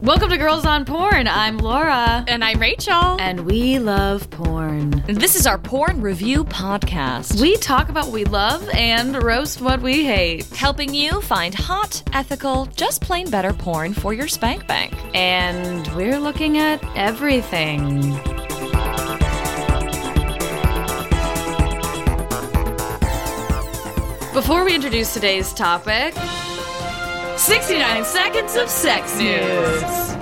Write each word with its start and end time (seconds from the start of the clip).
Welcome 0.00 0.30
to 0.30 0.36
Girls 0.36 0.64
on 0.64 0.84
Porn. 0.84 1.26
I'm 1.26 1.58
Laura. 1.58 2.24
And 2.28 2.44
I'm 2.44 2.60
Rachel. 2.60 2.94
And 3.18 3.40
we 3.44 3.80
love 3.80 4.30
porn. 4.30 5.02
This 5.08 5.34
is 5.34 5.44
our 5.44 5.58
porn 5.58 6.00
review 6.00 6.44
podcast. 6.44 7.40
We 7.40 7.56
talk 7.56 7.88
about 7.88 8.04
what 8.04 8.12
we 8.12 8.24
love 8.24 8.68
and 8.74 9.20
roast 9.20 9.60
what 9.60 9.82
we 9.82 10.04
hate. 10.04 10.46
Helping 10.50 10.94
you 10.94 11.20
find 11.20 11.52
hot, 11.52 12.00
ethical, 12.12 12.66
just 12.66 13.02
plain 13.02 13.28
better 13.28 13.52
porn 13.52 13.92
for 13.92 14.14
your 14.14 14.28
spank 14.28 14.68
bank. 14.68 14.94
And 15.16 15.84
we're 15.96 16.20
looking 16.20 16.58
at 16.58 16.80
everything. 16.96 18.12
Before 24.32 24.64
we 24.64 24.76
introduce 24.76 25.12
today's 25.12 25.52
topic, 25.52 26.14
69 27.38 28.04
seconds 28.04 28.56
of 28.56 28.68
sex 28.68 29.16
news. 29.16 30.16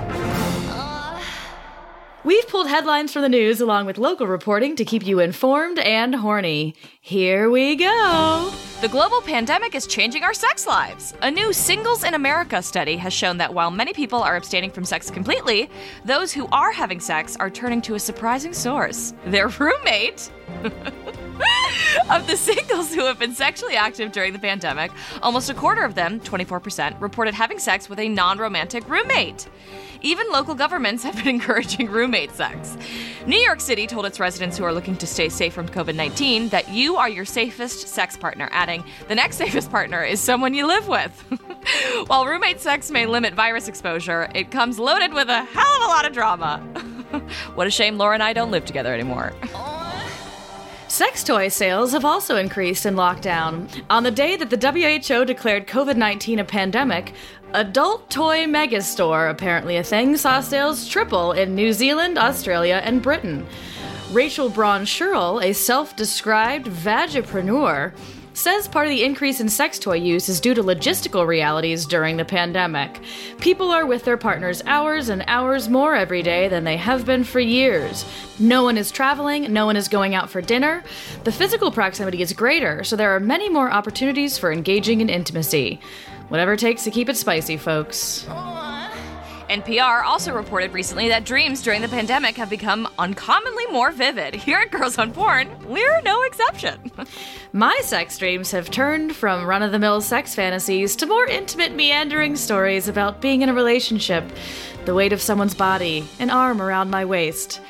We've 2.23 2.47
pulled 2.47 2.67
headlines 2.67 3.11
from 3.11 3.23
the 3.23 3.29
news 3.29 3.59
along 3.59 3.87
with 3.87 3.97
local 3.97 4.27
reporting 4.27 4.75
to 4.75 4.85
keep 4.85 5.03
you 5.03 5.19
informed 5.19 5.79
and 5.79 6.13
horny. 6.13 6.75
Here 7.01 7.49
we 7.49 7.75
go. 7.75 8.53
The 8.81 8.87
global 8.87 9.21
pandemic 9.21 9.73
is 9.73 9.87
changing 9.87 10.21
our 10.21 10.33
sex 10.33 10.67
lives. 10.67 11.15
A 11.23 11.31
new 11.31 11.53
Singles 11.53 12.03
in 12.03 12.13
America 12.13 12.61
study 12.61 12.97
has 12.97 13.13
shown 13.13 13.37
that 13.37 13.51
while 13.51 13.71
many 13.71 13.93
people 13.93 14.21
are 14.21 14.35
abstaining 14.35 14.69
from 14.69 14.85
sex 14.85 15.09
completely, 15.09 15.71
those 16.05 16.31
who 16.31 16.47
are 16.51 16.71
having 16.71 16.99
sex 16.99 17.35
are 17.37 17.49
turning 17.49 17.81
to 17.81 17.95
a 17.95 17.99
surprising 17.99 18.53
source 18.53 19.15
their 19.25 19.47
roommate. 19.47 20.29
of 22.09 22.27
the 22.27 22.37
singles 22.37 22.93
who 22.93 23.05
have 23.05 23.19
been 23.19 23.33
sexually 23.33 23.75
active 23.75 24.11
during 24.11 24.33
the 24.33 24.39
pandemic, 24.39 24.91
almost 25.21 25.49
a 25.49 25.53
quarter 25.53 25.83
of 25.83 25.95
them, 25.95 26.19
24%, 26.21 26.99
reported 27.01 27.33
having 27.33 27.59
sex 27.59 27.89
with 27.89 27.99
a 27.99 28.09
non 28.09 28.37
romantic 28.37 28.87
roommate. 28.89 29.47
Even 30.01 30.27
local 30.31 30.55
governments 30.55 31.03
have 31.03 31.15
been 31.15 31.27
encouraging 31.35 31.89
roommate 31.89 32.31
sex. 32.31 32.77
New 33.25 33.39
York 33.39 33.59
City 33.59 33.87
told 33.87 34.05
its 34.05 34.19
residents 34.19 34.57
who 34.57 34.63
are 34.63 34.73
looking 34.73 34.95
to 34.97 35.07
stay 35.07 35.29
safe 35.29 35.53
from 35.53 35.67
COVID 35.67 35.95
19 35.95 36.49
that 36.49 36.69
you 36.69 36.97
are 36.97 37.09
your 37.09 37.25
safest 37.25 37.87
sex 37.87 38.15
partner, 38.15 38.49
adding, 38.51 38.83
the 39.07 39.15
next 39.15 39.37
safest 39.37 39.71
partner 39.71 40.03
is 40.03 40.19
someone 40.19 40.53
you 40.53 40.67
live 40.67 40.87
with. 40.87 41.11
While 42.07 42.25
roommate 42.25 42.61
sex 42.61 42.91
may 42.91 43.05
limit 43.05 43.33
virus 43.33 43.67
exposure, 43.67 44.29
it 44.33 44.51
comes 44.51 44.79
loaded 44.79 45.13
with 45.13 45.29
a 45.29 45.43
hell 45.43 45.75
of 45.77 45.81
a 45.83 45.87
lot 45.87 46.05
of 46.05 46.13
drama. 46.13 46.59
what 47.55 47.67
a 47.67 47.71
shame 47.71 47.97
Laura 47.97 48.13
and 48.13 48.23
I 48.23 48.33
don't 48.33 48.51
live 48.51 48.65
together 48.65 48.93
anymore. 48.93 49.33
Sex 50.97 51.23
toy 51.23 51.47
sales 51.47 51.91
have 51.91 52.03
also 52.05 52.37
increased 52.37 52.83
in 52.83 52.95
lockdown. 52.95 53.69
On 53.87 54.01
the 54.01 54.09
day 54.09 54.35
that 54.35 54.49
the 54.49 54.57
WHO 54.57 55.25
declared 55.25 55.67
COVID 55.67 55.95
19 55.95 56.39
a 56.39 56.43
pandemic, 56.43 57.13
Adult 57.53 58.09
Toy 58.09 58.45
Megastore, 58.45 59.29
apparently 59.29 59.77
a 59.77 59.83
thing, 59.83 60.17
saw 60.17 60.41
sales 60.41 60.87
triple 60.87 61.33
in 61.33 61.53
New 61.53 61.71
Zealand, 61.71 62.17
Australia, 62.17 62.81
and 62.83 63.03
Britain. 63.03 63.45
Rachel 64.11 64.49
Braun 64.49 64.85
Scherl, 64.85 65.43
a 65.43 65.53
self 65.53 65.95
described 65.95 66.65
vagipreneur, 66.65 67.93
says 68.37 68.67
part 68.67 68.85
of 68.85 68.91
the 68.91 69.03
increase 69.03 69.39
in 69.39 69.49
sex 69.49 69.79
toy 69.79 69.95
use 69.95 70.29
is 70.29 70.39
due 70.39 70.53
to 70.53 70.61
logistical 70.63 71.25
realities 71.25 71.85
during 71.85 72.17
the 72.17 72.23
pandemic. 72.25 73.01
People 73.39 73.71
are 73.71 73.85
with 73.85 74.03
their 74.03 74.17
partners 74.17 74.61
hours 74.67 75.09
and 75.09 75.23
hours 75.27 75.67
more 75.67 75.95
every 75.95 76.21
day 76.21 76.47
than 76.47 76.63
they 76.63 76.77
have 76.77 77.05
been 77.05 77.23
for 77.23 77.39
years. 77.39 78.05
No 78.37 78.63
one 78.63 78.77
is 78.77 78.91
traveling, 78.91 79.51
no 79.51 79.65
one 79.65 79.75
is 79.75 79.87
going 79.87 80.13
out 80.13 80.29
for 80.29 80.41
dinner. 80.41 80.83
The 81.23 81.31
physical 81.31 81.71
proximity 81.71 82.21
is 82.21 82.31
greater, 82.33 82.83
so 82.83 82.95
there 82.95 83.15
are 83.15 83.19
many 83.19 83.49
more 83.49 83.71
opportunities 83.71 84.37
for 84.37 84.51
engaging 84.51 85.01
in 85.01 85.09
intimacy. 85.09 85.79
Whatever 86.29 86.53
it 86.53 86.59
takes 86.59 86.83
to 86.83 86.91
keep 86.91 87.09
it 87.09 87.17
spicy, 87.17 87.57
folks. 87.57 88.27
Oh, 88.29 88.76
NPR 89.49 90.03
also 90.03 90.33
reported 90.33 90.73
recently 90.73 91.07
that 91.07 91.23
dreams 91.23 91.61
during 91.61 91.81
the 91.81 91.87
pandemic 91.87 92.35
have 92.35 92.49
become 92.49 92.87
uncommonly 92.99 93.65
more 93.67 93.91
vivid. 93.91 94.35
Here 94.35 94.59
at 94.59 94.71
Girls 94.71 94.97
on 94.97 95.13
Porn, 95.13 95.49
we're 95.65 96.01
no 96.01 96.23
exception. 96.23 96.91
My 97.53 97.79
sex 97.83 98.17
dreams 98.17 98.51
have 98.51 98.69
turned 98.69 99.15
from 99.15 99.45
run 99.45 99.63
of 99.63 99.71
the 99.71 99.79
mill 99.79 100.01
sex 100.01 100.35
fantasies 100.35 100.97
to 100.97 101.05
more 101.05 101.25
intimate, 101.25 101.73
meandering 101.73 102.35
stories 102.35 102.89
about 102.89 103.21
being 103.21 103.41
in 103.41 103.47
a 103.47 103.53
relationship, 103.53 104.25
the 104.83 104.93
weight 104.93 105.13
of 105.13 105.21
someone's 105.21 105.55
body, 105.55 106.05
an 106.19 106.29
arm 106.29 106.61
around 106.61 106.89
my 106.89 107.05
waist. 107.05 107.61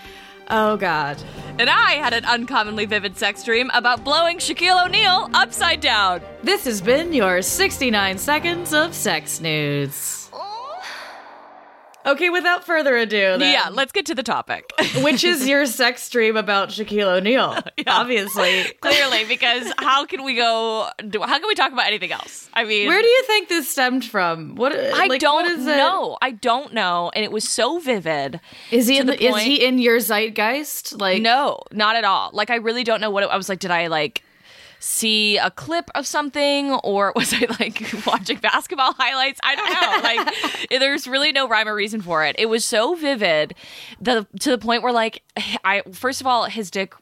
Oh, 0.49 0.77
God. 0.77 1.21
And 1.59 1.69
I 1.69 1.91
had 1.93 2.13
an 2.13 2.25
uncommonly 2.25 2.85
vivid 2.85 3.17
sex 3.17 3.43
dream 3.43 3.69
about 3.73 4.03
blowing 4.03 4.39
Shaquille 4.39 4.85
O'Neal 4.85 5.29
upside 5.33 5.81
down. 5.81 6.21
This 6.41 6.65
has 6.65 6.81
been 6.81 7.13
your 7.13 7.41
69 7.41 8.17
seconds 8.17 8.73
of 8.73 8.95
sex 8.95 9.41
news. 9.41 10.26
Okay, 12.07 12.29
without 12.29 12.65
further 12.65 12.95
ado, 12.95 13.37
then, 13.37 13.51
Yeah, 13.53 13.69
let's 13.71 13.91
get 13.91 14.05
to 14.07 14.15
the 14.15 14.23
topic. 14.23 14.71
which 15.01 15.23
is 15.23 15.47
your 15.47 15.65
sex 15.65 16.09
dream 16.09 16.37
about 16.37 16.69
Shaquille 16.69 17.17
O'Neal? 17.17 17.57
Obviously. 17.87 18.63
Clearly, 18.81 19.25
because 19.25 19.71
how 19.77 20.05
can 20.05 20.23
we 20.23 20.35
go? 20.35 20.87
do- 21.09 21.21
How 21.21 21.37
can 21.37 21.47
we 21.47 21.55
talk 21.55 21.73
about 21.73 21.87
anything 21.87 22.11
else? 22.11 22.49
I 22.53 22.63
mean, 22.63 22.87
Where 22.87 23.01
do 23.01 23.07
you 23.07 23.23
think 23.27 23.49
this 23.49 23.69
stemmed 23.69 24.05
from? 24.05 24.55
What 24.55 24.73
I 24.73 25.05
like, 25.07 25.19
don't 25.21 25.43
what 25.43 25.51
is 25.51 25.67
it? 25.67 25.75
know. 25.77 26.17
I 26.21 26.31
don't 26.31 26.73
know, 26.73 27.11
and 27.13 27.23
it 27.25 27.31
was 27.31 27.47
so 27.47 27.79
vivid. 27.79 28.39
Is 28.71 28.87
he 28.87 28.97
in 28.97 29.07
the 29.07 29.13
the, 29.13 29.23
is 29.25 29.41
he 29.43 29.65
in 29.65 29.77
your 29.79 29.97
zeitgeist? 29.99 30.99
Like 30.99 31.21
No, 31.21 31.59
not 31.71 31.95
at 31.95 32.05
all. 32.05 32.29
Like 32.33 32.49
I 32.49 32.55
really 32.55 32.83
don't 32.83 33.01
know 33.01 33.09
what 33.11 33.23
it, 33.23 33.29
I 33.29 33.37
was 33.37 33.49
like. 33.49 33.59
Did 33.59 33.71
I 33.71 33.87
like 33.87 34.23
see 34.79 35.37
a 35.37 35.51
clip 35.51 35.89
of 35.95 36.05
something, 36.07 36.71
or 36.83 37.13
was 37.15 37.33
I 37.33 37.47
like 37.59 37.83
watching 38.05 38.37
basketball 38.37 38.93
highlights? 38.93 39.39
I 39.43 39.55
don't 39.55 39.73
know. 39.73 40.25
Like 40.25 40.69
there's 40.79 41.07
really 41.07 41.31
no 41.31 41.47
rhyme 41.47 41.67
or 41.67 41.75
reason 41.75 42.01
for 42.01 42.23
it. 42.25 42.35
It 42.39 42.47
was 42.47 42.65
so 42.65 42.95
vivid, 42.95 43.55
the 43.99 44.27
to 44.39 44.51
the 44.51 44.57
point 44.57 44.83
where 44.83 44.93
like 44.93 45.23
I 45.63 45.83
first 45.91 46.21
of 46.21 46.27
all 46.27 46.45
his 46.45 46.71
dick 46.71 46.93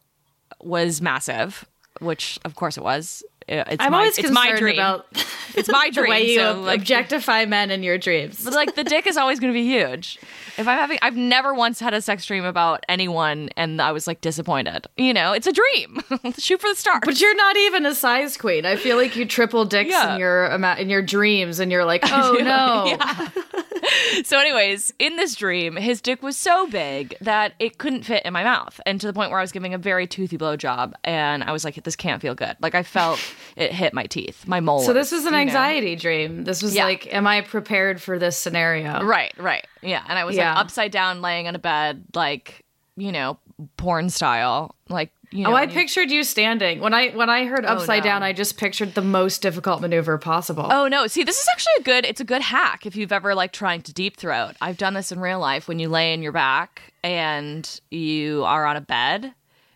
was 0.62 1.02
massive, 1.02 1.66
which 2.00 2.40
of 2.46 2.56
course 2.56 2.78
it 2.78 2.84
was. 2.84 3.24
Uh, 3.48 3.64
it's 3.68 3.78
I'm 3.80 3.92
my, 3.92 3.98
always 4.00 4.18
it's 4.18 4.28
concerned 4.28 4.34
my 4.54 4.56
dream. 4.58 4.76
about 4.76 5.06
it's 5.56 5.70
my 5.70 5.90
the 5.94 6.02
dream. 6.02 6.10
way 6.10 6.32
you 6.32 6.40
so, 6.40 6.60
like, 6.62 6.80
objectify 6.80 7.46
men 7.46 7.70
in 7.72 7.84
your 7.84 7.98
dreams. 7.98 8.44
but 8.44 8.54
like 8.54 8.74
the 8.76 8.84
dick 8.84 9.06
is 9.06 9.18
always 9.18 9.40
going 9.40 9.54
to 9.54 9.58
be 9.58 9.64
huge. 9.66 10.18
If 10.58 10.68
I'm 10.68 10.78
having, 10.78 10.98
I've 11.02 11.18
never 11.18 11.54
once 11.54 11.80
had 11.82 11.94
a 11.94 12.02
sex 12.02 12.26
dream 12.26 12.46
about 12.46 12.86
anyone, 12.90 13.50
and 13.58 13.82
I 13.82 13.92
was 13.92 14.08
like 14.08 14.22
disappointed. 14.22 14.88
You 14.98 15.14
know, 15.14 15.34
it's 15.34 15.48
a 15.48 15.52
dream. 15.52 16.00
Shoot 16.40 16.62
for 16.62 16.70
the 16.70 16.76
stars. 16.76 17.02
But 17.04 17.20
you're 17.22 17.36
not 17.36 17.58
even 17.58 17.86
a 17.86 17.94
size 17.94 18.38
queen. 18.38 18.66
I 18.66 18.78
feel 18.78 18.96
like 18.98 19.16
you 19.18 19.26
triple 19.26 19.66
dicks 19.66 19.92
Yeah. 19.92 20.14
in 20.14 20.20
your 20.20 20.46
in 20.78 20.90
your 20.90 21.02
dreams, 21.02 21.60
and 21.60 21.72
you're 21.72 21.86
like, 21.86 22.02
oh 22.06 22.38
no. 22.42 23.64
so, 24.24 24.40
anyways, 24.40 24.94
in 25.00 25.16
this 25.18 25.36
dream, 25.36 25.76
his 25.76 26.02
dick 26.02 26.22
was 26.24 26.38
so 26.38 26.68
big 26.68 27.16
that 27.22 27.54
it 27.60 27.78
couldn't 27.78 28.04
fit 28.04 28.24
in 28.26 28.34
my 28.34 28.44
mouth, 28.44 28.80
and 28.86 29.00
to 29.02 29.08
the 29.08 29.14
point 29.14 29.32
where 29.32 29.40
I 29.40 29.44
was 29.44 29.52
giving 29.52 29.74
a 29.74 29.78
very 29.78 30.08
toothy 30.08 30.38
blow 30.38 30.56
job, 30.56 30.96
and 31.04 31.44
I 31.44 31.52
was 31.52 31.64
like, 31.66 31.76
"This 31.84 31.96
can't 31.96 32.22
feel 32.22 32.36
good." 32.36 32.56
Like 32.62 32.76
I 32.76 32.84
felt 32.84 33.20
it 33.56 33.72
hit 33.72 33.94
my 33.94 34.06
teeth, 34.06 34.48
my 34.48 34.60
molars. 34.60 34.86
So 34.86 34.94
this 34.94 35.12
was 35.12 35.22
an 35.22 35.28
you 35.28 35.32
know? 35.32 35.38
anxiety 35.38 35.96
dream. 35.96 36.44
This 36.44 36.62
was 36.62 36.76
Yeah. 36.76 36.86
like, 36.86 37.14
am 37.14 37.28
I 37.28 37.42
prepared 37.42 38.02
for 38.02 38.18
this 38.20 38.38
scenario? 38.38 39.04
Right, 39.04 39.34
right, 39.38 39.66
yeah. 39.82 40.04
And 40.08 40.18
I 40.20 40.26
was 40.26 40.36
Yeah. 40.36 40.54
like 40.54 40.62
upside 40.66 40.92
down, 40.92 41.22
laying 41.22 41.48
on 41.48 41.56
a 41.56 41.60
bed, 41.60 42.04
like 42.14 42.62
you 42.98 43.12
know, 43.12 43.38
porn 43.76 44.10
style, 44.10 44.74
like 44.88 45.12
you 45.36 45.46
oh, 45.46 45.50
know. 45.50 45.56
Oh, 45.56 45.60
I 45.60 45.68
pictured 45.68 46.10
you 46.12 46.24
standing. 46.24 46.80
When 46.80 46.94
I 46.94 47.10
when 47.10 47.30
I 47.30 47.46
heard 47.46 47.66
oh, 47.66 47.70
upside 47.70 48.04
no. 48.04 48.10
down, 48.10 48.24
I 48.24 48.34
just 48.34 48.58
pictured 48.58 48.96
the 48.96 49.02
most 49.02 49.42
difficult 49.42 49.82
maneuver 49.82 50.18
possible. 50.18 50.68
Oh 50.70 50.88
no! 50.88 51.08
See, 51.08 51.24
this 51.24 51.40
is 51.40 51.48
actually 51.52 51.74
a 51.80 51.84
good. 51.84 52.06
It's 52.06 52.22
a 52.22 52.26
good 52.26 52.42
hack 52.42 52.86
if 52.86 52.96
you've 52.96 53.12
ever 53.12 53.36
like 53.36 53.52
trying 53.52 53.82
to 53.84 53.94
deep 53.94 54.18
throat. 54.18 54.56
I've 54.62 54.78
done 54.78 54.94
this 54.94 55.12
in 55.12 55.20
real 55.20 55.40
life 55.40 55.68
when 55.68 55.80
you 55.80 55.90
lay 55.90 56.14
in 56.14 56.22
your 56.22 56.32
back 56.32 56.94
and 57.04 57.80
you 57.92 58.44
are 58.46 58.66
on 58.66 58.78
a 58.78 58.82
bed 58.82 59.34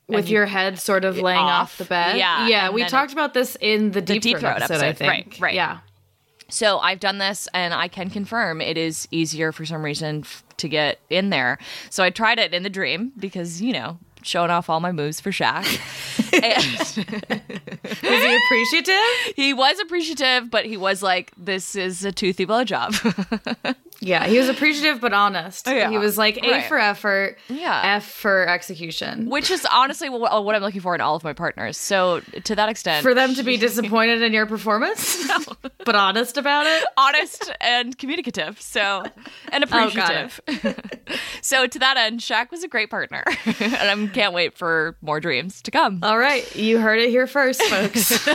with 0.07 0.29
you- 0.29 0.37
your 0.37 0.45
head 0.45 0.79
sort 0.79 1.05
of 1.05 1.17
laying 1.17 1.39
off, 1.39 1.73
off. 1.73 1.77
the 1.77 1.85
bed. 1.85 2.17
Yeah, 2.17 2.47
yeah. 2.47 2.69
We 2.69 2.85
talked 2.85 3.11
about 3.11 3.33
this 3.33 3.57
in 3.59 3.91
the 3.91 4.01
deep, 4.01 4.21
deep 4.21 4.37
throat, 4.37 4.57
throat 4.57 4.71
episode, 4.71 4.85
I 4.85 4.93
think. 4.93 5.09
Right, 5.09 5.39
right. 5.39 5.53
Yeah. 5.53 5.79
So 6.49 6.79
I've 6.79 6.99
done 6.99 7.19
this 7.19 7.47
and 7.53 7.73
I 7.73 7.87
can 7.87 8.09
confirm 8.09 8.59
it 8.59 8.77
is 8.77 9.07
easier 9.11 9.51
for 9.51 9.65
some 9.65 9.85
reason 9.85 10.21
f- 10.21 10.43
to 10.57 10.67
get 10.67 10.99
in 11.09 11.29
there. 11.29 11.59
So 11.91 12.03
I 12.03 12.09
tried 12.09 12.39
it 12.39 12.53
in 12.53 12.63
the 12.63 12.69
dream 12.69 13.11
because, 13.17 13.61
you 13.61 13.71
know, 13.71 13.99
showing 14.23 14.51
off 14.51 14.69
all 14.69 14.79
my 14.79 14.91
moves 14.91 15.19
for 15.19 15.31
Shaq. 15.31 15.65
and 16.33 16.77
Was 18.03 18.23
he 18.23 18.35
appreciative? 18.35 19.35
he 19.35 19.53
was 19.53 19.79
appreciative, 19.79 20.49
but 20.49 20.65
he 20.65 20.77
was 20.77 21.01
like, 21.01 21.31
this 21.37 21.75
is 21.75 22.03
a 22.03 22.11
toothy 22.11 22.45
blowjob. 22.45 23.75
Yeah, 24.01 24.25
he 24.27 24.37
was 24.39 24.47
appreciative 24.47 25.01
but 25.01 25.11
honest. 25.11 25.67
Oh, 25.67 25.73
yeah. 25.73 25.89
He 25.89 25.97
was 25.97 26.17
like 26.17 26.37
A 26.41 26.49
Right. 26.51 26.65
for 26.65 26.79
effort, 26.79 27.37
Yeah. 27.49 27.81
F 27.97 28.05
for 28.09 28.47
execution. 28.47 29.25
Which 29.29 29.51
is 29.51 29.65
honestly 29.69 30.07
what, 30.07 30.31
uh, 30.33 30.41
what 30.41 30.55
I'm 30.55 30.61
looking 30.61 30.79
for 30.79 30.95
in 30.95 31.01
all 31.01 31.15
of 31.17 31.23
my 31.25 31.33
partners. 31.33 31.77
So 31.77 32.21
to 32.45 32.55
that 32.55 32.69
extent, 32.69 33.03
For 33.03 33.13
them 33.13 33.35
to 33.35 33.43
be 33.43 33.57
disappointed 33.67 34.21
in 34.21 34.31
your 34.31 34.45
performance, 34.45 35.27
but 35.85 35.95
honest 35.95 36.37
about 36.37 36.65
it. 36.65 36.83
honest 36.95 37.51
and 37.59 37.97
communicative. 37.97 38.61
So 38.61 39.03
and 39.51 39.65
Oh, 39.65 39.67
appreciative. 39.67 40.39
so 41.41 41.67
to 41.67 41.79
that 41.79 41.97
end, 41.97 42.21
Shaq 42.21 42.51
was 42.51 42.63
a 42.63 42.67
great 42.69 42.89
partner, 42.89 43.23
and 43.59 43.75
I 43.75 44.07
can't 44.13 44.33
wait 44.33 44.57
for 44.57 44.95
more 45.01 45.19
dreams 45.19 45.61
to 45.63 45.71
come. 45.71 45.99
All 46.03 46.17
right, 46.17 46.55
you 46.55 46.79
heard 46.79 46.99
it 46.99 47.09
here 47.09 47.27
first, 47.27 47.61
folks. 47.63 48.27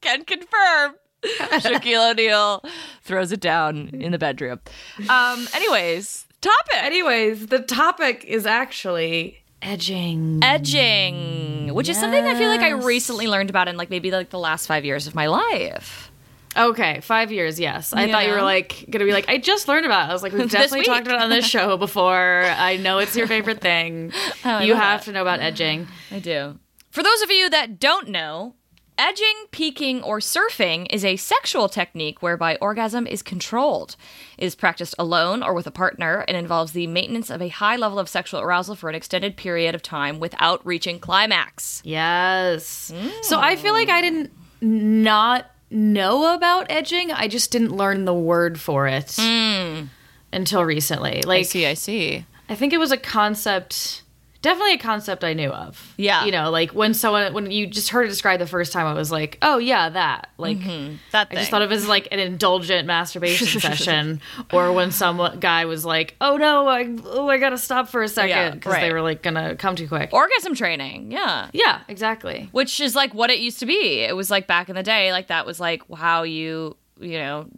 Can 0.00 0.24
confirm. 0.24 0.94
Shaquille 1.50 2.10
O'Neal 2.12 2.62
throws 3.02 3.32
it 3.32 3.40
down 3.40 3.88
in 3.92 4.12
the 4.12 4.18
bedroom. 4.18 4.60
Um. 5.08 5.46
Anyways, 5.54 6.26
topic 6.40 6.74
Anyways, 6.76 7.46
the 7.48 7.58
topic 7.60 8.24
is 8.24 8.46
actually 8.46 9.38
edging. 9.62 10.40
edging, 10.42 11.74
which 11.74 11.88
is 11.88 11.98
something 11.98 12.24
I 12.24 12.34
feel 12.34 12.48
like 12.48 12.60
I 12.60 12.70
recently 12.70 13.26
learned 13.26 13.50
about 13.50 13.68
in 13.68 13.76
like 13.76 13.90
maybe 13.90 14.10
like 14.10 14.30
the 14.30 14.38
last 14.38 14.66
five 14.66 14.84
years 14.84 15.06
of 15.06 15.14
my 15.14 15.26
life. 15.26 16.10
Okay, 16.56 17.00
five 17.00 17.30
years. 17.30 17.60
Yes, 17.60 17.92
I 17.92 18.04
You 18.06 18.12
thought 18.12 18.26
you 18.26 18.32
were 18.32 18.42
like 18.42 18.84
gonna 18.90 19.04
be 19.04 19.12
like 19.12 19.28
I 19.28 19.38
just 19.38 19.68
learned 19.68 19.86
about. 19.86 20.06
it. 20.08 20.10
I 20.10 20.12
was 20.12 20.22
like, 20.22 20.32
we've 20.32 20.50
definitely 20.50 20.84
talked 20.86 21.06
about 21.06 21.20
it 21.20 21.22
on 21.24 21.30
this 21.30 21.46
show 21.56 21.76
before. 21.76 22.44
I 22.46 22.76
know 22.76 22.98
it's 22.98 23.16
your 23.16 23.26
favorite 23.26 23.60
thing. 23.60 24.12
Oh, 24.44 24.60
you 24.60 24.74
have 24.74 25.00
that. 25.00 25.04
to 25.06 25.12
know 25.12 25.22
about 25.22 25.40
edging. 25.40 25.88
I 26.10 26.18
do. 26.20 26.58
For 26.90 27.02
those 27.02 27.22
of 27.22 27.30
you 27.30 27.50
that 27.50 27.78
don't 27.78 28.08
know, 28.08 28.54
edging, 28.98 29.46
peeking, 29.50 30.02
or 30.02 30.18
surfing 30.18 30.86
is 30.90 31.04
a 31.04 31.16
sexual 31.16 31.68
technique 31.68 32.20
whereby 32.20 32.56
orgasm 32.56 33.06
is 33.06 33.22
controlled. 33.22 33.96
It 34.36 34.44
is 34.44 34.54
practiced 34.54 34.94
alone 34.98 35.42
or 35.42 35.54
with 35.54 35.66
a 35.66 35.70
partner 35.70 36.24
and 36.28 36.36
involves 36.36 36.72
the 36.72 36.86
maintenance 36.86 37.30
of 37.30 37.40
a 37.40 37.48
high 37.48 37.76
level 37.76 37.98
of 37.98 38.08
sexual 38.08 38.40
arousal 38.40 38.74
for 38.74 38.88
an 38.88 38.94
extended 38.94 39.36
period 39.36 39.74
of 39.74 39.82
time 39.82 40.20
without 40.20 40.64
reaching 40.66 40.98
climax. 40.98 41.80
Yes. 41.84 42.92
So 43.22 43.38
I 43.38 43.56
feel 43.56 43.72
like 43.72 43.88
I 43.88 44.00
didn't 44.00 44.32
not 44.60 45.46
know 45.70 46.34
about 46.34 46.66
edging. 46.70 47.12
I 47.12 47.28
just 47.28 47.50
didn't 47.50 47.72
learn 47.72 48.04
the 48.04 48.14
word 48.14 48.60
for 48.60 48.86
it 48.86 49.16
hmm. 49.18 49.84
until 50.32 50.64
recently. 50.64 51.22
Like 51.22 51.40
I 51.40 51.42
see, 51.42 51.66
I 51.66 51.74
see. 51.74 52.26
I 52.48 52.54
think 52.54 52.72
it 52.72 52.78
was 52.78 52.92
a 52.92 52.96
concept, 52.96 54.02
definitely 54.42 54.74
a 54.74 54.78
concept 54.78 55.24
I 55.24 55.32
knew 55.32 55.50
of. 55.50 55.94
Yeah. 55.96 56.24
you 56.24 56.32
know, 56.32 56.50
like 56.50 56.70
when 56.70 56.94
someone 56.94 57.32
when 57.32 57.50
you 57.50 57.66
just 57.66 57.90
heard 57.90 58.06
it 58.06 58.08
described 58.08 58.40
the 58.40 58.46
first 58.46 58.72
time, 58.72 58.86
I 58.86 58.94
was 58.94 59.10
like, 59.10 59.38
oh 59.42 59.58
yeah, 59.58 59.88
that. 59.90 60.30
Like 60.38 60.58
mm-hmm. 60.58 60.96
That 61.12 61.28
I 61.30 61.34
just 61.34 61.50
thought 61.50 61.62
of 61.62 61.72
it 61.72 61.74
as 61.74 61.88
like 61.88 62.08
an 62.10 62.18
indulgent 62.18 62.86
masturbation 62.86 63.46
session, 63.60 64.20
or 64.52 64.72
when 64.72 64.90
some 64.90 65.38
guy 65.40 65.64
was 65.64 65.84
like, 65.84 66.14
oh 66.20 66.36
no, 66.36 66.68
I 66.68 66.88
oh 67.04 67.28
I 67.28 67.38
gotta 67.38 67.58
stop 67.58 67.88
for 67.88 68.02
a 68.02 68.08
second 68.08 68.54
because 68.54 68.74
they 68.74 68.82
right. 68.82 68.92
were 68.92 69.02
like 69.02 69.22
gonna 69.22 69.56
come 69.56 69.76
too 69.76 69.88
quick. 69.88 70.12
orgasm 70.12 70.54
training, 70.54 71.10
yeah. 71.10 71.48
yeah, 71.52 71.80
exactly. 71.88 72.48
Which 72.52 72.80
is 72.80 72.94
like 72.94 73.14
what 73.14 73.30
it 73.30 73.38
used 73.38 73.60
to 73.60 73.66
be. 73.66 74.00
It 74.00 74.16
was 74.16 74.30
like 74.30 74.46
back 74.46 74.68
in 74.68 74.76
the 74.76 74.82
day, 74.82 75.12
like 75.12 75.28
that 75.28 75.46
was 75.46 75.60
like 75.60 75.82
how 75.94 76.22
you, 76.22 76.76
you 77.00 77.18
know, 77.18 77.48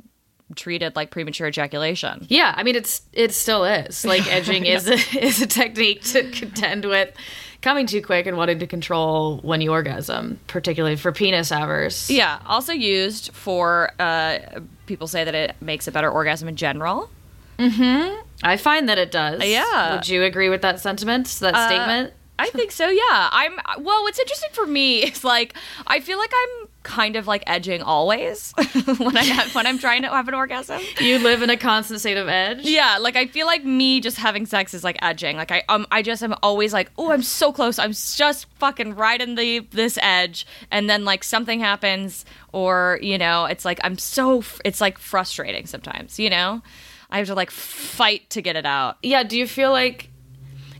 treated 0.56 0.96
like 0.96 1.10
premature 1.10 1.48
ejaculation. 1.48 2.26
Yeah, 2.28 2.54
I 2.56 2.62
mean 2.62 2.76
it's 2.76 3.02
it 3.12 3.32
still 3.32 3.64
is 3.64 4.04
like 4.12 4.26
edging 4.26 4.66
is 4.66 4.88
a, 4.88 4.94
is 5.24 5.40
a 5.42 5.46
technique 5.46 6.02
to 6.04 6.30
contend 6.30 6.84
with 6.84 7.14
coming 7.62 7.86
too 7.86 8.02
quick 8.02 8.26
and 8.26 8.36
wanting 8.36 8.58
to 8.58 8.66
control 8.66 9.38
when 9.38 9.60
you 9.60 9.70
orgasm, 9.70 10.40
particularly 10.46 10.96
for 10.96 11.12
penis 11.12 11.52
avers. 11.52 12.10
Yeah, 12.10 12.40
also 12.46 12.72
used 12.72 13.32
for 13.34 13.92
uh, 13.98 14.38
people 14.86 15.06
say 15.06 15.24
that 15.24 15.34
it 15.34 15.56
makes 15.60 15.86
a 15.86 15.92
better 15.92 16.10
orgasm 16.10 16.48
in 16.48 16.56
general. 16.56 17.10
Mm-hmm. 17.58 18.22
I 18.42 18.56
find 18.56 18.88
that 18.88 18.98
it 18.98 19.10
does. 19.10 19.44
Yeah. 19.44 19.94
Would 19.94 20.08
you 20.08 20.22
agree 20.24 20.48
with 20.48 20.62
that 20.62 20.80
sentiment? 20.80 21.26
That 21.40 21.68
statement? 21.68 22.14
I 22.38 22.48
think 22.48 22.72
so. 22.72 22.88
Yeah, 22.88 23.28
I'm. 23.30 23.52
Well, 23.78 24.02
what's 24.02 24.18
interesting 24.18 24.48
for 24.52 24.66
me 24.66 25.02
is 25.04 25.24
like 25.24 25.54
I 25.86 26.00
feel 26.00 26.18
like 26.18 26.32
I'm 26.34 26.68
kind 26.82 27.16
of 27.16 27.26
like 27.26 27.42
edging 27.46 27.82
always 27.82 28.52
when 28.98 29.16
I 29.16 29.24
have, 29.24 29.54
when 29.54 29.66
I'm 29.66 29.78
trying 29.78 30.02
to 30.02 30.08
have 30.08 30.28
an 30.28 30.34
orgasm. 30.34 30.80
You 30.98 31.18
live 31.18 31.42
in 31.42 31.50
a 31.50 31.56
constant 31.56 32.00
state 32.00 32.16
of 32.16 32.28
edge. 32.28 32.60
Yeah, 32.62 32.98
like 33.00 33.16
I 33.16 33.26
feel 33.26 33.46
like 33.46 33.64
me 33.64 34.00
just 34.00 34.16
having 34.16 34.46
sex 34.46 34.74
is 34.74 34.82
like 34.82 34.96
edging. 35.02 35.36
Like 35.36 35.50
I 35.50 35.62
um 35.68 35.86
I 35.90 36.02
just 36.02 36.22
am 36.22 36.34
always 36.42 36.72
like, 36.72 36.90
"Oh, 36.96 37.10
I'm 37.12 37.22
so 37.22 37.52
close. 37.52 37.78
I'm 37.78 37.92
just 37.92 38.46
fucking 38.58 38.94
right 38.94 39.20
in 39.20 39.34
the 39.34 39.60
this 39.70 39.98
edge." 40.02 40.46
And 40.70 40.88
then 40.88 41.04
like 41.04 41.24
something 41.24 41.60
happens 41.60 42.24
or, 42.52 42.98
you 43.02 43.18
know, 43.18 43.44
it's 43.44 43.64
like 43.64 43.80
I'm 43.84 43.98
so 43.98 44.42
it's 44.64 44.80
like 44.80 44.98
frustrating 44.98 45.66
sometimes, 45.66 46.18
you 46.18 46.30
know? 46.30 46.62
I 47.10 47.18
have 47.18 47.26
to 47.26 47.34
like 47.34 47.50
fight 47.50 48.30
to 48.30 48.42
get 48.42 48.56
it 48.56 48.66
out. 48.66 48.96
Yeah. 49.02 49.22
Do 49.24 49.36
you 49.36 49.46
feel 49.46 49.72
like? 49.72 50.09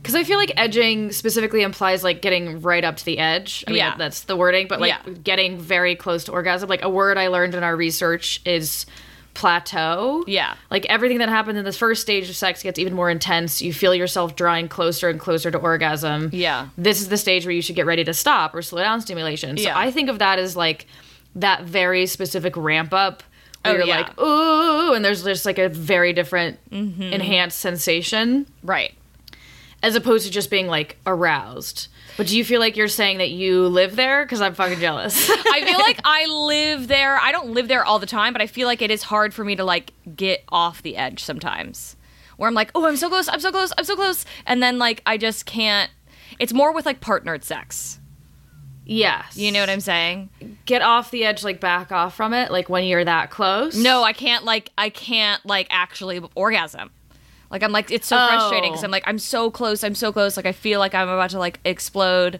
Because 0.01 0.15
I 0.15 0.23
feel 0.23 0.37
like 0.37 0.51
edging 0.57 1.11
specifically 1.11 1.61
implies 1.61 2.03
like 2.03 2.21
getting 2.21 2.61
right 2.61 2.83
up 2.83 2.97
to 2.97 3.05
the 3.05 3.19
edge. 3.19 3.63
I 3.67 3.71
mean, 3.71 3.77
Yeah. 3.77 3.95
that's 3.97 4.21
the 4.21 4.35
wording, 4.35 4.67
but 4.67 4.81
like 4.81 4.93
Yeah. 5.05 5.13
getting 5.23 5.59
very 5.59 5.95
close 5.95 6.23
to 6.25 6.31
orgasm. 6.31 6.67
Like 6.69 6.81
a 6.83 6.89
word 6.89 7.17
I 7.17 7.27
learned 7.27 7.53
in 7.55 7.63
our 7.63 7.75
research 7.75 8.41
is 8.45 8.85
plateau. 9.33 10.23
Yeah. 10.27 10.55
Like 10.69 10.85
everything 10.87 11.19
that 11.19 11.29
happens 11.29 11.57
in 11.57 11.63
this 11.65 11.77
first 11.77 12.01
stage 12.01 12.29
of 12.29 12.35
sex 12.35 12.63
gets 12.63 12.77
even 12.79 12.93
more 12.93 13.09
intense. 13.09 13.61
You 13.61 13.73
feel 13.73 13.95
yourself 13.95 14.35
drawing 14.35 14.67
closer 14.67 15.09
and 15.09 15.19
closer 15.19 15.49
to 15.51 15.57
orgasm. 15.57 16.29
Yeah. 16.33 16.67
This 16.77 16.99
is 17.01 17.09
the 17.09 17.17
stage 17.17 17.45
where 17.45 17.53
you 17.53 17.61
should 17.61 17.75
get 17.75 17.85
ready 17.85 18.03
to 18.03 18.13
stop 18.13 18.53
or 18.53 18.61
slow 18.61 18.81
down 18.81 19.01
stimulation. 19.01 19.57
So 19.57 19.63
Yeah. 19.63 19.77
I 19.77 19.89
think 19.91 20.09
of 20.09 20.19
that 20.19 20.37
as 20.39 20.55
like 20.55 20.85
that 21.35 21.63
very 21.63 22.05
specific 22.07 22.57
ramp 22.57 22.93
up 22.93 23.23
where 23.63 23.75
Oh, 23.75 23.77
you're 23.77 23.87
yeah. 23.87 23.97
like, 23.97 24.19
ooh, 24.21 24.93
and 24.93 25.05
there's 25.05 25.23
just 25.23 25.45
like 25.45 25.59
a 25.59 25.69
very 25.69 26.11
different 26.13 26.57
Mm-hmm. 26.71 27.01
enhanced 27.13 27.59
sensation 27.59 28.47
Right. 28.63 28.93
As 29.83 29.95
opposed 29.95 30.25
to 30.25 30.31
just 30.31 30.49
being 30.49 30.67
like 30.67 30.97
aroused. 31.05 31.87
But 32.17 32.27
do 32.27 32.37
you 32.37 32.43
feel 32.43 32.59
like 32.59 32.75
you're 32.75 32.87
saying 32.89 33.19
that 33.19 33.31
you 33.31 33.67
live 33.67 33.95
there? 33.95 34.23
Because 34.25 34.41
I'm 34.41 34.53
fucking 34.53 34.79
jealous. 34.79 35.29
I 35.29 35.63
feel 35.65 35.79
like 35.79 35.99
I 36.03 36.25
live 36.27 36.87
there. 36.87 37.17
I 37.17 37.31
don't 37.31 37.51
live 37.51 37.67
there 37.67 37.83
all 37.85 37.99
the 37.99 38.05
time, 38.05 38.33
but 38.33 38.41
I 38.41 38.47
feel 38.47 38.67
like 38.67 38.81
it 38.81 38.91
is 38.91 39.03
hard 39.03 39.33
for 39.33 39.43
me 39.43 39.55
to 39.55 39.63
like 39.63 39.93
get 40.15 40.43
off 40.49 40.81
the 40.83 40.97
edge 40.97 41.23
sometimes. 41.23 41.95
Where 42.37 42.47
I'm 42.47 42.53
like, 42.53 42.71
"Oh, 42.75 42.85
I'm 42.87 42.97
so 42.97 43.07
close. 43.09 43.27
I'm 43.29 43.39
so 43.39 43.51
close. 43.51 43.71
I'm 43.77 43.85
so 43.85 43.95
close." 43.95 44.25
And 44.45 44.61
then 44.61 44.77
like 44.77 45.01
I 45.05 45.17
just 45.17 45.45
can't 45.45 45.89
It's 46.39 46.53
more 46.53 46.73
with 46.73 46.85
like 46.85 46.99
partnered 46.99 47.43
sex. 47.43 47.99
yes. 48.85 49.37
You 49.37 49.51
know 49.51 49.59
what 49.61 49.69
I'm 49.69 49.79
saying? 49.79 50.29
Get 50.65 50.81
off 50.81 51.11
the 51.11 51.23
edge, 51.23 51.43
like 51.43 51.59
back 51.59 51.91
off 51.91 52.15
from 52.15 52.33
it, 52.33 52.51
like 52.51 52.67
when 52.69 52.83
you're 52.83 53.05
that 53.05 53.29
close. 53.29 53.75
No, 53.75 54.03
I 54.03 54.13
can't 54.13 54.43
like 54.43 54.69
I 54.77 54.89
can't 54.89 55.43
like 55.45 55.67
actually 55.69 56.21
orgasm. 56.35 56.89
Like 57.51 57.63
I'm 57.63 57.71
like 57.71 57.91
it's 57.91 58.07
so 58.07 58.17
Oh. 58.19 58.27
frustrating 58.27 58.71
because 58.71 58.83
I'm 58.83 58.91
like 58.91 59.03
I'm 59.05 59.19
so 59.19 59.51
close, 59.51 59.83
I'm 59.83 59.95
so 59.95 60.11
close. 60.11 60.37
Like 60.37 60.45
I 60.45 60.51
feel 60.53 60.79
like 60.79 60.95
I'm 60.95 61.09
about 61.09 61.29
to 61.31 61.39
like 61.39 61.59
explode. 61.65 62.39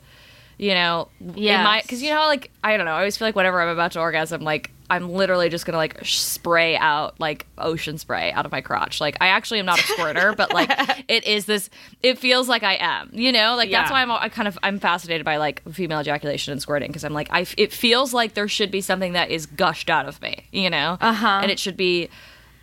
You 0.58 0.76
know, 0.76 1.08
yeah. 1.34 1.64
my 1.64 1.82
because 1.82 2.04
you 2.04 2.12
know 2.12 2.18
how 2.18 2.28
like 2.28 2.52
I 2.64 2.78
don't 2.78 2.86
know. 2.86 2.92
I 2.94 2.98
always 3.00 3.18
feel 3.18 3.28
like 3.28 3.36
whenever 3.36 3.60
I'm 3.60 3.70
about 3.70 3.94
to 3.94 4.00
orgasm, 4.00 4.42
like 4.42 4.70
I'm 4.92 5.10
literally 5.10 5.50
just 5.50 5.66
gonna 5.66 5.80
like 5.80 5.98
spray 6.06 6.78
out 6.78 7.20
like 7.20 7.48
ocean 7.58 7.98
spray 7.98 8.32
out 8.32 8.46
of 8.46 8.52
my 8.52 8.62
crotch. 8.62 9.02
Like 9.02 9.18
I 9.22 9.28
actually 9.30 9.60
am 9.60 9.66
not 9.66 9.80
a 9.80 9.84
squirter, 9.84 10.34
but 10.38 10.54
like 10.54 10.70
it 11.08 11.26
is 11.26 11.46
this. 11.48 11.72
It 12.04 12.20
feels 12.20 12.48
like 12.48 12.62
I 12.62 12.78
am. 12.80 13.10
You 13.12 13.32
know, 13.32 13.56
like 13.56 13.72
that's 13.72 13.90
why 13.90 14.04
I'm 14.04 14.12
I 14.12 14.30
kind 14.30 14.48
of 14.48 14.60
I'm 14.62 14.78
fascinated 14.78 15.26
by 15.26 15.38
like 15.38 15.64
female 15.74 16.00
ejaculation 16.02 16.52
and 16.52 16.62
squirting 16.62 16.90
because 16.90 17.04
I'm 17.04 17.14
like 17.14 17.30
I 17.32 17.48
it 17.58 17.74
feels 17.74 18.14
like 18.14 18.36
there 18.36 18.48
should 18.48 18.70
be 18.70 18.82
something 18.82 19.14
that 19.14 19.32
is 19.32 19.48
gushed 19.48 19.90
out 19.90 20.08
of 20.08 20.22
me. 20.22 20.46
You 20.52 20.70
know, 20.70 21.00
Uh-huh. 21.02 21.40
and 21.42 21.50
it 21.50 21.58
should 21.58 21.78
be 21.78 22.08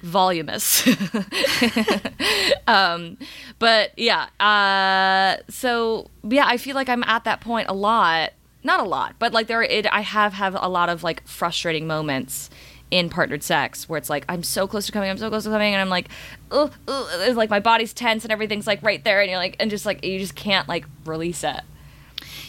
voluminous. 0.03 0.87
um, 2.67 3.19
but 3.59 3.93
yeah, 3.97 4.29
uh, 4.41 5.43
so 5.49 6.11
yeah, 6.23 6.47
I 6.47 6.57
feel 6.57 6.75
like 6.75 6.89
I'm 6.89 7.05
at 7.05 7.25
that 7.25 7.41
point 7.41 7.69
a 7.69 7.75
lot. 7.75 8.33
Not 8.65 8.81
a 8.81 8.85
lot, 8.85 9.15
but 9.19 9.33
like 9.33 9.47
there, 9.47 9.63
it, 9.63 9.87
I 9.93 10.01
have 10.01 10.35
have 10.35 10.57
a 10.59 10.69
lot 10.69 10.89
of 10.89 11.03
like 11.03 11.27
frustrating 11.27 11.87
moments 11.87 12.51
in 12.91 13.11
partnered 13.11 13.43
sex 13.43 13.89
where 13.89 13.99
it's 13.99 14.11
like 14.11 14.25
I'm 14.29 14.43
so 14.43 14.67
close 14.67 14.87
to 14.87 14.93
coming, 14.93 15.11
I'm 15.11 15.19
so 15.19 15.29
close 15.29 15.45
to 15.45 15.51
coming, 15.51 15.75
and 15.75 15.81
I'm 15.81 15.89
like, 15.89 16.09
ugh, 16.51 16.73
ugh, 16.89 17.37
like 17.37 17.51
my 17.51 17.61
body's 17.61 17.93
tense 17.93 18.25
and 18.25 18.33
everything's 18.33 18.67
like 18.67 18.83
right 18.83 19.03
there, 19.05 19.21
and 19.21 19.31
you're 19.31 19.39
like, 19.39 19.57
and 19.61 19.71
just 19.71 19.87
like 19.87 20.05
you 20.05 20.19
just 20.19 20.35
can't 20.35 20.69
like 20.69 20.87
release 21.05 21.45
it. 21.45 21.61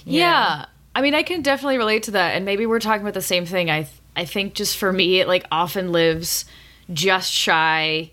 Yeah. 0.04 0.66
I 0.96 1.02
mean, 1.02 1.14
I 1.14 1.24
can 1.24 1.42
definitely 1.44 1.78
relate 1.78 2.04
to 2.04 2.12
that, 2.12 2.36
and 2.36 2.44
maybe 2.44 2.66
we're 2.66 2.80
talking 2.80 3.02
about 3.02 3.14
the 3.14 3.22
same 3.22 3.46
thing. 3.46 3.70
I 3.70 3.84
th- 3.84 3.96
I 4.16 4.26
think 4.26 4.54
just 4.54 4.78
for 4.78 4.92
me, 4.92 5.20
it 5.20 5.28
like 5.28 5.46
often 5.52 5.92
lives 5.92 6.46
just 6.94 7.32
shy. 7.32 8.12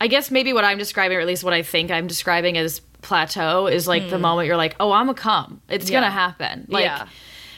I 0.00 0.08
guess 0.08 0.30
maybe 0.30 0.52
what 0.52 0.64
I'm 0.64 0.78
describing, 0.78 1.16
or 1.16 1.20
at 1.20 1.26
least 1.26 1.44
what 1.44 1.52
I 1.54 1.62
think 1.62 1.90
I'm 1.90 2.06
describing 2.06 2.58
as 2.58 2.80
plateau, 3.02 3.66
is 3.68 3.86
like 3.86 4.10
the 4.10 4.18
moment 4.18 4.46
you're 4.48 4.56
like, 4.56 4.74
oh, 4.80 4.92
I'm 4.92 5.08
a 5.08 5.14
cum. 5.14 5.60
It's 5.68 5.86
Hmm. 5.88 5.92
Yeah. 5.92 6.00
gonna 6.00 6.10
happen. 6.12 6.66
Like 6.68 6.84
Yeah. 6.84 7.06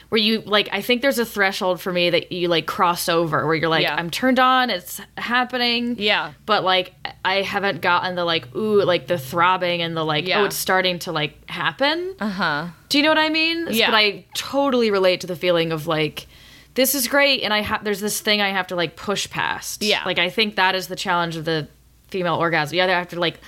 where 0.09 0.21
you 0.21 0.41
like 0.45 0.69
I 0.71 0.81
think 0.81 1.01
there's 1.01 1.17
a 1.17 1.25
threshold 1.25 1.81
for 1.81 1.91
me 1.91 2.11
that 2.11 2.31
you 2.31 2.47
like 2.47 2.67
cross 2.67 3.09
over 3.09 3.45
where 3.47 3.55
you're 3.55 3.69
like 3.69 3.81
Yeah. 3.81 3.95
I'm 3.95 4.11
turned 4.11 4.37
on, 4.39 4.69
it's 4.69 5.01
happening. 5.17 5.95
Yeah. 5.97 6.33
But 6.45 6.63
like 6.63 6.93
I 7.25 7.41
haven't 7.41 7.81
gotten 7.81 8.15
the 8.15 8.23
like 8.23 8.55
ooh 8.55 8.83
like 8.83 9.07
the 9.07 9.17
throbbing 9.17 9.81
and 9.81 9.97
the 9.97 10.03
like 10.05 10.27
Yeah. 10.27 10.41
oh 10.41 10.45
it's 10.45 10.55
starting 10.55 10.99
to 10.99 11.11
like 11.11 11.49
happen. 11.49 12.15
Uh 12.19 12.29
huh. 12.29 12.67
Do 12.89 12.99
you 12.99 13.03
know 13.03 13.09
what 13.09 13.17
I 13.17 13.29
mean? 13.29 13.67
Yeah. 13.71 13.87
But 13.89 13.95
I 13.97 14.25
totally 14.35 14.91
relate 14.91 15.21
to 15.21 15.27
the 15.27 15.35
feeling 15.35 15.71
of 15.71 15.87
like 15.87 16.27
this 16.75 16.93
is 16.95 17.07
great 17.07 17.41
and 17.43 17.53
I 17.53 17.61
have 17.61 17.83
there's 17.83 17.99
this 18.01 18.19
thing 18.21 18.41
I 18.41 18.49
have 18.49 18.67
to 18.67 18.75
like 18.75 18.95
push 18.95 19.29
past. 19.29 19.81
Yeah. 19.81 20.03
Like 20.05 20.19
I 20.19 20.29
think 20.29 20.55
that 20.55 20.75
is 20.75 20.87
the 20.87 20.95
challenge 20.95 21.35
of 21.35 21.45
the 21.45 21.67
female 22.09 22.35
orgasm. 22.35 22.75
You 22.75 22.83
either 22.83 22.93
have 22.93 23.09
to 23.09 23.19
like 23.19 23.39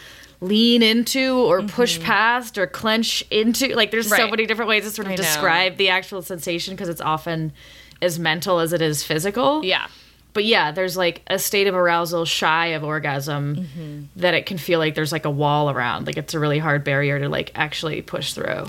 lean 0.42 0.84
into 0.84 1.36
or 1.38 1.62
push 1.64 2.00
past 2.00 2.58
or 2.58 2.68
clench 2.68 3.24
into 3.32 3.68
like 3.76 3.92
there's 3.92 4.08
so 4.10 4.16
Mm-hmm. 4.18 4.32
Many 4.32 4.46
different 4.46 4.70
ways 4.70 4.84
to 4.84 4.92
sort 4.92 5.06
of 5.08 5.12
I 5.14 5.16
know. 5.16 5.22
describe 5.24 5.78
the 5.78 5.90
actual 5.90 6.22
sensation 6.22 6.74
because 6.76 6.90
it's 6.90 7.02
often 7.02 7.54
as 8.02 8.20
mental 8.20 8.60
as 8.60 8.74
it 8.74 8.82
is 8.82 9.04
physical. 9.04 9.64
Yeah. 9.66 9.88
But 10.34 10.46
yeah, 10.46 10.72
there's 10.72 10.96
like 10.96 11.24
a 11.28 11.40
state 11.40 11.66
of 11.66 11.74
arousal 11.74 12.24
shy 12.26 12.68
of 12.68 12.84
orgasm 12.84 13.56
Mm-hmm. 13.56 14.04
that 14.18 14.36
it 14.36 14.46
can 14.46 14.60
feel 14.60 14.78
like 14.78 14.94
there's 14.94 15.12
like 15.12 15.26
a 15.26 15.32
wall 15.32 15.72
around. 15.72 16.06
Like 16.06 16.18
it's 16.18 16.36
a 16.36 16.40
really 16.40 16.60
hard 16.60 16.84
barrier 16.84 17.18
to 17.20 17.28
like 17.30 17.52
actually 17.56 18.04
push 18.04 18.34
through. 18.34 18.66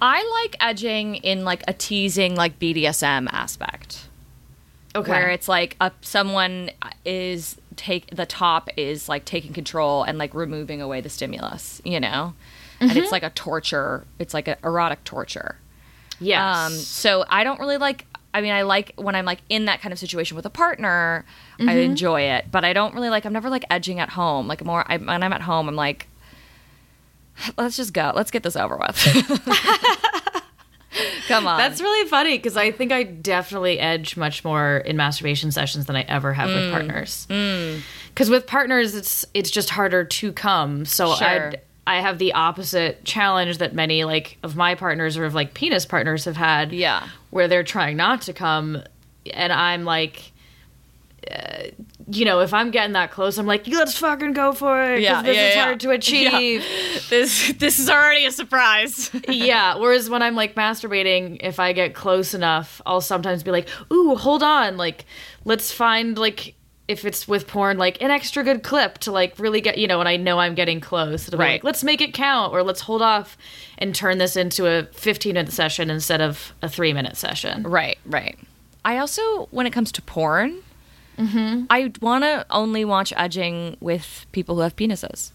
I 0.00 0.42
like 0.44 0.56
edging 0.60 1.16
in 1.16 1.44
like 1.44 1.62
a 1.68 1.72
teasing, 1.72 2.34
like 2.36 2.58
BDSM 2.58 3.28
aspect. 3.32 4.04
Okay. 4.96 5.10
where 5.12 5.28
it's 5.30 5.48
like 5.48 5.76
a, 5.80 5.92
someone 6.00 6.70
is 7.04 7.56
take 7.76 8.08
the 8.14 8.26
top 8.26 8.68
is 8.76 9.08
like 9.08 9.24
taking 9.24 9.52
control 9.52 10.02
and 10.02 10.18
like 10.18 10.34
removing 10.34 10.80
away 10.80 11.00
the 11.00 11.10
stimulus, 11.10 11.80
you 11.84 12.00
know, 12.00 12.34
and 12.80 12.90
Mm-hmm. 12.90 12.98
it's 13.00 13.12
like 13.12 13.22
a 13.22 13.30
torture. 13.30 14.04
It's 14.18 14.32
like 14.34 14.48
an 14.48 14.56
erotic 14.64 15.04
torture. 15.04 15.56
yes. 16.20 16.40
Um, 16.40 16.72
so 16.72 17.24
I 17.28 17.44
don't 17.44 17.60
really 17.60 17.76
like. 17.76 18.06
I 18.34 18.40
mean, 18.40 18.52
I 18.52 18.62
like 18.62 18.92
when 18.96 19.14
I'm 19.14 19.24
like 19.24 19.40
in 19.48 19.66
that 19.66 19.80
kind 19.80 19.92
of 19.92 19.98
situation 19.98 20.36
with 20.36 20.46
a 20.46 20.50
partner. 20.50 21.24
I 21.58 21.62
Mm-hmm. 21.62 21.78
enjoy 21.78 22.20
it, 22.22 22.46
but 22.50 22.64
I 22.64 22.72
don't 22.72 22.94
really 22.94 23.10
like. 23.10 23.24
I'm 23.24 23.32
never 23.32 23.50
like 23.50 23.64
edging 23.70 24.00
at 24.00 24.10
home. 24.10 24.48
Like 24.48 24.64
more 24.64 24.84
I, 24.90 24.96
when 24.96 25.22
I'm 25.22 25.32
at 25.32 25.42
home, 25.42 25.68
I'm 25.68 25.76
like, 25.76 26.06
let's 27.56 27.76
just 27.76 27.92
go. 27.92 28.12
Let's 28.14 28.30
get 28.30 28.42
this 28.42 28.56
over 28.56 28.76
with. 28.76 28.96
Come 31.28 31.46
on. 31.46 31.58
That's 31.58 31.80
really 31.80 32.08
funny 32.08 32.38
because 32.38 32.56
I 32.56 32.72
think 32.72 32.90
I 32.90 33.02
definitely 33.04 33.78
edge 33.78 34.16
much 34.16 34.44
more 34.44 34.78
in 34.78 34.96
masturbation 34.96 35.52
sessions 35.52 35.86
than 35.86 35.94
I 35.96 36.00
ever 36.02 36.32
have 36.32 36.48
Mm. 36.48 36.54
with 36.56 36.72
partners. 36.72 37.26
Because 38.08 38.30
with 38.30 38.46
partners, 38.46 38.94
it's 38.94 39.24
it's 39.34 39.50
just 39.50 39.70
harder 39.70 40.04
to 40.04 40.32
come. 40.32 40.84
So 40.86 41.14
Sure. 41.14 41.26
I'd, 41.28 41.60
I 41.86 42.00
have 42.00 42.18
the 42.18 42.32
opposite 42.32 43.04
challenge 43.04 43.58
that 43.58 43.74
many 43.74 44.04
like 44.04 44.38
of 44.42 44.56
my 44.56 44.74
partners 44.74 45.16
or 45.16 45.24
of 45.24 45.34
like 45.34 45.54
penis 45.54 45.84
partners 45.86 46.24
have 46.24 46.36
had. 46.36 46.72
Yeah. 46.72 47.06
where 47.30 47.46
they're 47.46 47.62
trying 47.62 47.96
not 47.98 48.22
to 48.22 48.32
come, 48.32 48.82
and 49.32 49.52
I'm 49.52 49.84
like. 49.84 50.32
Uh, 51.30 51.64
you 52.10 52.24
know, 52.24 52.40
if 52.40 52.54
I'm 52.54 52.70
getting 52.70 52.94
that 52.94 53.10
close, 53.10 53.36
I'm 53.36 53.46
like, 53.46 53.66
let's 53.66 53.98
fucking 53.98 54.32
go 54.32 54.52
for 54.52 54.82
it. 54.82 55.02
Yeah, 55.02 55.22
this 55.22 55.36
yeah, 55.36 55.48
is 55.48 55.54
yeah. 55.54 55.64
hard 55.64 55.80
to 55.80 55.90
achieve. 55.98 56.64
this 57.10 57.52
this 57.54 57.78
is 57.78 57.90
already 57.90 58.24
a 58.24 58.32
surprise. 58.32 59.10
yeah. 59.28 59.76
Whereas 59.76 60.08
when 60.08 60.22
I'm 60.22 60.34
like 60.34 60.54
masturbating, 60.54 61.38
if 61.40 61.60
I 61.60 61.72
get 61.72 61.94
close 61.94 62.34
enough, 62.34 62.80
I'll 62.86 63.02
sometimes 63.02 63.42
be 63.42 63.50
like, 63.50 63.68
"Ooh, 63.92 64.14
hold 64.14 64.42
on! 64.42 64.76
Like, 64.76 65.04
let's 65.44 65.70
find 65.70 66.16
like 66.16 66.54
if 66.86 67.04
it's 67.04 67.28
with 67.28 67.46
porn, 67.46 67.76
like 67.76 68.00
an 68.00 68.10
extra 68.10 68.42
good 68.42 68.62
clip 68.62 68.96
to 68.98 69.12
like 69.12 69.38
really 69.38 69.60
get 69.60 69.76
you 69.76 69.86
know." 69.86 70.00
And 70.00 70.08
I 70.08 70.16
know 70.16 70.38
I'm 70.38 70.54
getting 70.54 70.80
close. 70.80 71.28
Right. 71.30 71.52
like, 71.52 71.64
let's 71.64 71.84
make 71.84 72.00
it 72.00 72.14
count, 72.14 72.54
or 72.54 72.62
let's 72.62 72.80
hold 72.80 73.02
off 73.02 73.36
and 73.76 73.94
turn 73.94 74.16
this 74.16 74.34
into 74.34 74.66
a 74.66 74.84
15 74.94 75.34
minute 75.34 75.52
session 75.52 75.90
instead 75.90 76.22
of 76.22 76.54
a 76.62 76.70
three 76.70 76.94
minute 76.94 77.18
session. 77.18 77.64
Right, 77.64 77.98
right. 78.06 78.38
I 78.82 78.96
also, 78.96 79.46
when 79.50 79.66
it 79.66 79.72
comes 79.72 79.92
to 79.92 80.00
porn, 80.00 80.62
Mm-hmm. 81.18 81.64
I 81.70 81.92
want 82.00 82.24
to 82.24 82.46
only 82.50 82.84
watch 82.84 83.12
edging 83.16 83.76
with 83.80 84.26
people 84.32 84.54
who 84.56 84.60
have 84.62 84.76
penises. 84.76 85.30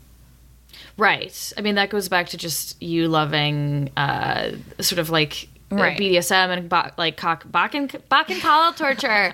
Right. 0.97 1.53
I 1.57 1.61
mean, 1.61 1.75
that 1.75 1.89
goes 1.89 2.09
back 2.09 2.29
to 2.29 2.37
just 2.37 2.81
you 2.81 3.07
loving 3.07 3.89
uh, 3.97 4.51
sort 4.79 4.99
of 4.99 5.09
like 5.09 5.49
uh, 5.71 5.75
Right. 5.75 5.97
BDSM 5.97 6.49
and 6.55 6.69
ba- 6.69 6.93
like 6.97 7.17
cock 7.17 7.51
back 7.51 7.73
and 7.73 7.91
back 8.09 8.29
and 8.29 8.39
collar 8.41 8.73
torture, 8.77 9.33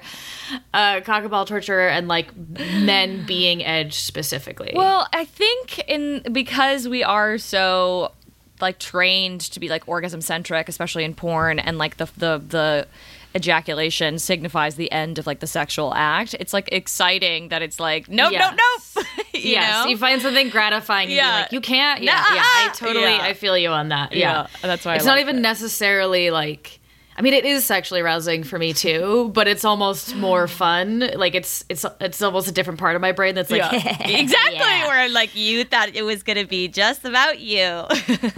uh, 0.74 1.02
cock 1.02 1.22
and 1.24 1.30
ball 1.30 1.46
torture, 1.46 1.88
and 1.88 2.08
like 2.08 2.30
men 2.74 3.26
being 3.28 3.64
edged 3.64 3.96
specifically. 3.96 4.72
Well, 4.74 5.08
I 5.14 5.26
think 5.26 5.80
in 5.88 6.24
because 6.32 6.88
we 6.88 7.04
are 7.04 7.38
so 7.38 8.14
like 8.62 8.80
trained 8.80 9.42
to 9.42 9.60
be 9.60 9.68
like 9.70 9.88
orgasm 9.88 10.22
centric, 10.22 10.70
especially 10.70 11.04
in 11.04 11.14
porn, 11.14 11.60
and 11.60 11.78
like 11.78 11.98
the 11.98 12.06
the 12.18 12.42
the 12.48 12.88
ejaculation 13.36 14.18
signifies 14.20 14.76
the 14.76 14.92
end 14.92 15.18
of 15.20 15.28
like 15.28 15.40
the 15.40 15.48
sexual 15.48 15.94
act. 15.94 16.36
It's 16.40 16.54
like 16.54 16.70
exciting 16.72 17.50
that 17.50 17.62
it's 17.62 17.80
like 17.80 18.10
nope, 18.10 18.32
Yes. 18.32 18.52
nope, 18.96 19.06
nope. 19.06 19.26
you 19.34 19.52
yes, 19.52 19.86
know? 19.86 19.90
you 19.90 19.98
find 19.98 20.22
something 20.22 20.50
gratifying. 20.50 21.12
Yeah, 21.12 21.42
like 21.42 21.52
you 21.52 21.62
can't. 21.62 22.02
Yeah, 22.02 22.14
Nuh-uh. 22.14 22.36
yeah. 22.36 22.42
I 22.44 22.72
totally, 22.76 23.04
Yeah. 23.06 23.20
I 23.22 23.34
feel 23.34 23.58
you 23.58 23.70
on 23.70 23.90
that. 23.90 24.14
Yeah, 24.14 24.48
Yeah, 24.62 24.68
that's 24.68 24.86
why 24.86 24.94
I 24.94 24.96
it's 24.96 25.06
not 25.06 25.20
even 25.20 25.38
it. 25.38 25.42
necessarily 25.42 26.32
like. 26.32 26.79
I 27.20 27.22
mean, 27.22 27.34
it 27.34 27.44
is 27.44 27.66
sexually 27.66 28.00
arousing 28.00 28.46
for 28.46 28.58
me 28.58 28.72
too, 28.72 29.30
but 29.34 29.46
it's 29.46 29.66
almost 29.66 30.16
more 30.16 30.48
fun. 30.48 31.00
Like 31.16 31.36
it's 31.36 31.66
it's 31.68 31.86
it's 32.00 32.22
almost 32.22 32.48
a 32.48 32.54
different 32.54 32.80
part 32.80 32.96
of 32.96 33.02
my 33.02 33.12
brain 33.12 33.36
that's 33.36 33.52
like, 33.52 33.74
exactly 34.00 34.58
where 34.88 35.10
like 35.10 35.36
you 35.36 35.66
thought 35.66 35.94
it 35.94 36.04
was 36.04 36.24
gonna 36.24 36.46
be 36.46 36.70
just 36.70 37.04
about 37.04 37.40
you. 37.42 37.58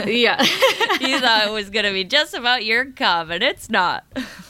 yeah. 0.08 0.42
you 1.00 1.20
thought 1.20 1.44
it 1.48 1.52
was 1.52 1.70
gonna 1.70 1.92
be 1.94 2.04
just 2.04 2.34
about 2.34 2.66
your 2.66 2.86
cum, 2.86 3.30
and 3.30 3.44
it's 3.44 3.70
not. 3.70 4.04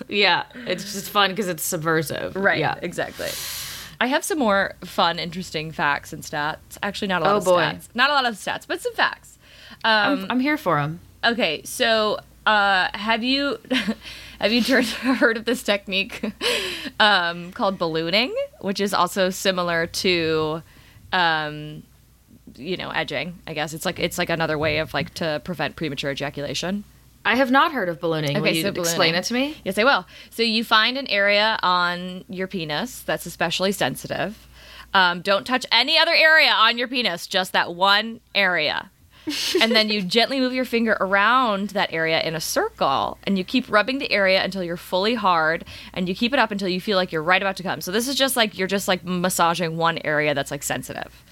Yeah, 0.08 0.46
it's 0.66 0.94
just 0.94 1.10
fun 1.10 1.32
because 1.32 1.50
it's 1.50 1.64
subversive. 1.64 2.38
Right. 2.38 2.60
Yeah. 2.60 2.76
exactly. 2.82 3.28
I 4.00 4.08
have 4.08 4.24
some 4.24 4.40
more 4.40 4.76
fun, 4.86 5.20
interesting 5.20 5.74
facts 5.74 6.14
and 6.14 6.24
stats. 6.24 6.78
Actually, 6.82 7.10
not 7.10 7.22
a 7.22 7.26
lot 7.26 7.34
Oh, 7.34 7.38
of 7.40 7.44
boy. 7.44 7.62
stats. 7.64 7.90
Not 7.94 8.10
a 8.10 8.14
lot 8.14 8.26
of 8.26 8.36
stats, 8.36 8.66
but 8.66 8.80
some 8.82 8.94
facts. 8.94 9.38
Um, 9.84 10.22
I'm, 10.24 10.32
I'm 10.32 10.40
here 10.40 10.58
for 10.58 10.78
them. 10.78 11.02
okay, 11.26 11.62
so 11.66 12.18
uh, 12.46 12.90
have 12.94 13.24
you 13.24 13.58
have 14.40 14.52
you 14.52 14.62
heard 14.84 15.38
of 15.38 15.46
this 15.46 15.64
technique 15.64 16.32
um, 17.00 17.52
called 17.52 17.78
ballooning, 17.78 18.34
which 18.62 18.80
is 18.80 18.94
also 18.94 19.30
similar 19.30 19.88
to, 19.88 20.62
um, 21.14 21.84
you 22.56 22.78
know, 22.78 22.90
edging? 22.90 23.40
I 23.48 23.54
guess 23.54 23.74
it's 23.74 23.86
like 23.86 24.00
it's 24.00 24.18
like 24.18 24.30
another 24.30 24.58
way 24.58 24.80
of 24.80 24.94
like 24.94 25.14
to 25.16 25.42
prevent 25.44 25.76
premature 25.76 26.12
ejaculation. 26.12 26.84
I 27.24 27.36
have 27.36 27.52
not 27.52 27.72
heard 27.72 27.88
of 27.88 28.00
ballooning. 28.02 28.34
Will 28.34 28.48
Okay, 28.48 28.56
you 28.58 28.64
so 28.64 28.70
explain 28.70 29.14
it 29.14 29.24
to 29.26 29.34
me? 29.36 29.56
Yes, 29.64 29.78
I 29.78 29.84
will. 29.84 30.08
So 30.32 30.42
you 30.42 30.64
find 30.64 30.98
an 30.98 31.06
area 31.08 31.60
on 31.62 32.24
your 32.28 32.48
penis 32.48 33.04
that's 33.04 33.28
especially 33.28 33.72
sensitive. 33.72 34.48
Um, 34.94 35.22
don't 35.22 35.46
touch 35.46 35.66
any 35.72 36.00
other 36.00 36.14
area 36.14 36.50
on 36.50 36.80
your 36.80 36.88
penis, 36.88 37.28
just 37.28 37.54
that 37.54 37.76
one 37.76 38.22
area. 38.34 38.90
and 39.62 39.72
then 39.72 39.90
you 39.90 40.02
gently 40.02 40.40
move 40.40 40.54
your 40.54 40.66
finger 40.66 40.98
around 41.00 41.70
that 41.72 41.92
area 41.94 42.22
in 42.22 42.36
a 42.36 42.42
circle 42.42 43.18
and 43.24 43.38
you 43.38 43.44
keep 43.44 43.70
rubbing 43.70 44.00
the 44.00 44.12
area 44.12 44.44
until 44.44 44.64
you're 44.64 44.78
fully 44.78 45.14
hard 45.14 45.64
and 45.94 46.10
you 46.10 46.16
keep 46.16 46.34
it 46.34 46.40
up 46.40 46.52
until 46.52 46.68
you 46.68 46.82
feel 46.82 46.98
like 46.98 47.12
you're 47.12 47.24
right 47.24 47.42
about 47.42 47.56
to 47.58 47.64
come. 47.64 47.82
So 47.82 47.92
this 47.92 48.08
is 48.08 48.16
just 48.16 48.36
like 48.36 48.58
you're 48.58 48.68
just 48.68 48.88
like 48.88 49.04
massaging 49.04 49.78
one 49.78 50.00
area 50.00 50.34
that's 50.34 50.52
like 50.52 50.64
sensitive. 50.64 51.24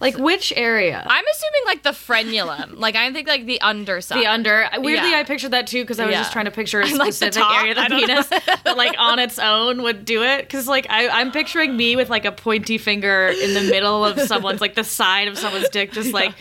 Like 0.00 0.18
which 0.18 0.52
area? 0.56 1.02
I'm 1.06 1.24
assuming 1.32 1.60
like 1.66 1.82
the 1.82 1.90
frenulum. 1.90 2.78
like 2.78 2.96
I 2.96 3.10
think 3.12 3.26
like 3.28 3.46
the 3.46 3.60
underside. 3.60 4.18
the 4.18 4.26
under. 4.26 4.68
Weirdly, 4.78 5.10
Yeah. 5.10 5.18
I 5.18 5.24
pictured 5.24 5.52
that 5.52 5.66
too 5.66 5.82
because 5.82 5.98
I 5.98 6.04
was 6.06 6.12
Yeah. 6.12 6.20
just 6.20 6.32
trying 6.32 6.44
to 6.44 6.50
picture 6.50 6.80
a 6.80 6.84
like 6.94 7.12
specific 7.14 7.34
top. 7.42 7.56
area 7.60 7.70
of 7.72 7.76
the 7.76 7.82
I 7.82 7.88
don't 7.88 8.00
know. 8.00 8.06
penis 8.06 8.28
that, 8.28 8.76
like, 8.76 8.94
on 8.98 9.18
its 9.18 9.38
own 9.38 9.82
would 9.82 10.04
do 10.04 10.22
it. 10.22 10.42
Because, 10.42 10.68
like, 10.68 10.86
I, 10.90 11.08
I'm 11.08 11.32
picturing 11.32 11.76
me 11.76 11.96
with 11.96 12.10
like 12.10 12.24
a 12.24 12.32
pointy 12.32 12.76
finger 12.78 13.28
in 13.28 13.54
the 13.54 13.62
middle 13.62 14.04
of 14.04 14.20
someone's, 14.20 14.60
like, 14.60 14.74
the 14.74 14.84
side 14.84 15.28
of 15.28 15.38
someone's 15.38 15.68
dick, 15.70 15.92
just 15.92 16.12
like, 16.12 16.34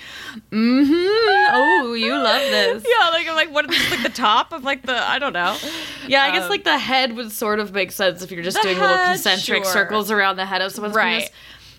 mm-hmm. 0.51 1.55
Oh, 1.55 1.93
you 1.93 2.11
love 2.13 2.41
this. 2.41 2.85
Yeah, 2.99 3.09
like 3.09 3.27
I'm 3.27 3.35
like 3.35 3.51
what 3.53 3.69
is 3.71 3.77
this, 3.77 3.91
like 3.91 4.03
the 4.03 4.09
top 4.09 4.51
of 4.53 4.63
like 4.63 4.81
the 4.83 4.95
I 4.95 5.19
don't 5.19 5.33
know. 5.33 5.57
Yeah, 6.07 6.23
I 6.23 6.31
guess 6.31 6.43
Um, 6.43 6.49
like 6.49 6.63
the 6.63 6.77
head 6.77 7.15
would 7.15 7.31
sort 7.31 7.59
of 7.59 7.73
make 7.73 7.91
sense 7.91 8.21
if 8.21 8.31
you're 8.31 8.43
just 8.43 8.61
doing 8.61 8.77
little 8.79 8.97
concentric 8.97 9.63
sure. 9.63 9.73
circles 9.73 10.11
around 10.11 10.35
the 10.37 10.45
head 10.45 10.61
of 10.61 10.71
someone's 10.71 10.95
Right. 10.95 11.19
penis. 11.19 11.29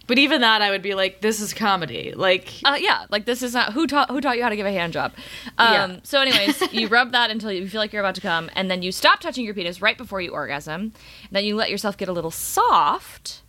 But 0.07 0.19
even 0.19 0.41
that, 0.43 0.63
I 0.63 0.71
would 0.71 0.83
be 0.83 0.95
like, 0.95 1.21
this 1.21 1.41
is 1.41 1.53
comedy. 1.53 2.13
Like, 2.15 2.53
Uh, 2.65 2.77
yeah, 2.81 3.07
like 3.11 3.25
this 3.25 3.43
is 3.43 3.55
not 3.55 3.73
who 3.73 3.87
taught 3.89 4.09
who 4.11 4.21
taught 4.21 4.37
you 4.37 4.43
how 4.45 4.49
to 4.51 4.57
give 4.57 4.67
a 4.67 4.71
hand 4.73 4.93
job. 4.93 5.13
Um, 5.59 5.73
Yeah. 5.73 5.97
So, 6.05 6.21
anyways, 6.21 6.73
you 6.73 6.87
rub 6.89 7.11
that 7.13 7.31
until 7.31 7.51
you 7.51 7.69
feel 7.69 7.81
like 7.81 7.93
you're 7.93 8.03
about 8.03 8.15
to 8.15 8.21
come, 8.21 8.49
and 8.55 8.71
then 8.71 8.83
you 8.83 8.93
stop 8.93 9.19
touching 9.21 9.45
your 9.45 9.55
penis 9.55 9.83
right 9.83 9.99
before 9.99 10.21
you 10.21 10.31
orgasm. 10.31 10.93
Then 11.33 11.45
you 11.45 11.57
let 11.57 11.71
yourself 11.71 11.97
get 11.97 12.09
a 12.09 12.13
little 12.13 12.31
soft, 12.31 13.43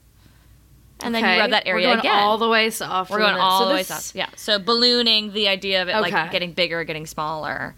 and 1.02 1.14
then 1.14 1.24
you 1.24 1.40
rub 1.40 1.52
that 1.52 1.68
area 1.68 1.88
We're 1.88 1.94
going 1.96 2.00
again. 2.00 2.14
all 2.16 2.38
the 2.40 2.50
way 2.50 2.72
soft. 2.72 3.12
We're 3.12 3.20
going 3.20 3.36
all 3.36 3.62
So 3.62 3.68
the 3.70 3.74
way 3.76 3.84
soft. 3.84 4.16
Yeah. 4.16 4.30
So 4.36 4.58
ballooning, 4.58 5.34
the 5.34 5.48
idea 5.48 5.84
of 5.84 5.90
it 5.90 5.96
Okay. 5.96 6.12
like 6.12 6.32
getting 6.32 6.54
bigger, 6.54 6.84
getting 6.84 7.06
smaller. 7.06 7.76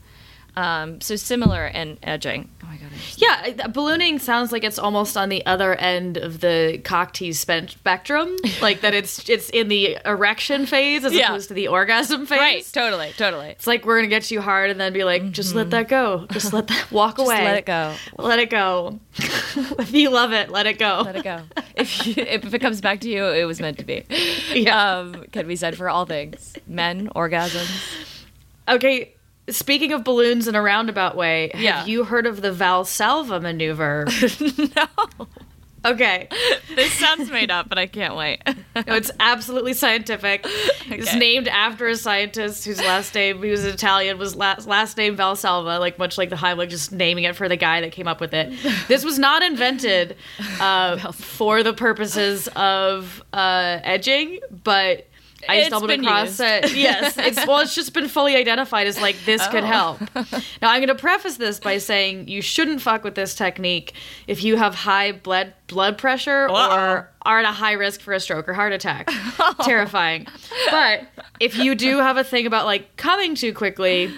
Um, 0.60 1.00
so 1.00 1.16
similar 1.16 1.66
in 1.68 1.98
edging. 2.04 2.50
Oh 2.64 2.68
my 2.68 2.76
god. 2.78 2.90
Just- 2.92 3.22
Yeah, 3.22 3.68
ballooning 3.68 4.20
sounds 4.20 4.52
like 4.52 4.64
it's 4.64 4.78
almost 4.80 5.16
on 5.16 5.30
the 5.30 5.46
other 5.46 5.74
end 5.76 6.18
of 6.18 6.42
the 6.42 6.82
cock 6.84 7.14
tease 7.14 7.40
spectrum, 7.40 8.36
like 8.62 8.82
that 8.82 8.94
it's 8.94 9.30
it's 9.30 9.50
in 9.52 9.70
the 9.70 9.98
erection 10.06 10.66
phase 10.66 11.06
as 11.06 11.14
Yeah. 11.14 11.28
opposed 11.28 11.48
to 11.48 11.54
the 11.54 11.68
orgasm 11.70 12.26
phase. 12.26 12.40
Right. 12.40 12.70
Totally. 12.74 13.12
Totally. 13.16 13.48
It's 13.50 13.68
like 13.68 13.86
we're 13.86 13.98
gonna 14.00 14.08
get 14.10 14.32
you 14.32 14.42
hard 14.42 14.70
and 14.70 14.80
then 14.80 14.92
be 14.92 15.04
like, 15.04 15.32
just 15.32 15.56
let 15.56 15.70
that 15.70 15.88
go, 15.88 16.26
just 16.32 16.52
let 16.52 16.68
that 16.68 16.92
walk 16.92 17.18
away, 17.20 17.44
let 17.46 17.58
it 17.58 17.66
go. 17.66 17.96
let 18.18 18.40
it 18.40 18.50
go. 18.50 19.00
if 19.18 19.94
you 19.94 20.10
love 20.10 20.34
it, 20.34 20.50
let 20.50 20.66
it 20.66 20.78
go. 20.78 21.02
Let 21.06 21.16
it 21.16 21.24
go. 21.24 21.42
if 21.76 22.06
you, 22.06 22.16
if 22.18 22.54
it 22.54 22.60
comes 22.60 22.82
back 22.82 23.00
to 23.02 23.10
you, 23.10 23.26
it 23.26 23.46
was 23.46 23.62
meant 23.62 23.78
to 23.78 23.86
be. 23.86 24.04
Yeah. 24.54 24.98
Um, 25.00 25.26
can 25.32 25.48
be 25.48 25.56
said 25.56 25.78
for 25.78 25.90
all 25.90 26.06
things. 26.06 26.54
Men, 26.68 27.08
orgasms. 27.16 27.70
Okay, 28.68 29.14
speaking 29.52 29.92
of 29.94 30.04
balloons 30.04 30.48
in 30.48 30.56
a 30.56 30.62
roundabout 30.62 31.16
way, 31.16 31.52
have 31.54 31.62
Yeah. 31.62 31.86
you 31.86 32.04
heard 32.04 32.26
of 32.26 32.42
the 32.42 32.52
Valsalva 32.52 33.42
maneuver? 33.42 34.06
no. 34.76 35.28
okay. 35.86 36.28
This 36.76 36.94
sounds 36.94 37.30
made 37.32 37.52
up, 37.52 37.68
but 37.70 37.78
I 37.78 37.88
can't 37.88 38.16
wait. 38.16 38.42
No, 38.46 38.96
it's 38.96 39.12
absolutely 39.20 39.74
scientific. 39.74 40.46
It's 40.88 41.14
named 41.16 41.48
after 41.48 41.88
a 41.88 41.96
scientist 41.96 42.66
whose 42.66 42.80
last 42.80 43.14
name, 43.16 43.42
he 43.44 43.50
was 43.52 43.66
Italian, 43.66 44.18
was 44.18 44.36
last, 44.36 44.68
last 44.68 44.96
name 44.98 45.18
Valsalva, 45.18 45.80
like 45.80 46.00
much 46.00 46.18
like 46.18 46.30
the 46.30 46.36
Heimlich, 46.36 46.70
just 46.70 46.92
naming 46.92 47.26
it 47.26 47.36
for 47.36 47.50
the 47.50 47.58
guy 47.58 47.82
that 47.82 47.92
came 47.92 48.08
up 48.08 48.22
with 48.22 48.34
it. 48.34 48.54
This 48.88 49.04
was 49.04 49.20
not 49.20 49.42
invented 49.44 50.16
uh, 50.60 51.12
for 51.12 51.64
the 51.64 51.74
purposes 51.74 52.48
of 52.56 53.22
uh, 53.34 53.80
edging, 53.84 54.40
but 54.64 55.08
I 55.48 55.56
It's 55.58 55.68
stumbled 55.68 55.88
been 55.90 56.04
across 56.04 56.28
used. 56.28 56.42
it. 56.42 56.72
Yes, 56.76 57.18
it's 57.18 57.46
well, 57.48 57.60
it's 57.60 57.76
just 57.76 57.94
been 57.94 58.08
fully 58.10 58.36
identified 58.36 58.88
as 58.88 59.00
like 59.02 59.16
this 59.26 59.46
could 59.48 59.64
Oh. 59.64 59.68
help. 59.68 60.00
Now 60.62 60.72
I'm 60.72 60.80
going 60.80 60.88
to 60.88 60.96
preface 60.96 61.38
this 61.38 61.60
by 61.60 61.78
saying 61.78 62.28
you 62.28 62.42
shouldn't 62.42 62.82
fuck 62.82 63.04
with 63.04 63.16
this 63.16 63.36
technique 63.36 63.94
if 64.28 64.44
you 64.44 64.58
have 64.58 64.76
high 64.76 65.12
blood 65.14 65.54
blood 65.68 65.98
pressure 65.98 66.48
Uh-oh. 66.50 66.76
or 66.76 67.10
are 67.22 67.40
at 67.40 67.46
a 67.46 67.52
high 67.52 67.74
risk 67.74 68.02
for 68.02 68.14
a 68.14 68.20
stroke 68.20 68.50
or 68.50 68.54
heart 68.54 68.74
attack. 68.74 69.10
Terrifying. 69.64 70.26
But 70.72 71.04
if 71.40 71.58
you 71.58 71.76
do 71.76 71.98
have 72.00 72.18
a 72.18 72.24
thing 72.24 72.46
about 72.48 72.66
like 72.66 72.96
coming 72.98 73.36
too 73.36 73.54
quickly, 73.54 74.12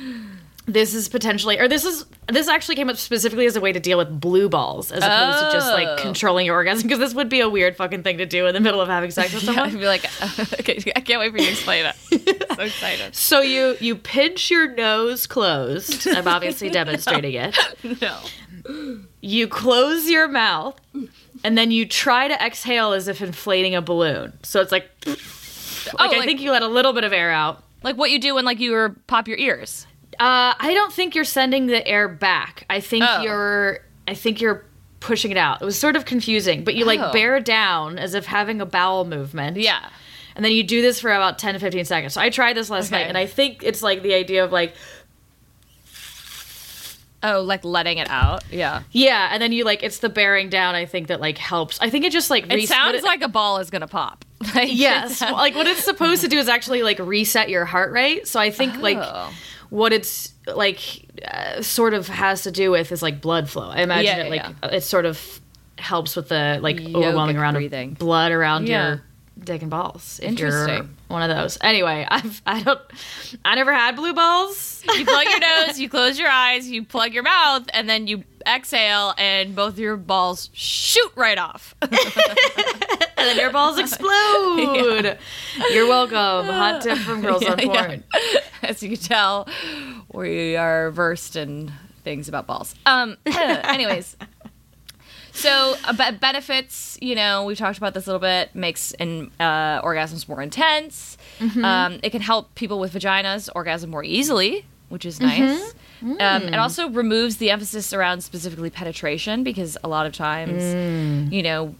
this 0.73 0.93
is 0.93 1.09
potentially 1.09 1.59
or 1.59 1.67
this 1.67 1.83
is 1.85 2.05
this 2.27 2.47
actually 2.47 2.75
came 2.75 2.89
up 2.89 2.97
specifically 2.97 3.45
as 3.45 3.55
a 3.55 3.61
way 3.61 3.71
to 3.71 3.79
deal 3.79 3.97
with 3.97 4.19
blue 4.19 4.47
balls 4.49 4.91
as 4.91 5.03
opposed 5.03 5.39
to 5.45 5.51
just 5.51 5.67
like 5.71 5.87
Oh. 5.87 5.95
controlling 6.01 6.45
your 6.45 6.55
orgasm 6.55 6.83
because 6.87 6.99
this 6.99 7.13
would 7.13 7.29
be 7.29 7.39
a 7.41 7.49
weird 7.49 7.75
fucking 7.75 8.03
thing 8.03 8.17
to 8.19 8.25
do 8.25 8.45
in 8.47 8.53
the 8.53 8.59
middle 8.59 8.79
of 8.81 8.87
having 8.87 9.11
sex 9.11 9.33
with 9.33 9.43
someone 9.45 9.65
I'd 9.65 9.71
someone. 9.71 9.81
be 9.81 9.87
like, 9.87 10.59
okay, 10.59 10.91
I 10.95 11.01
can't 11.01 11.19
wait 11.19 11.31
for 11.31 11.37
you 11.39 11.45
to 11.45 11.51
explain 11.51 11.85
it. 11.85 12.47
so 12.55 12.61
excited. 12.63 13.15
So 13.15 13.41
you 13.41 13.75
you 13.79 13.95
pinch 13.95 14.49
your 14.51 14.73
nose 14.73 15.27
closed. 15.27 16.07
I'm 16.07 16.27
obviously 16.27 16.69
demonstrating 16.69 17.33
it. 17.33 17.57
No. 18.01 18.19
You 19.21 19.47
close 19.47 20.09
your 20.09 20.27
mouth 20.27 20.79
and 21.43 21.57
then 21.57 21.71
you 21.71 21.85
try 21.85 22.27
to 22.27 22.33
exhale 22.45 22.93
as 22.93 23.07
if 23.07 23.21
inflating 23.21 23.75
a 23.75 23.81
balloon. 23.81 24.33
So 24.43 24.61
it's 24.61 24.71
like 24.71 24.89
oh, 25.07 25.15
like 25.97 26.13
I 26.13 26.17
like- 26.17 26.25
think 26.25 26.41
you 26.41 26.51
let 26.51 26.61
a 26.61 26.67
little 26.67 26.93
bit 26.93 27.03
of 27.03 27.13
air 27.13 27.31
out. 27.31 27.63
Like 27.83 27.97
what 27.97 28.11
you 28.11 28.19
do 28.19 28.35
when 28.35 28.45
like 28.45 28.59
you 28.59 28.95
pop 29.07 29.27
your 29.27 29.37
ears. 29.37 29.87
Uh, 30.21 30.53
I 30.59 30.73
don't 30.75 30.93
think 30.93 31.15
you're 31.15 31.23
sending 31.25 31.65
the 31.65 31.85
air 31.87 32.07
back. 32.07 32.63
I 32.69 32.79
think 32.79 33.03
Oh. 33.07 33.21
you're 33.23 33.79
I 34.07 34.13
think 34.13 34.39
you're 34.39 34.63
pushing 34.99 35.31
it 35.31 35.37
out. 35.37 35.61
It 35.61 35.65
was 35.65 35.79
sort 35.79 35.95
of 35.95 36.05
confusing, 36.05 36.63
but 36.63 36.75
you 36.75 36.85
like 36.85 36.99
Oh. 36.99 37.11
bear 37.11 37.39
down 37.39 37.97
as 37.97 38.13
if 38.13 38.27
having 38.27 38.61
a 38.61 38.65
bowel 38.67 39.03
movement. 39.03 39.57
Yeah. 39.57 39.89
And 40.35 40.45
then 40.45 40.51
you 40.51 40.61
do 40.63 40.81
this 40.83 40.99
for 41.01 41.11
about 41.11 41.39
10 41.39 41.55
to 41.55 41.59
15 41.59 41.85
seconds. 41.85 42.13
So 42.13 42.21
I 42.21 42.29
tried 42.29 42.55
this 42.55 42.69
last 42.69 42.87
Okay. 42.93 43.01
night 43.01 43.07
and 43.09 43.17
I 43.17 43.25
think 43.25 43.63
it's 43.63 43.81
like 43.81 44.03
the 44.03 44.13
idea 44.13 44.43
of 44.43 44.51
like 44.51 44.75
Oh, 47.23 47.41
like 47.41 47.63
letting 47.63 47.99
it 47.99 48.09
out. 48.09 48.43
Yeah. 48.51 48.81
yeah, 48.91 49.29
and 49.31 49.39
then 49.41 49.51
you 49.51 49.63
like 49.63 49.83
it's 49.83 49.99
the 49.99 50.09
bearing 50.09 50.49
down 50.49 50.73
I 50.75 50.85
think 50.85 51.07
that 51.07 51.21
like 51.21 51.37
helps. 51.37 51.79
I 51.81 51.89
think 51.89 52.05
it 52.05 52.11
just 52.11 52.29
like 52.29 52.51
It 52.51 52.67
sounds 52.67 52.93
what 52.93 53.03
like 53.03 53.21
a 53.21 53.27
ball 53.27 53.57
is 53.57 53.69
gonna 53.71 53.87
pop. 53.87 54.23
Like, 54.55 54.69
yes, 54.71 55.21
like 55.21 55.55
what 55.55 55.67
it's 55.67 55.83
supposed 55.83 56.21
to 56.21 56.27
do 56.27 56.37
is 56.39 56.47
actually 56.49 56.81
like 56.83 56.97
reset 56.99 57.49
your 57.49 57.65
heart 57.65 57.91
rate. 57.91 58.27
So 58.27 58.39
I 58.39 58.49
think 58.51 58.77
like 58.77 58.97
Oh. 58.99 59.31
What 59.71 59.91
it's 59.93 60.33
like 60.45 61.05
uh, 61.25 61.61
sort 61.63 61.93
of 61.95 62.07
has 62.07 62.43
to 62.43 62.51
do 62.51 62.69
with 62.71 62.91
is 62.91 63.01
like 63.01 63.19
blood 63.21 63.49
flow. 63.49 63.67
I 63.69 63.81
imagine 63.81 64.05
Yeah, 64.05 64.23
it 64.25 64.35
yeah, 64.35 64.51
like 64.61 64.73
it 64.73 64.83
sort 64.83 65.05
of 65.05 65.41
helps 65.79 66.15
with 66.15 66.29
the 66.29 66.59
like 66.61 66.75
Yogic 66.77 66.93
overwhelming 66.95 67.37
amount 67.37 67.55
breathing. 67.55 67.91
of 67.93 67.97
blood 67.97 68.31
around 68.31 68.67
Yeah. 68.67 68.87
your 68.89 69.01
dick 69.43 69.61
and 69.61 69.71
balls. 69.71 70.19
Interesting. 70.21 70.95
one 71.07 71.29
of 71.29 71.35
those. 71.35 71.57
Anyway, 71.61 72.05
I've 72.11 72.41
I 72.45 72.61
don't 72.63 72.79
I 73.43 73.55
never 73.55 73.73
had 73.73 73.95
blue 73.95 74.13
balls. 74.13 74.83
you 74.95 75.05
plug 75.05 75.25
your 75.27 75.39
nose, 75.67 75.79
you 75.79 75.89
close 75.89 76.17
your 76.19 76.29
eyes, 76.29 76.69
you 76.69 76.83
plug 76.83 77.13
your 77.13 77.23
mouth, 77.23 77.63
and 77.73 77.89
then 77.89 78.07
you 78.07 78.23
exhale, 78.47 79.13
and 79.17 79.55
both 79.55 79.77
your 79.77 79.97
balls 79.97 80.49
shoot 80.53 81.11
right 81.15 81.37
off. 81.37 81.75
and 81.81 81.91
then 83.17 83.37
your 83.37 83.51
balls 83.51 83.77
explode. 83.77 85.17
You're 85.71 85.87
welcome. 85.87 86.47
Hot 86.47 86.81
tip 86.81 86.97
from 86.99 87.21
Girls 87.21 87.45
on 87.45 87.59
Yeah, 87.59 87.65
yeah. 87.65 87.85
Porn. 87.87 88.03
As 88.63 88.81
you 88.81 88.89
can 88.89 88.97
tell, 88.97 89.47
we 90.13 90.55
are 90.55 90.91
versed 90.91 91.35
in 91.35 91.71
things 92.03 92.27
about 92.27 92.47
balls. 92.47 92.73
Um, 92.85 93.17
anyways, 93.25 94.17
so 95.33 95.75
uh, 95.85 96.11
benefits, 96.13 96.97
you 97.01 97.15
know, 97.15 97.45
we've 97.45 97.57
talked 97.57 97.77
about 97.77 97.93
this 97.93 98.05
a 98.05 98.09
little 98.09 98.19
bit. 98.19 98.53
Makes 98.55 98.91
in, 98.93 99.31
uh, 99.39 99.81
orgasms 99.81 100.27
more 100.27 100.41
intense. 100.41 101.17
Um, 101.65 101.99
it 102.03 102.11
can 102.11 102.21
help 102.21 102.53
people 102.55 102.79
with 102.79 102.93
vaginas 102.93 103.49
orgasm 103.55 103.89
more 103.89 104.03
easily, 104.03 104.65
which 104.89 105.05
is 105.05 105.19
nice. 105.19 105.73
Um, 106.01 106.43
it 106.43 106.55
also 106.55 106.89
removes 106.89 107.37
the 107.37 107.51
emphasis 107.51 107.93
around 107.93 108.21
specifically 108.23 108.69
penetration 108.71 109.43
because 109.43 109.77
a 109.83 109.87
lot 109.87 110.05
of 110.07 110.13
times, 110.13 110.63
you 111.31 111.43
know, 111.43 111.75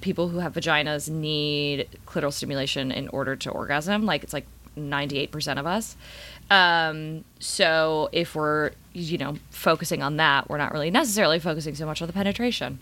people 0.00 0.28
who 0.28 0.38
have 0.40 0.54
vaginas 0.54 1.08
need 1.08 1.88
clitoral 2.06 2.32
stimulation 2.32 2.90
in 2.90 3.08
order 3.08 3.36
to 3.36 3.50
orgasm. 3.50 4.06
Like 4.06 4.24
it's 4.24 4.32
like 4.32 4.46
98% 4.76 5.58
of 5.58 5.66
us. 5.66 5.96
Um, 6.50 7.24
so 7.38 8.08
if 8.12 8.34
we're, 8.34 8.72
you 8.94 9.18
know, 9.18 9.36
focusing 9.50 10.02
on 10.02 10.16
that, 10.16 10.48
we're 10.48 10.56
not 10.58 10.72
really 10.72 10.90
necessarily 10.90 11.38
focusing 11.38 11.74
so 11.74 11.84
much 11.84 12.00
on 12.00 12.06
the 12.06 12.12
penetration. 12.14 12.78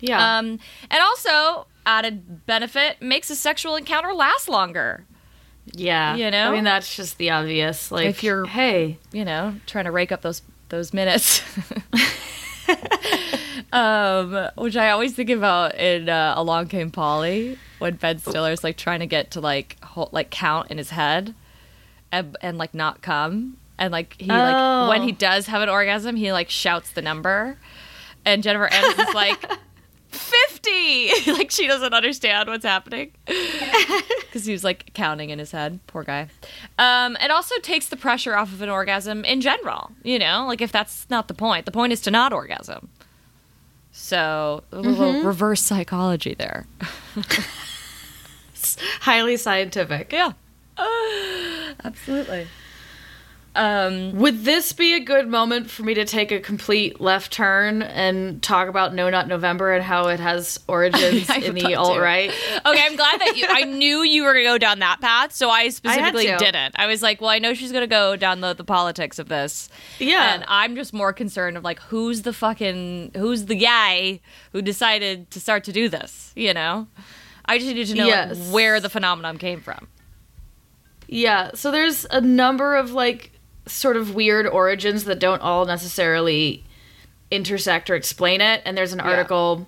Yeah. 0.00 0.38
Um, 0.38 0.58
and 0.90 1.00
also, 1.00 1.66
added 1.86 2.44
benefit 2.46 3.00
makes 3.00 3.30
a 3.30 3.36
sexual 3.36 3.76
encounter 3.76 4.12
last 4.12 4.48
longer. 4.48 5.04
yeah. 5.72 6.16
you 6.16 6.30
know? 6.30 6.48
I 6.48 6.52
mean 6.52 6.64
that's 6.64 6.94
just 6.94 7.16
the 7.16 7.30
obvious. 7.30 7.90
Like 7.90 8.06
If 8.06 8.22
you're- 8.22 8.46
hey, 8.48 8.98
you 9.12 9.24
know, 9.24 9.54
trying 9.66 9.84
to 9.86 9.90
rake 9.92 10.12
up 10.12 10.20
those 10.22 10.42
those 10.68 10.92
minutes. 10.92 11.42
um, 13.72 14.48
which 14.56 14.76
I 14.76 14.90
always 14.90 15.14
think 15.14 15.30
about 15.30 15.76
in 15.76 16.08
uh, 16.08 16.34
Along 16.36 16.68
Came 16.68 16.90
Polly 16.90 17.58
when 17.78 17.94
Ben 17.94 18.18
Stiller's 18.18 18.64
like 18.64 18.76
trying 18.76 19.00
to 19.00 19.06
get 19.06 19.30
to 19.32 19.40
like 19.40 19.82
hold, 19.82 20.12
like 20.12 20.30
count 20.30 20.70
in 20.70 20.78
his 20.78 20.90
head 20.90 21.34
and, 22.10 22.36
and 22.40 22.58
like 22.58 22.74
not 22.74 23.02
come 23.02 23.56
and 23.78 23.92
like 23.92 24.16
he 24.20 24.30
Oh. 24.30 24.34
like 24.34 24.88
when 24.88 25.02
he 25.02 25.12
does 25.12 25.46
have 25.46 25.62
an 25.62 25.68
orgasm 25.68 26.16
he 26.16 26.32
like 26.32 26.50
shouts 26.50 26.92
the 26.92 27.02
number. 27.02 27.58
And 28.24 28.42
Jennifer 28.42 28.68
Aniston's 28.68 29.14
like 29.14 29.44
50 30.10 31.32
like 31.32 31.50
she 31.50 31.66
doesn't 31.66 31.92
understand 31.94 32.48
what's 32.48 32.64
happening. 32.64 33.12
Because 34.26 34.44
he 34.44 34.52
was 34.52 34.64
like 34.64 34.92
counting 34.92 35.30
in 35.30 35.38
his 35.38 35.50
head. 35.52 35.80
Poor 35.86 36.02
guy. 36.04 36.28
Um 36.78 37.16
it 37.22 37.30
also 37.30 37.54
takes 37.62 37.88
the 37.88 37.96
pressure 37.96 38.36
off 38.36 38.52
of 38.52 38.60
an 38.62 38.68
orgasm 38.68 39.24
in 39.24 39.40
general 39.40 39.92
you 40.02 40.18
know? 40.18 40.44
Like 40.46 40.60
if 40.60 40.72
that's 40.72 41.08
not 41.08 41.28
the 41.28 41.34
point 41.34 41.64
the 41.66 41.72
point 41.72 41.92
is 41.92 42.00
to 42.02 42.10
not 42.10 42.32
orgasm. 42.32 42.88
So 43.92 44.62
a 44.72 44.80
little 44.80 45.22
reverse 45.22 45.62
psychology 45.62 46.34
there. 46.34 46.66
Highly 49.00 49.36
scientific. 49.36 50.12
yeah. 50.12 50.32
Absolutely 51.84 52.46
um 53.56 54.12
Would 54.16 54.44
this 54.44 54.72
be 54.72 54.94
a 54.94 55.00
good 55.00 55.26
moment 55.28 55.70
for 55.70 55.82
me 55.82 55.94
to 55.94 56.04
take 56.04 56.30
a 56.30 56.38
complete 56.40 57.00
left 57.00 57.32
turn 57.32 57.82
and 57.82 58.42
talk 58.42 58.68
about 58.68 58.94
No 58.94 59.08
Nut 59.10 59.26
November 59.26 59.72
and 59.72 59.82
how 59.82 60.08
it 60.08 60.20
has 60.20 60.60
origins 60.68 61.28
I 61.30 61.38
in 61.38 61.54
the 61.54 61.60
to. 61.62 61.74
alt 61.74 61.98
right? 61.98 62.30
Okay, 62.30 62.84
I'm 62.84 62.96
glad 62.96 63.20
that 63.20 63.36
you. 63.36 63.46
I 63.48 63.64
knew 63.64 64.02
you 64.02 64.22
were 64.24 64.32
gonna 64.34 64.44
go 64.44 64.58
down 64.58 64.78
that 64.80 65.00
path, 65.00 65.32
so 65.32 65.50
I 65.50 65.70
specifically 65.70 66.26
to. 66.26 66.36
didn't. 66.36 66.74
I 66.78 66.86
was 66.86 67.02
like, 67.02 67.20
well, 67.20 67.30
I 67.30 67.38
know 67.38 67.54
she's 67.54 67.72
gonna 67.72 67.86
go 67.86 68.14
down 68.16 68.40
the, 68.40 68.54
the 68.54 68.64
politics 68.64 69.18
of 69.18 69.28
this. 69.28 69.68
Yeah. 69.98 70.34
and 70.34 70.44
I'm 70.46 70.76
just 70.76 70.92
more 70.92 71.12
concerned 71.12 71.56
of 71.56 71.64
like 71.64 71.80
who's 71.80 72.22
the 72.22 72.32
fucking 72.32 73.12
who's 73.16 73.46
the 73.46 73.56
guy 73.56 74.20
who 74.52 74.62
decided 74.62 75.30
to 75.30 75.40
start 75.40 75.64
to 75.64 75.72
do 75.72 75.88
this. 75.88 76.32
You 76.36 76.52
know, 76.54 76.88
I 77.46 77.58
just 77.58 77.68
needed 77.68 77.86
to 77.88 77.94
know 77.94 78.08
like, 78.08 78.36
where 78.52 78.80
the 78.80 78.90
phenomenon 78.90 79.38
came 79.38 79.60
from. 79.60 79.88
Yeah, 81.08 81.52
so 81.54 81.70
there's 81.70 82.04
a 82.10 82.20
number 82.20 82.74
of 82.74 82.92
like 82.92 83.32
sort 83.66 83.96
of 83.96 84.14
weird 84.14 84.46
origins 84.46 85.04
that 85.04 85.18
don't 85.18 85.42
all 85.42 85.66
necessarily 85.66 86.64
intersect 87.30 87.90
or 87.90 87.94
explain 87.94 88.40
it. 88.40 88.62
And 88.64 88.76
there's 88.76 88.92
an 88.92 89.00
article 89.00 89.66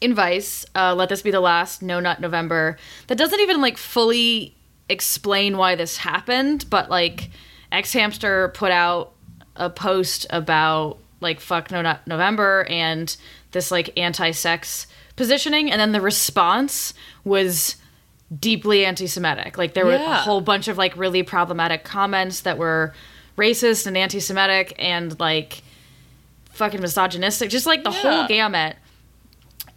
in 0.00 0.14
Vice, 0.14 0.64
uh, 0.74 0.94
"Let 0.94 1.10
This 1.10 1.22
Be 1.22 1.30
the 1.30 1.40
Last," 1.40 1.82
No 1.82 2.00
Nut 2.00 2.20
November, 2.20 2.78
that 3.08 3.18
doesn't 3.18 3.40
even 3.40 3.60
like 3.60 3.76
fully 3.76 4.54
explain 4.88 5.56
why 5.56 5.74
this 5.74 5.98
happened, 5.98 6.64
but 6.70 6.90
like 6.90 7.30
xHamster 7.70 8.52
put 8.52 8.72
out 8.72 9.12
a 9.54 9.70
post 9.70 10.26
about 10.30 10.98
like 11.20 11.38
fuck 11.38 11.70
no 11.70 11.82
nut 11.82 12.00
November 12.06 12.66
and 12.68 13.16
this 13.52 13.70
like 13.70 13.96
anti-sex 13.96 14.86
positioning 15.14 15.70
and 15.70 15.80
then 15.80 15.92
the 15.92 16.00
response 16.00 16.94
was 17.24 17.76
deeply 18.36 18.84
anti-Semitic. 18.84 19.58
Like 19.58 19.74
there 19.74 19.84
were 19.84 19.94
a 19.94 20.16
whole 20.16 20.40
bunch 20.40 20.68
of 20.68 20.78
like 20.78 20.96
really 20.96 21.22
problematic 21.22 21.84
comments 21.84 22.40
that 22.40 22.58
were 22.58 22.94
racist 23.40 23.86
and 23.86 23.96
anti-Semitic 23.96 24.74
and 24.78 25.18
like 25.18 25.62
fucking 26.52 26.80
misogynistic, 26.80 27.48
just 27.50 27.66
like 27.66 27.82
the 27.84 27.90
whole 27.90 28.26
gamut. 28.28 28.76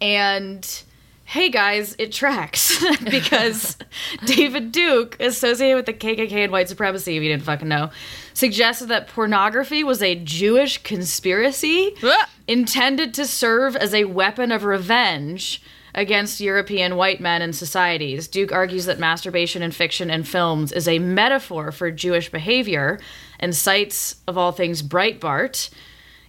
And 0.00 0.82
hey 1.24 1.48
guys, 1.48 1.96
it 1.98 2.12
tracks 2.12 2.84
because 3.04 3.76
David 4.26 4.70
Duke, 4.72 5.16
associated 5.20 5.76
with 5.76 5.86
the 5.86 5.94
KKK 5.94 6.32
and 6.32 6.52
white 6.52 6.68
supremacy, 6.68 7.16
if 7.16 7.22
you 7.22 7.30
didn't 7.30 7.44
fucking 7.44 7.68
know, 7.68 7.90
suggested 8.34 8.86
that 8.88 9.08
pornography 9.08 9.82
was 9.82 10.02
a 10.02 10.14
Jewish 10.16 10.82
conspiracy 10.82 11.94
Ah! 12.02 12.28
intended 12.46 13.14
to 13.14 13.26
serve 13.26 13.76
as 13.76 13.94
a 13.94 14.04
weapon 14.04 14.52
of 14.52 14.64
revenge 14.64 15.62
against 15.94 16.40
European 16.40 16.96
white 16.96 17.20
men 17.20 17.40
and 17.40 17.54
societies. 17.54 18.26
Duke 18.26 18.52
argues 18.52 18.84
that 18.86 18.98
masturbation 18.98 19.62
in 19.62 19.70
fiction 19.70 20.10
and 20.10 20.26
films 20.26 20.72
is 20.72 20.88
a 20.88 20.98
metaphor 20.98 21.70
for 21.70 21.90
Jewish 21.90 22.30
behavior 22.30 22.98
and 23.44 23.54
cites, 23.54 24.16
of 24.26 24.38
all 24.38 24.52
things, 24.52 24.82
Breitbart 24.82 25.68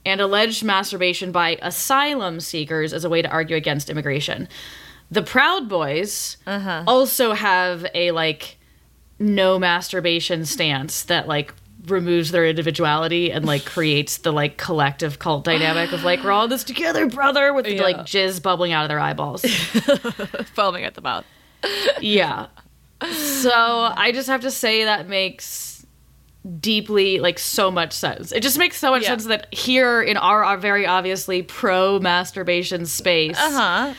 and 0.06 0.19
alleged 0.19 0.63
masturbation 0.65 1.32
by 1.32 1.58
asylum 1.62 2.41
seekers 2.41 2.91
as 2.91 3.06
a 3.06 3.10
way 3.10 3.21
to 3.21 3.30
argue 3.30 3.56
against 3.56 3.89
immigration. 3.89 4.49
The 5.10 5.21
Proud 5.21 5.69
Boys 5.69 6.36
uh-huh. 6.45 6.84
also 6.86 7.32
have 7.32 7.86
a 7.93 8.12
like 8.12 8.58
no 9.17 9.58
masturbation 9.58 10.43
stance 10.45 11.04
that 11.04 11.25
like 11.25 11.54
removes 11.88 12.32
their 12.32 12.45
individuality 12.45 13.32
and 13.32 13.45
like 13.45 13.63
creates 13.75 14.17
the 14.17 14.34
like 14.34 14.58
collective 14.58 15.17
cult 15.17 15.45
dynamic 15.45 15.93
of 15.93 16.04
like 16.04 16.21
we're 16.21 16.32
all 16.32 16.49
this 16.49 16.65
together, 16.65 17.08
brother, 17.08 17.54
with 17.54 17.65
Yeah. 17.65 17.82
like 17.82 17.97
jizz 17.99 18.43
bubbling 18.43 18.73
out 18.73 18.84
of 18.84 18.89
their 18.89 18.99
eyeballs. 18.99 19.41
Foaming 20.54 20.84
at 20.84 20.95
the 20.95 21.01
mouth. 21.01 21.23
yeah. 22.01 22.47
So 23.10 23.51
I 23.54 24.12
just 24.13 24.28
have 24.28 24.41
to 24.41 24.51
say 24.51 24.84
that 24.84 25.08
makes 25.08 25.74
deeply 26.60 27.19
like 27.19 27.39
so 27.39 27.71
much 27.71 27.91
sense. 27.93 28.31
It 28.31 28.41
just 28.43 28.58
makes 28.58 28.77
so 28.77 28.91
much 28.91 29.03
Yeah. 29.03 29.10
sense 29.10 29.25
that 29.25 29.53
here 29.53 30.01
in 30.01 30.15
our, 30.17 30.43
our 30.43 30.58
very 30.58 30.86
obviously 30.86 31.41
pro 31.41 31.99
masturbation 31.99 32.86
space, 32.86 33.38
Uh 33.39 33.51
huh. 33.51 33.93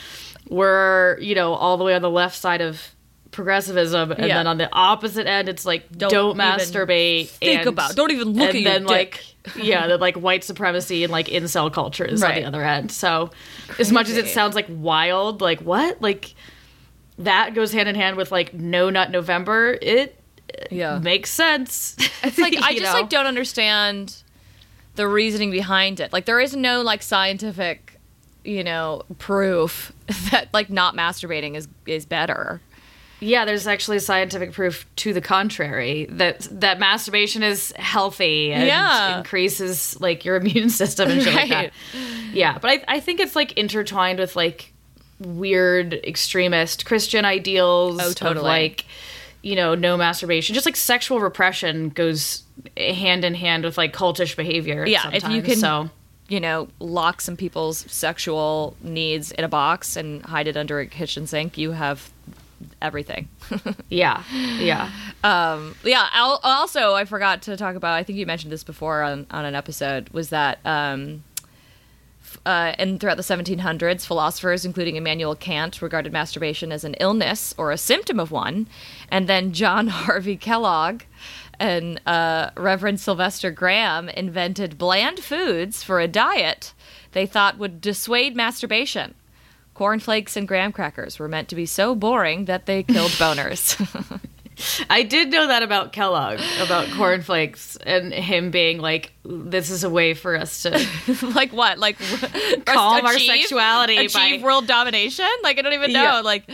we're 0.49 1.19
you 1.21 1.35
know 1.35 1.55
all 1.55 1.77
the 1.77 1.85
way 1.85 1.95
on 1.95 2.03
the 2.03 2.11
left 2.11 2.37
side 2.37 2.61
of 2.61 2.95
progressivism, 3.33 4.13
and 4.13 4.27
Yeah. 4.29 4.37
then 4.39 4.47
on 4.47 4.59
the 4.59 4.69
opposite 4.73 5.27
end, 5.27 5.49
it's 5.49 5.67
like 5.67 5.91
don't, 5.91 6.11
Don't 6.11 6.37
masturbate. 6.39 7.29
think 7.29 7.61
and- 7.61 7.69
about- 7.69 7.95
don't 7.97 8.11
even 8.13 8.29
look 8.29 8.49
and 8.55 8.57
at 8.57 8.63
your 8.63 8.73
then 8.73 8.83
dick. 8.83 8.89
like 8.91 9.25
yeah, 9.63 9.87
the 9.89 9.99
like 9.99 10.17
white 10.17 10.43
supremacy 10.45 11.05
and 11.05 11.13
like 11.13 11.27
incel 11.29 11.73
culture 11.73 12.05
is 12.05 12.23
on 12.23 12.35
the 12.35 12.45
other 12.45 12.63
end. 12.65 12.91
So 12.91 13.31
as 13.79 13.93
much 13.93 14.09
as 14.09 14.17
it 14.17 14.29
sounds 14.29 14.55
like 14.55 14.67
wild, 14.69 15.41
like 15.41 15.61
what 15.61 16.01
like 16.01 16.35
that 17.19 17.55
goes 17.55 17.73
hand 17.73 17.89
in 17.89 17.95
hand 17.95 18.17
with 18.17 18.31
like 18.33 18.55
no 18.55 18.91
nut 18.91 19.11
November. 19.11 19.77
It 19.81 20.16
Yeah. 20.71 20.99
makes 20.99 21.31
sense. 21.31 21.97
It's 22.23 22.39
like 22.39 22.57
I 22.57 22.73
just 22.73 22.85
know? 22.85 22.93
like 23.01 23.09
don't 23.09 23.27
understand 23.27 24.23
the 24.97 25.07
reasoning 25.07 25.51
behind 25.51 26.01
it. 26.01 26.13
Like 26.13 26.25
there 26.25 26.41
is 26.41 26.57
no 26.57 26.83
like 26.83 27.03
scientific, 27.03 28.01
you 28.45 28.65
know, 28.65 29.03
proof 29.19 29.93
that 30.31 30.49
like 30.53 30.71
not 30.71 30.95
masturbating 30.97 31.55
is 31.57 31.69
is 31.87 32.07
better. 32.07 32.61
Yeah, 33.19 33.47
there's 33.47 33.67
actually 33.67 33.99
scientific 34.01 34.53
proof 34.53 34.85
to 34.97 35.15
the 35.15 35.23
contrary 35.23 36.07
that 36.11 36.47
that 36.51 36.79
masturbation 36.79 37.43
is 37.43 37.73
healthy 37.77 38.53
and 38.53 38.67
Yeah. 38.67 39.19
increases 39.19 39.99
like 40.01 40.25
your 40.25 40.37
immune 40.37 40.69
system 40.69 41.11
and 41.11 41.23
shit 41.23 41.35
like 41.35 41.49
that. 41.51 41.73
Yeah, 42.33 42.59
but 42.59 42.71
I, 42.71 42.85
I 42.97 43.01
think 43.01 43.21
it's 43.21 43.35
like 43.35 43.53
intertwined 43.53 44.19
with 44.19 44.37
like 44.37 44.73
weird 45.19 45.95
extremist 45.95 46.85
Christian 46.85 47.25
ideals 47.25 47.99
Oh, 48.03 48.09
of 48.09 48.15
totally. 48.15 48.45
like 48.45 48.85
you 49.47 49.55
know 49.55 49.75
no 49.75 49.97
masturbation. 49.97 50.55
Just 50.55 50.67
like 50.67 50.77
sexual 50.77 51.21
repression 51.21 51.91
goes 51.91 52.43
hand 52.77 53.25
in 53.25 53.35
hand 53.35 53.65
with 53.65 53.79
like 53.79 53.93
cultish 53.95 54.35
behavior. 54.37 54.85
Yeah, 54.87 55.11
if 55.13 55.29
you 55.29 55.41
can 55.43 55.57
so 55.57 55.91
you 56.29 56.41
know, 56.41 56.69
lock 56.81 57.21
some 57.21 57.37
people's 57.37 57.79
sexual 57.91 58.77
needs 58.83 59.31
in 59.31 59.45
a 59.45 59.49
box 59.49 59.97
and 59.97 60.25
hide 60.25 60.49
it 60.49 60.57
under 60.57 60.81
a 60.81 60.87
kitchen 60.87 61.25
sink, 61.27 61.57
you 61.57 61.71
have 61.71 62.11
everything. 62.83 63.29
yeah, 63.89 64.25
yeah. 64.59 64.91
Um, 65.23 65.77
yeah. 65.85 66.09
Al- 66.13 66.41
Also, 66.43 66.95
I 66.95 67.05
forgot 67.05 67.43
to 67.43 67.57
talk 67.57 67.77
about. 67.77 67.95
I 67.95 68.03
think 68.03 68.19
you 68.19 68.27
mentioned 68.27 68.53
this 68.53 68.65
before 68.65 69.03
on 69.03 69.27
on 69.31 69.45
an 69.45 69.55
episode. 69.55 70.09
Was 70.11 70.31
that 70.31 70.59
um, 70.65 71.23
uh, 72.47 72.75
and 72.79 73.01
throughout 73.01 73.17
the 73.17 73.23
1700s, 73.23 74.07
philosophers, 74.07 74.65
including 74.65 74.97
Immanuel 74.97 75.35
Kant, 75.35 75.83
regarded 75.83 76.13
masturbation 76.13 76.71
as 76.71 76.85
an 76.85 76.95
illness 77.01 77.55
or 77.59 77.73
a 77.73 77.77
symptom 77.77 78.21
of 78.21 78.31
one, 78.31 78.69
and 79.11 79.29
then 79.29 79.53
John 79.53 79.89
Harvey 79.89 80.37
Kellogg 80.37 81.03
and 81.59 82.01
uh, 82.07 82.51
Reverend 82.57 83.01
Sylvester 83.01 83.51
Graham 83.51 84.09
invented 84.09 84.79
bland 84.79 85.21
foods 85.21 85.83
for 85.83 86.01
a 86.01 86.09
diet 86.09 86.73
they 87.13 87.27
thought 87.27 87.59
would 87.59 87.81
dissuade 87.81 88.37
masturbation. 88.37 89.15
Cornflakes 89.75 90.37
and 90.37 90.47
graham 90.47 90.71
crackers 90.71 91.19
were 91.19 91.29
meant 91.29 91.49
to 91.49 91.55
be 91.55 91.67
so 91.67 91.95
boring 91.95 92.45
that 92.45 92.67
they 92.67 92.83
killed 92.83 93.11
boners. 93.13 94.21
I 94.89 95.03
did 95.03 95.31
know 95.31 95.47
that 95.49 95.63
about 95.63 95.93
Kellogg, 95.93 96.41
about 96.63 96.89
cornflakes, 96.93 97.77
and 97.85 98.13
him 98.13 98.51
being 98.51 98.79
like, 98.79 99.13
"This 99.25 99.71
is 99.71 99.85
a 99.85 99.91
way 99.91 100.15
for 100.15 100.35
us 100.37 100.63
to 100.63 100.71
like 101.35 101.53
what? 101.53 101.79
Like 101.79 101.99
Calm 102.65 103.05
our 103.05 103.13
achieve- 103.15 103.27
sexuality 103.43 103.99
achieve 103.99 104.41
by- 104.41 104.45
world 104.45 104.67
domination? 104.67 105.29
Like 105.43 105.59
I 105.59 105.63
don't 105.63 105.75
even 105.75 105.93
know. 105.93 106.03
Yeah. 106.03 106.21
Like 106.21 106.45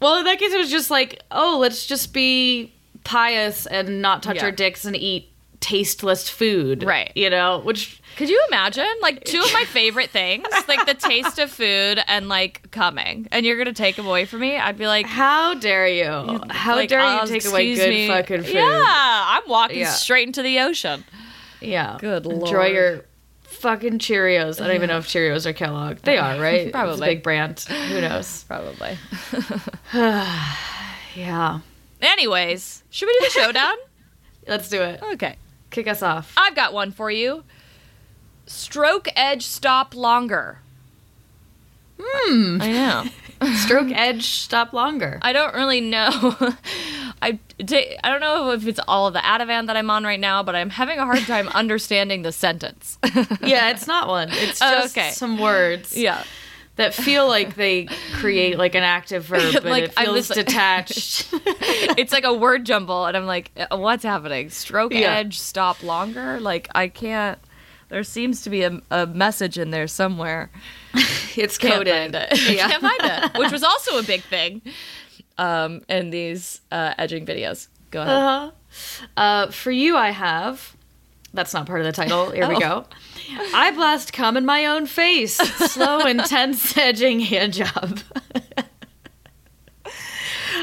Well, 0.00 0.16
in 0.18 0.24
that 0.24 0.38
case, 0.38 0.52
it 0.52 0.58
was 0.58 0.70
just 0.70 0.90
like, 0.90 1.20
oh, 1.30 1.58
let's 1.60 1.86
just 1.86 2.12
be 2.12 2.72
pious 3.04 3.66
and 3.66 4.00
not 4.02 4.22
touch 4.22 4.36
Yeah. 4.36 4.44
our 4.46 4.50
dicks 4.50 4.84
and 4.84 4.96
eat 4.96 5.28
tasteless 5.60 6.28
food. 6.28 6.82
Right. 6.82 7.12
You 7.14 7.30
know, 7.30 7.60
which, 7.60 8.01
Could 8.16 8.28
you 8.28 8.42
imagine? 8.48 8.86
Like 9.00 9.24
two 9.24 9.40
of 9.40 9.52
my 9.52 9.64
favorite 9.64 10.10
things, 10.10 10.46
like 10.68 10.84
the 10.86 10.94
taste 10.94 11.38
of 11.38 11.50
food 11.50 12.00
and 12.06 12.28
like 12.28 12.70
coming, 12.70 13.26
and 13.32 13.44
you're 13.46 13.56
gonna 13.58 13.72
take 13.72 13.96
them 13.96 14.06
away 14.06 14.24
from 14.26 14.40
me? 14.40 14.56
I'd 14.56 14.76
be 14.78 14.86
like, 14.86 15.06
how 15.06 15.54
dare 15.54 15.88
you? 15.88 16.40
How 16.50 16.76
like, 16.76 16.88
dare 16.88 17.00
you 17.00 17.06
uh, 17.06 17.26
take 17.26 17.44
away 17.44 17.74
good 17.74 17.88
me. 17.90 18.06
fucking 18.08 18.42
food? 18.42 18.54
Yeah, 18.54 18.64
I'm 18.66 19.42
walking 19.48 19.78
Yeah. 19.80 19.90
straight 19.90 20.26
into 20.26 20.42
the 20.42 20.60
ocean. 20.60 21.04
Yeah. 21.60 21.96
Good 22.00 22.26
lord. 22.26 22.42
Enjoy 22.42 22.66
your 22.66 23.04
fucking 23.44 23.98
Cheerios. 24.00 24.60
I 24.60 24.66
don't 24.66 24.76
even 24.76 24.88
know 24.88 24.98
if 24.98 25.06
Cheerios 25.06 25.46
are 25.46 25.52
Kellogg. 25.52 25.98
They 25.98 26.18
are, 26.18 26.38
right? 26.40 26.60
It's 26.66 26.68
a 26.68 26.72
Probably. 26.72 27.06
big 27.08 27.22
brand. 27.22 27.60
Who 27.60 28.00
knows? 28.00 28.44
Probably. 28.48 28.98
Yeah. 31.14 31.60
Anyways, 32.00 32.82
should 32.90 33.06
we 33.06 33.12
do 33.12 33.24
the 33.26 33.30
showdown? 33.30 33.74
Let's 34.48 34.68
do 34.68 34.82
it. 34.82 35.00
okay, 35.12 35.36
Kick 35.70 35.86
us 35.86 36.02
off. 36.02 36.32
I've 36.36 36.54
got 36.56 36.72
one 36.72 36.90
for 36.90 37.10
you. 37.10 37.44
Stroke 38.46 39.08
edge 39.16 39.44
stop 39.46 39.94
longer. 39.94 40.58
Hmm. 42.00 42.58
I 42.60 42.72
know. 42.72 43.04
Stroke 43.56 43.90
edge, 43.92 44.24
stop 44.24 44.72
longer. 44.72 45.18
I 45.22 45.32
don't 45.32 45.54
really 45.54 45.80
know. 45.80 46.10
I 47.22 47.38
I 47.60 48.10
don't 48.10 48.20
know 48.20 48.50
if 48.50 48.66
it's 48.66 48.80
all 48.88 49.06
of 49.06 49.14
the 49.14 49.20
Ativan 49.20 49.66
that 49.66 49.76
I'm 49.76 49.90
on 49.90 50.04
right 50.04 50.18
now, 50.20 50.42
but 50.42 50.54
I'm 50.54 50.70
having 50.70 50.98
a 50.98 51.04
hard 51.04 51.20
time 51.26 51.48
understanding 51.54 52.22
the 52.22 52.32
sentence. 52.32 52.98
yeah, 53.42 53.70
it's 53.70 53.86
not 53.86 54.08
one. 54.08 54.28
It's 54.32 54.60
Oh, 54.62 54.70
just 54.70 54.96
okay. 54.96 55.10
some 55.10 55.38
words. 55.38 55.96
yeah. 55.96 56.24
that 56.76 56.94
feel 56.94 57.28
like 57.28 57.54
they 57.54 57.86
create 58.14 58.58
like 58.58 58.74
an 58.74 58.82
active 58.82 59.24
verb, 59.24 59.52
but 59.54 59.64
Like, 59.64 59.84
it 59.84 59.92
feels 59.94 60.28
just 60.28 60.34
detached. 60.34 61.28
It's 61.98 62.12
like 62.12 62.24
a 62.24 62.32
word 62.32 62.64
jumble, 62.64 63.04
and 63.06 63.16
I'm 63.16 63.26
like, 63.26 63.50
uh, 63.56 63.76
what's 63.76 64.02
happening? 64.04 64.50
Stroke 64.50 64.92
Yeah. 64.94 65.14
edge 65.14 65.38
stop 65.38 65.82
longer? 65.82 66.40
Like, 66.40 66.68
I 66.74 66.88
can't. 66.88 67.38
There 67.92 68.02
seems 68.04 68.40
to 68.44 68.48
be 68.50 68.62
a, 68.62 68.80
a 68.90 69.06
message 69.06 69.58
in 69.58 69.70
there 69.70 69.86
somewhere. 69.86 70.50
it's 71.36 71.58
Can't 71.58 71.74
coded. 71.74 71.92
find 71.94 72.14
it. 72.14 72.50
Yeah. 72.56 72.68
Can't 72.70 72.80
find 72.80 73.00
it. 73.34 73.38
Which 73.38 73.52
was 73.52 73.62
also 73.62 73.98
a 73.98 74.02
big 74.02 74.22
thing 74.22 74.62
um, 75.36 75.82
in 75.90 76.08
these 76.08 76.62
uh, 76.70 76.94
edging 76.96 77.26
videos. 77.26 77.68
Go 77.90 78.00
ahead. 78.00 78.16
Uh-huh. 78.16 78.50
Uh, 79.14 79.50
for 79.50 79.70
you, 79.70 79.94
I 79.98 80.08
have. 80.08 80.74
That's 81.34 81.52
not 81.52 81.66
part 81.66 81.80
of 81.80 81.84
the 81.86 81.92
title. 81.92 82.30
Here 82.30 82.48
we 82.48 82.54
Oh. 82.56 82.60
go. 82.60 82.86
I 83.54 83.72
blast 83.72 84.14
cum 84.14 84.38
in 84.38 84.46
my 84.46 84.64
own 84.64 84.86
face. 84.86 85.34
Slow, 85.36 85.98
intense 86.06 86.74
edging 86.78 87.20
hand 87.20 87.52
job. 87.52 88.00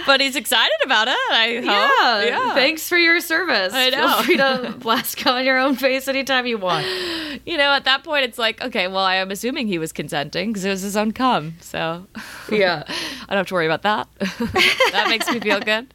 But 0.09 0.21
he's 0.21 0.35
excited 0.35 0.73
about 0.83 1.07
it. 1.07 1.13
I 1.29 1.55
hope. 1.57 1.65
Yeah. 1.65 2.23
yeah. 2.25 2.53
Thanks 2.55 2.89
for 2.89 2.97
your 2.97 3.19
service. 3.21 3.73
I 3.75 3.91
know. 3.91 4.07
Feel 4.07 4.23
free 4.23 4.37
to 4.37 4.75
blast 4.79 5.17
cum 5.17 5.37
in 5.37 5.45
your 5.45 5.59
own 5.59 5.75
face 5.75 6.07
anytime 6.07 6.47
you 6.47 6.57
want. 6.57 6.87
You 7.45 7.57
know, 7.57 7.71
at 7.73 7.85
that 7.85 8.03
point, 8.03 8.23
it's 8.23 8.39
like, 8.39 8.59
okay, 8.59 8.87
well, 8.87 9.03
I 9.05 9.17
am 9.17 9.29
assuming 9.29 9.67
he 9.67 9.77
was 9.77 9.91
consenting 9.91 10.51
because 10.51 10.65
it 10.65 10.69
was 10.71 10.81
his 10.81 10.97
own 10.97 11.11
cum. 11.11 11.57
So 11.61 12.07
Yeah. 12.51 12.85
I 12.87 13.25
don't 13.27 13.37
have 13.37 13.45
to 13.49 13.53
worry 13.53 13.67
about 13.67 13.83
that. 13.83 14.07
that 14.93 15.05
makes 15.09 15.29
me 15.31 15.39
feel 15.39 15.59
good. 15.59 15.93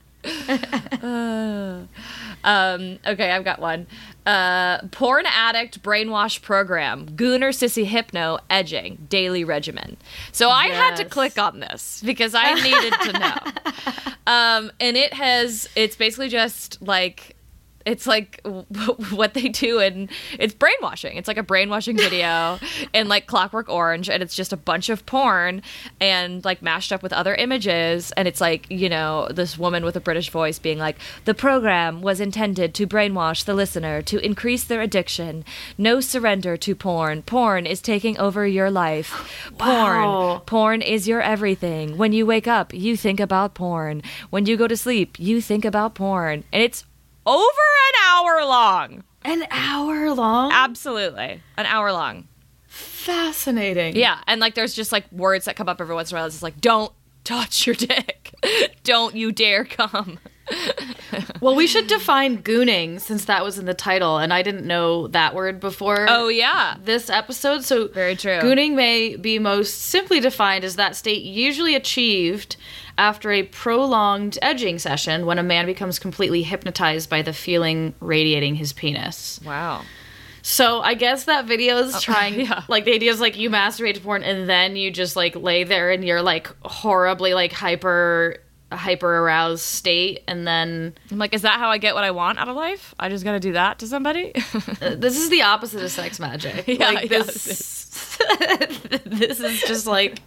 Uh, 1.03 1.81
Um, 2.45 2.99
okay, 3.07 3.33
I've 3.33 3.45
got 3.45 3.59
one. 3.59 3.87
Uh, 4.25 4.79
porn 4.89 5.27
addict 5.27 5.83
brainwash 5.83 6.41
program. 6.41 7.07
Gooner 7.09 7.51
sissy 7.51 7.85
hypno 7.85 8.39
edging 8.49 9.07
daily 9.09 9.45
regimen. 9.45 9.97
So 10.33 10.49
I 10.51 10.69
had 10.69 10.97
to 10.97 11.05
click 11.05 11.39
on 11.39 11.61
this 11.61 12.03
because 12.05 12.35
I 12.35 12.55
needed 12.55 12.93
to 13.03 13.19
know. 13.19 13.35
Um, 14.27 14.73
and 14.81 14.97
it 14.97 15.13
has. 15.13 15.69
It's 15.77 15.97
basically 15.97 16.31
just 16.31 16.81
like. 16.81 17.34
It's 17.85 18.07
like 18.07 18.41
what 19.11 19.35
they 19.35 19.49
do, 19.49 19.79
and 19.79 20.11
it's 20.39 20.55
brainwashing. 20.55 21.17
It's 21.17 21.29
like 21.29 21.37
a 21.37 21.43
brainwashing 21.43 21.97
video 21.97 22.59
in 22.93 23.09
like 23.09 23.27
Clockwork 23.27 23.69
Orange, 23.69 24.09
and 24.09 24.23
it's 24.23 24.35
just 24.35 24.53
a 24.53 24.57
bunch 24.57 24.89
of 24.89 25.05
porn 25.07 25.63
and 26.01 26.45
like 26.45 26.63
mashed 26.63 26.93
up 26.93 27.03
with 27.03 27.13
other 27.13 27.35
images. 27.35 28.13
And 28.13 28.27
it's 28.27 28.41
like, 28.41 28.71
you 28.71 28.89
know, 28.89 29.29
this 29.31 29.59
woman 29.59 29.85
with 29.85 29.97
a 29.97 30.01
British 30.01 30.31
voice 30.31 30.59
being 30.59 30.79
like, 30.79 30.97
the 31.25 31.35
program 31.35 32.01
was 32.03 32.21
intended 32.21 32.75
to 32.75 32.87
brainwash 32.87 33.45
the 33.45 33.55
listener 33.55 34.03
to 34.03 34.19
increase 34.19 34.65
their 34.65 34.81
addiction. 34.81 35.45
No 35.77 36.01
surrender 36.01 36.57
to 36.57 36.75
porn. 36.75 37.23
Porn 37.23 37.67
is 37.67 37.81
taking 37.81 38.19
over 38.19 38.47
your 38.47 38.71
life. 38.71 39.43
Porn. 39.59 40.03
Wow. 40.03 40.43
Porn 40.47 40.83
is 40.83 41.07
your 41.07 41.21
everything. 41.21 41.97
When 41.97 42.13
you 42.13 42.27
wake 42.27 42.47
up, 42.47 42.73
you 42.73 42.97
think 42.97 43.21
about 43.21 43.55
porn. 43.55 44.03
When 44.31 44.47
you 44.47 44.57
go 44.57 44.67
to 44.67 44.77
sleep, 44.77 45.19
you 45.19 45.41
think 45.41 45.65
about 45.65 45.95
porn. 45.95 46.45
And 46.53 46.63
it's 46.63 46.85
over 47.27 47.43
an 47.43 47.95
hour 48.07 48.45
long. 48.45 49.05
An 49.25 49.47
hour 49.51 50.13
long? 50.13 50.53
Absolutely. 50.53 51.41
An 51.57 51.67
hour 51.67 51.93
long. 51.93 52.29
Fascinating. 52.67 53.97
Yeah. 53.97 54.21
And 54.27 54.41
like 54.41 54.55
there's 54.55 54.75
just 54.75 54.93
like 54.93 55.11
words 55.13 55.45
that 55.47 55.57
come 55.57 55.69
up 55.69 55.81
every 55.81 55.95
once 55.95 56.11
in 56.11 56.17
a 56.17 56.21
while. 56.21 56.27
It's 56.27 56.35
just 56.37 56.43
like, 56.43 56.61
don't 56.61 56.93
touch 57.25 57.67
your 57.67 57.75
dick. 57.75 58.35
don't 58.85 59.15
you 59.15 59.33
dare 59.33 59.65
come. 59.65 60.19
Well, 61.41 61.55
we 61.55 61.67
should 61.67 61.87
define 61.87 62.43
gooning 62.43 63.01
since 63.01 63.27
that 63.27 63.45
was 63.45 63.59
in 63.59 63.67
the 63.67 63.75
title, 63.75 64.17
and 64.19 64.33
I 64.33 64.43
didn't 64.43 64.67
know 64.67 65.09
that 65.09 65.35
word 65.35 65.61
before. 65.61 66.07
Oh, 66.09 66.29
yeah. 66.29 66.77
This 66.83 67.11
episode, 67.11 67.65
so 67.65 67.89
Very 67.89 68.17
true. 68.17 68.39
Gooning 68.41 68.75
may 68.75 69.17
be 69.17 69.39
most 69.39 69.83
simply 69.83 70.21
defined 70.21 70.65
as 70.65 70.77
that 70.77 70.97
state 70.97 71.23
usually 71.23 71.75
achieved 71.75 72.57
after 72.97 73.31
a 73.33 73.43
prolonged 73.43 74.39
edging 74.43 74.79
session 74.79 75.27
when 75.27 75.39
a 75.39 75.43
man 75.43 75.67
becomes 75.67 75.99
completely 75.99 76.43
hypnotized 76.43 77.11
by 77.11 77.23
the 77.23 77.33
feeling 77.33 77.95
radiating 78.01 78.55
his 78.55 78.73
penis. 78.73 79.41
Wow. 79.45 79.83
So 80.43 80.83
I 80.83 80.93
guess 80.93 81.25
that 81.25 81.47
video 81.47 81.79
is 81.79 81.95
uh, 81.95 82.01
trying, 82.03 82.41
yeah. 82.41 82.65
like 82.69 82.85
the 82.85 82.93
idea 82.93 83.11
is 83.11 83.21
like 83.21 83.39
you 83.39 83.49
masturbate 83.49 83.95
to 83.95 84.01
porn 84.01 84.23
and 84.23 84.49
then 84.49 84.77
you 84.77 84.91
just 84.91 85.17
like 85.17 85.35
lay 85.35 85.65
there 85.65 85.91
and 85.91 86.05
you're 86.05 86.23
like 86.23 86.49
horribly 86.63 87.33
like 87.33 87.53
hyper 87.53 88.37
hyper 88.77 89.19
aroused 89.19 89.63
state 89.63 90.23
and 90.29 90.47
then 90.47 90.95
I'm 91.11 91.19
like, 91.19 91.35
is 91.35 91.43
that 91.43 91.59
how 91.59 91.69
I 91.71 91.79
get 91.79 91.95
what 91.95 92.05
I 92.05 92.11
want 92.11 92.39
out 92.39 92.49
of 92.49 92.57
life? 92.57 92.95
I 92.99 93.09
just 93.09 93.25
gotta 93.25 93.41
do 93.41 93.53
that 93.53 93.79
to 93.81 93.87
somebody? 93.87 94.33
Uh, 94.81 94.95
this 94.97 95.17
is 95.17 95.31
the 95.31 95.43
opposite 95.43 95.83
of 95.83 95.91
sex 95.91 96.19
magic. 96.19 96.67
Yeah, 96.69 96.91
like 96.91 97.11
yeah, 97.11 97.19
this, 97.23 98.17
this 99.05 99.41
is 99.41 99.61
just 99.63 99.87
like 99.87 100.19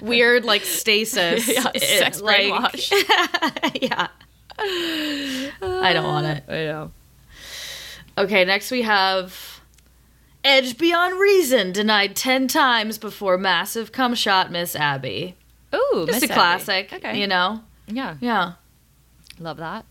weird, 0.00 0.44
like 0.44 0.62
stasis. 0.64 1.48
yeah, 1.48 1.70
It- 1.74 1.82
sex 1.82 2.20
like- 2.20 2.40
brainwash. 2.40 2.90
yeah, 3.80 4.08
I 4.58 5.92
don't 5.92 6.04
want 6.06 6.26
it. 6.26 6.44
I 6.48 6.64
know. 6.64 6.92
Okay, 8.18 8.44
next 8.44 8.70
we 8.70 8.82
have 8.82 9.60
Edge 10.44 10.78
Beyond 10.78 11.18
Reason 11.20 11.72
denied 11.72 12.16
ten 12.16 12.48
times 12.48 12.98
before 12.98 13.36
massive 13.38 13.92
cum 13.92 14.14
shot 14.14 14.50
Miss 14.50 14.74
Abby. 14.74 15.36
Ooh, 15.74 16.04
Just 16.06 16.22
Miss 16.22 16.22
a 16.22 16.26
Abby. 16.26 16.34
classic, 16.34 16.92
Okay. 16.94 17.20
you 17.20 17.26
know. 17.26 17.60
Yeah. 17.88 18.16
Yeah. 18.20 18.52
Love 19.38 19.58
that. 19.58 19.84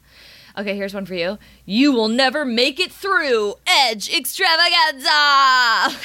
Okay, 0.57 0.75
here's 0.75 0.93
one 0.93 1.05
for 1.05 1.15
you. 1.15 1.37
You 1.65 1.91
will 1.91 2.07
never 2.07 2.45
make 2.45 2.79
it 2.79 2.91
through 2.91 3.55
Edge 3.67 4.09
Extravaganza. 4.09 5.09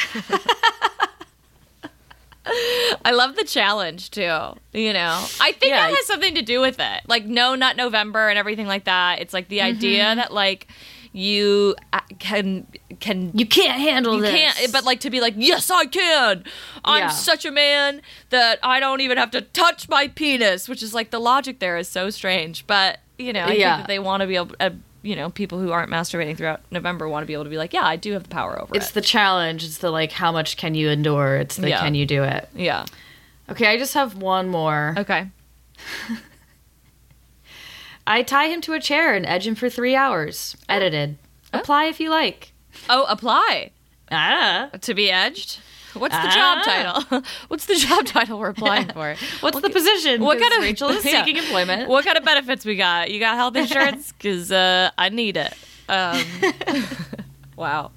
I 3.04 3.12
love 3.12 3.36
the 3.36 3.44
challenge 3.44 4.10
too. 4.10 4.54
You 4.72 4.92
know, 4.92 5.24
I 5.40 5.52
think 5.52 5.70
Yeah. 5.70 5.88
that 5.88 5.94
has 5.94 6.06
something 6.06 6.34
to 6.34 6.42
do 6.42 6.60
with 6.60 6.80
it. 6.80 7.02
Like 7.06 7.26
No 7.26 7.54
nut 7.54 7.76
November 7.76 8.28
and 8.28 8.38
everything 8.38 8.66
like 8.66 8.84
that. 8.84 9.20
It's 9.20 9.32
like 9.32 9.48
the 9.48 9.58
mm-hmm. 9.58 9.76
idea 9.76 10.14
that 10.16 10.32
like 10.32 10.66
you 11.12 11.76
can 12.18 12.66
can 13.00 13.30
You 13.34 13.46
can't 13.46 13.80
handle 13.80 14.16
you 14.16 14.22
this. 14.22 14.30
can't 14.30 14.72
but 14.72 14.84
like 14.84 15.00
to 15.00 15.10
be 15.10 15.20
like 15.20 15.34
yes 15.36 15.70
i 15.70 15.86
can 15.86 16.44
i'm 16.84 16.98
Yeah. 17.04 17.08
such 17.08 17.44
a 17.44 17.50
man 17.50 18.02
that 18.30 18.58
i 18.62 18.78
don't 18.80 19.00
even 19.00 19.16
have 19.18 19.30
to 19.32 19.40
touch 19.40 19.88
my 19.88 20.08
penis 20.08 20.68
which 20.68 20.82
is 20.82 20.92
like 20.94 21.10
the 21.10 21.18
logic 21.18 21.58
there 21.58 21.76
is 21.76 21.88
so 21.88 22.10
strange 22.10 22.66
but 22.66 23.00
you 23.18 23.32
know 23.32 23.44
i 23.44 23.52
Yeah. 23.52 23.76
think 23.76 23.86
that 23.86 23.88
they 23.88 23.98
want 23.98 24.20
to 24.20 24.26
be 24.26 24.36
able 24.36 24.54
uh, 24.60 24.70
you 25.02 25.16
know 25.16 25.30
people 25.30 25.58
who 25.58 25.72
aren't 25.72 25.90
masturbating 25.90 26.36
throughout 26.36 26.60
november 26.70 27.08
want 27.08 27.22
to 27.22 27.26
be 27.26 27.32
able 27.32 27.44
to 27.44 27.50
be 27.50 27.56
like 27.58 27.72
yeah 27.72 27.84
i 27.86 27.96
do 27.96 28.12
have 28.12 28.22
the 28.24 28.28
power 28.28 28.60
over 28.60 28.74
It's 28.76 28.84
it 28.84 28.88
it's 28.88 28.92
the 28.92 29.00
challenge. 29.00 29.64
It's 29.64 29.78
the 29.78 29.90
like, 29.90 30.12
how 30.12 30.30
much 30.30 30.56
can 30.58 30.74
you 30.74 30.88
endure? 30.90 31.36
It's 31.36 31.56
the 31.56 31.70
Yeah. 31.70 31.80
can 31.80 31.94
you 31.94 32.04
do 32.06 32.22
it? 32.22 32.48
yeah 32.54 32.84
Okay, 33.48 33.66
I 33.66 33.76
just 33.78 33.94
have 33.94 34.14
one 34.16 34.48
more. 34.48 34.94
okay 34.98 35.28
I 38.06 38.22
tie 38.22 38.46
him 38.48 38.60
to 38.62 38.72
a 38.72 38.80
chair 38.80 39.14
and 39.14 39.24
edge 39.26 39.46
him 39.46 39.54
for 39.54 39.68
three 39.68 39.94
hours. 39.94 40.56
Edited. 40.68 41.16
Apply 41.52 41.84
if 41.84 42.00
you 42.00 42.10
like. 42.10 42.49
Oh 42.88 43.04
apply 43.08 43.70
Ah. 44.10 44.70
to 44.80 44.94
be 44.94 45.10
edged 45.10 45.58
What's 45.94 46.14
the 46.14 46.20
Ah. 46.22 46.62
job 46.62 46.64
title? 46.64 47.22
What's 47.48 47.66
the 47.66 47.74
job 47.74 48.06
title 48.06 48.38
we're 48.38 48.50
applying 48.50 48.86
for? 48.92 49.16
What's 49.40 49.60
the 49.60 49.70
position? 49.70 50.22
What 50.22 50.38
kind 50.38 50.52
of 50.54 50.60
Rachel 50.62 50.88
is 50.90 51.04
yeah. 51.04 51.24
seeking 51.24 51.36
employment? 51.42 51.88
What 51.88 52.04
kind 52.04 52.16
of 52.16 52.24
benefits 52.24 52.64
we 52.64 52.76
got? 52.76 53.10
You 53.10 53.18
got 53.18 53.34
health 53.34 53.56
insurance? 53.56 54.12
Because 54.12 54.52
uh, 54.52 54.90
I 54.96 55.08
need 55.08 55.36
it. 55.36 55.52
Um, 55.88 56.22
wow. 57.56 57.90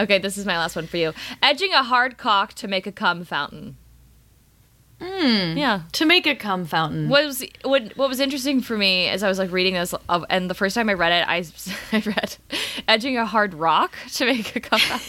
Okay, 0.00 0.18
this 0.18 0.36
is 0.36 0.44
my 0.44 0.58
last 0.58 0.74
one 0.74 0.88
for 0.88 0.96
you. 0.96 1.12
Edging 1.40 1.72
a 1.72 1.84
hard 1.84 2.18
cock 2.18 2.54
to 2.54 2.66
make 2.66 2.88
a 2.88 2.92
cum 2.92 3.24
fountain. 3.24 3.76
Hmm. 5.00 5.56
Yeah. 5.56 5.82
To 5.92 6.04
make 6.04 6.26
a 6.26 6.34
cum 6.34 6.66
fountain. 6.66 7.08
What 7.08 7.24
was 7.24 7.44
what 7.64 7.96
what 7.96 8.08
was 8.08 8.20
interesting 8.20 8.60
for 8.60 8.76
me 8.76 9.08
as 9.08 9.22
I 9.22 9.28
was 9.28 9.38
like 9.38 9.50
reading 9.50 9.74
this, 9.74 9.94
uh, 10.08 10.24
and 10.28 10.50
the 10.50 10.54
first 10.54 10.74
time 10.74 10.90
I 10.90 10.94
read 10.94 11.12
it, 11.12 11.26
I 11.26 11.44
I 11.96 12.02
read 12.04 12.36
edging 12.86 13.16
a 13.16 13.24
hard 13.24 13.54
rock 13.54 13.96
to 14.14 14.26
make 14.26 14.54
a 14.56 14.60
cum 14.60 14.78
fountain. 14.78 15.08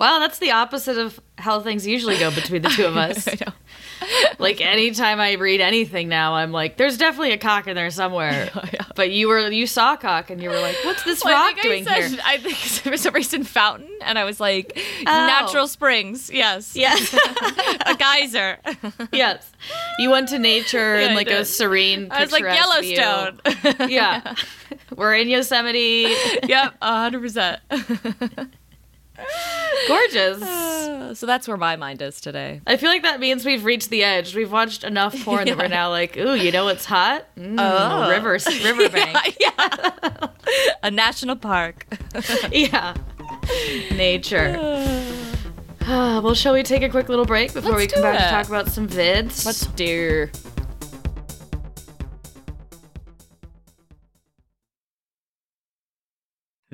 Wow, 0.00 0.18
that's 0.18 0.38
the 0.38 0.50
opposite 0.52 0.96
of 0.96 1.20
how 1.36 1.60
things 1.60 1.86
usually 1.86 2.16
go 2.18 2.30
between 2.34 2.62
the 2.62 2.70
two 2.70 2.86
of 2.86 2.96
us. 3.06 3.28
I 3.28 3.36
know. 3.46 3.52
like 4.38 4.62
anytime 4.62 5.20
I 5.20 5.32
read 5.34 5.60
anything 5.60 6.08
now, 6.08 6.32
I'm 6.34 6.52
like, 6.52 6.78
there's 6.78 6.96
definitely 6.96 7.32
a 7.32 7.38
cock 7.38 7.66
in 7.66 7.74
there 7.76 7.90
somewhere. 7.90 8.48
Oh, 8.56 8.62
yeah. 8.72 8.80
But 8.96 9.10
you 9.10 9.28
were 9.28 9.50
you 9.50 9.66
saw 9.66 9.92
a 9.94 9.96
cock 9.98 10.30
and 10.30 10.42
you 10.42 10.48
were 10.48 10.58
like, 10.58 10.74
what's 10.84 11.04
this 11.04 11.22
Well, 11.24 11.34
rock 11.34 11.60
doing 11.62 11.86
I 11.86 12.00
said, 12.00 12.10
here? 12.12 12.20
I 12.24 12.38
think 12.38 12.56
for 12.56 12.96
some 12.96 13.12
reason 13.14 13.44
fountain, 13.44 13.90
and 14.02 14.18
I 14.18 14.24
was 14.24 14.40
like 14.40 14.72
Oh. 15.00 15.02
natural 15.04 15.68
springs. 15.68 16.30
Yes. 16.32 16.74
Yes. 16.74 17.14
a 17.86 17.94
geyser. 17.94 18.58
yes. 19.12 19.52
You 19.98 20.08
went 20.10 20.28
to 20.30 20.38
nature 20.38 20.98
Yeah, 20.98 21.08
in 21.10 21.14
like 21.14 21.28
a 21.30 21.44
serene 21.44 22.08
I 22.10 22.22
was 22.22 22.32
like. 22.32 22.42
Yellowstone. 22.42 23.40
Yeah. 23.90 24.34
We're 24.96 25.14
in 25.14 25.28
Yosemite. 25.28 26.14
yep, 26.48 26.74
hundred 26.82 27.20
percent. 27.20 27.60
Gorgeous. 29.88 31.18
So 31.18 31.26
that's 31.26 31.48
where 31.48 31.56
my 31.56 31.76
mind 31.76 32.02
is 32.02 32.20
today. 32.20 32.60
I 32.66 32.76
feel 32.76 32.88
like 32.90 33.02
that 33.02 33.18
means 33.20 33.44
we've 33.44 33.64
reached 33.64 33.90
the 33.90 34.04
edge. 34.04 34.34
We've 34.34 34.50
watched 34.52 34.84
enough 34.84 35.14
porn 35.24 35.46
that 35.46 35.56
we're 35.58 35.68
now 35.68 35.90
like, 35.90 36.16
ooh, 36.16 36.34
you 36.34 36.52
know 36.52 36.64
what's 36.66 36.84
hot? 36.84 37.24
Mm, 37.36 37.56
Oh. 37.58 38.08
river, 38.10 38.38
riverbank. 38.64 39.36
yeah, 39.40 40.28
a 40.82 40.90
national 40.90 41.36
park. 41.36 41.86
yeah. 42.52 42.94
Nature. 43.94 44.56
Ah, 45.82 46.20
well, 46.22 46.34
shall 46.34 46.52
we 46.54 46.62
take 46.62 46.82
a 46.82 46.88
quick 46.88 47.08
little 47.08 47.24
break 47.24 47.52
before 47.52 47.72
Let's 47.72 47.80
we 47.80 47.86
come 47.88 48.02
back 48.02 48.18
to 48.18 48.30
talk 48.30 48.48
about 48.48 48.68
some 48.72 48.86
vids? 48.88 49.44
Let's 49.44 49.66
do. 49.66 50.28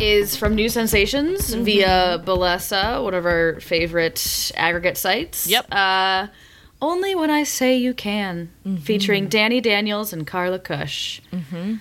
Is 0.00 0.36
from 0.36 0.54
New 0.54 0.68
Sensations 0.68 1.54
via 1.54 2.20
Bellesa, 2.24 3.02
one 3.02 3.14
of 3.14 3.24
our 3.24 3.60
favorite 3.60 4.50
aggregate 4.56 4.96
sites. 4.98 5.46
Yep. 5.46 5.72
Uh, 5.72 6.26
Only 6.82 7.14
When 7.14 7.30
I 7.30 7.44
Say 7.44 7.76
You 7.76 7.94
Can, 7.94 8.50
featuring 8.82 9.28
Dani 9.28 9.62
Daniels 9.62 10.12
and 10.12 10.26
Carla 10.26 10.58
Cush. 10.58 11.22
Mm-hmm. 11.32 11.74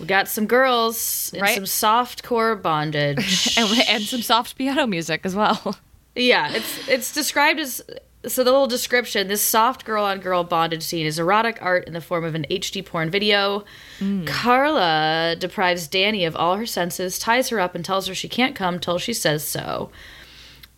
We 0.00 0.06
got 0.06 0.26
some 0.28 0.46
girls 0.46 1.32
in 1.32 1.40
Right. 1.40 1.54
some 1.54 1.66
soft 1.66 2.24
core 2.24 2.56
bondage. 2.56 3.54
And, 3.58 3.70
and 3.88 4.02
some 4.02 4.20
soft 4.22 4.58
piano 4.58 4.86
music 4.86 5.20
as 5.24 5.34
well. 5.36 5.76
yeah, 6.16 6.50
it's 6.52 6.88
it's 6.88 7.14
described 7.14 7.60
as 7.60 7.80
so 8.26 8.44
the 8.44 8.50
little 8.50 8.66
description 8.66 9.28
this 9.28 9.42
soft 9.42 9.84
girl 9.84 10.04
on 10.04 10.20
girl 10.20 10.44
bondage 10.44 10.82
scene 10.82 11.06
is 11.06 11.18
erotic 11.18 11.58
art 11.60 11.86
in 11.86 11.92
the 11.92 12.00
form 12.00 12.24
of 12.24 12.34
an 12.34 12.46
HD 12.50 12.84
porn 12.84 13.10
video. 13.10 13.64
Carla 14.26 15.36
deprives 15.38 15.88
Dani 15.88 16.26
of 16.26 16.34
all 16.36 16.56
her 16.56 16.66
senses, 16.66 17.18
ties 17.18 17.48
her 17.50 17.60
up, 17.60 17.74
and 17.74 17.84
tells 17.84 18.06
her 18.06 18.14
she 18.14 18.28
can't 18.28 18.54
come 18.54 18.78
till 18.78 18.98
she 18.98 19.12
says 19.12 19.46
so. 19.46 19.90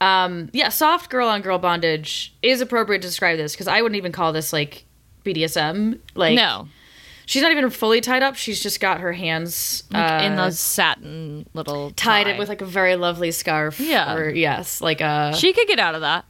Um, 0.01 0.51
yeah, 0.53 0.69
soft 0.69 1.09
girl 1.11 1.29
on 1.29 1.41
girl 1.41 1.59
bondage 1.59 2.35
is 2.43 2.61
appropriate 2.61 3.01
to 3.03 3.09
describe 3.09 3.39
this 3.39 3.53
because 3.53 3.69
I 3.69 3.81
wouldn't 3.81 3.97
even 3.97 4.13
call 4.13 4.33
this 4.33 4.53
like 4.53 4.85
BDSM. 5.25 5.99
Like, 6.15 6.37
no. 6.37 6.69
she's 7.25 7.43
not 7.43 7.51
even 7.51 7.71
fully 7.71 8.01
tied 8.01 8.23
up. 8.23 8.37
She's 8.37 8.63
just 8.63 8.79
got 8.79 9.01
her 9.01 9.13
hands 9.13 9.85
Like 9.91 10.23
in 10.23 10.37
the 10.37 10.51
satin 10.51 11.47
little 11.55 11.91
tied 11.93 12.25
tie. 12.25 12.33
it 12.33 12.39
with 12.39 12.49
like 12.49 12.61
a 12.61 12.67
very 12.67 12.97
lovely 12.97 13.31
scarf. 13.31 13.81
Yeah. 13.81 14.15
or 14.15 14.29
yes, 14.31 14.81
like 14.81 15.01
a 15.01 15.35
She 15.35 15.53
could 15.53 15.67
get 15.67 15.79
out 15.79 15.95
of 15.95 16.03
that. 16.03 16.27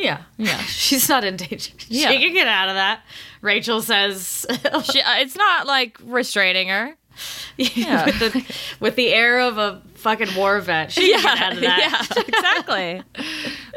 Yeah, 0.00 0.22
yeah. 0.36 0.58
She's 0.66 1.08
not 1.08 1.24
in 1.24 1.36
danger. 1.36 1.72
Yeah. 1.88 2.10
She 2.10 2.18
can 2.18 2.32
get 2.32 2.46
out 2.46 2.68
of 2.68 2.74
that. 2.76 3.00
Rachel 3.40 3.82
says 3.82 4.46
She, 4.84 5.00
uh, 5.00 5.16
it's 5.18 5.36
not 5.36 5.66
like 5.66 5.98
restraining 6.04 6.68
her. 6.68 6.96
Yeah. 7.56 8.06
with, 8.06 8.18
the, 8.18 8.54
with 8.80 8.96
the 8.96 9.12
air 9.12 9.40
of 9.40 9.58
a 9.58 9.82
fucking 9.94 10.34
war 10.34 10.58
vet. 10.60 10.92
She 10.92 11.12
can 11.12 11.22
get 11.22 11.38
out 11.38 11.52
of 11.54 11.60
that. 11.60 12.08
yeah, 12.16 12.22
exactly. 12.26 13.02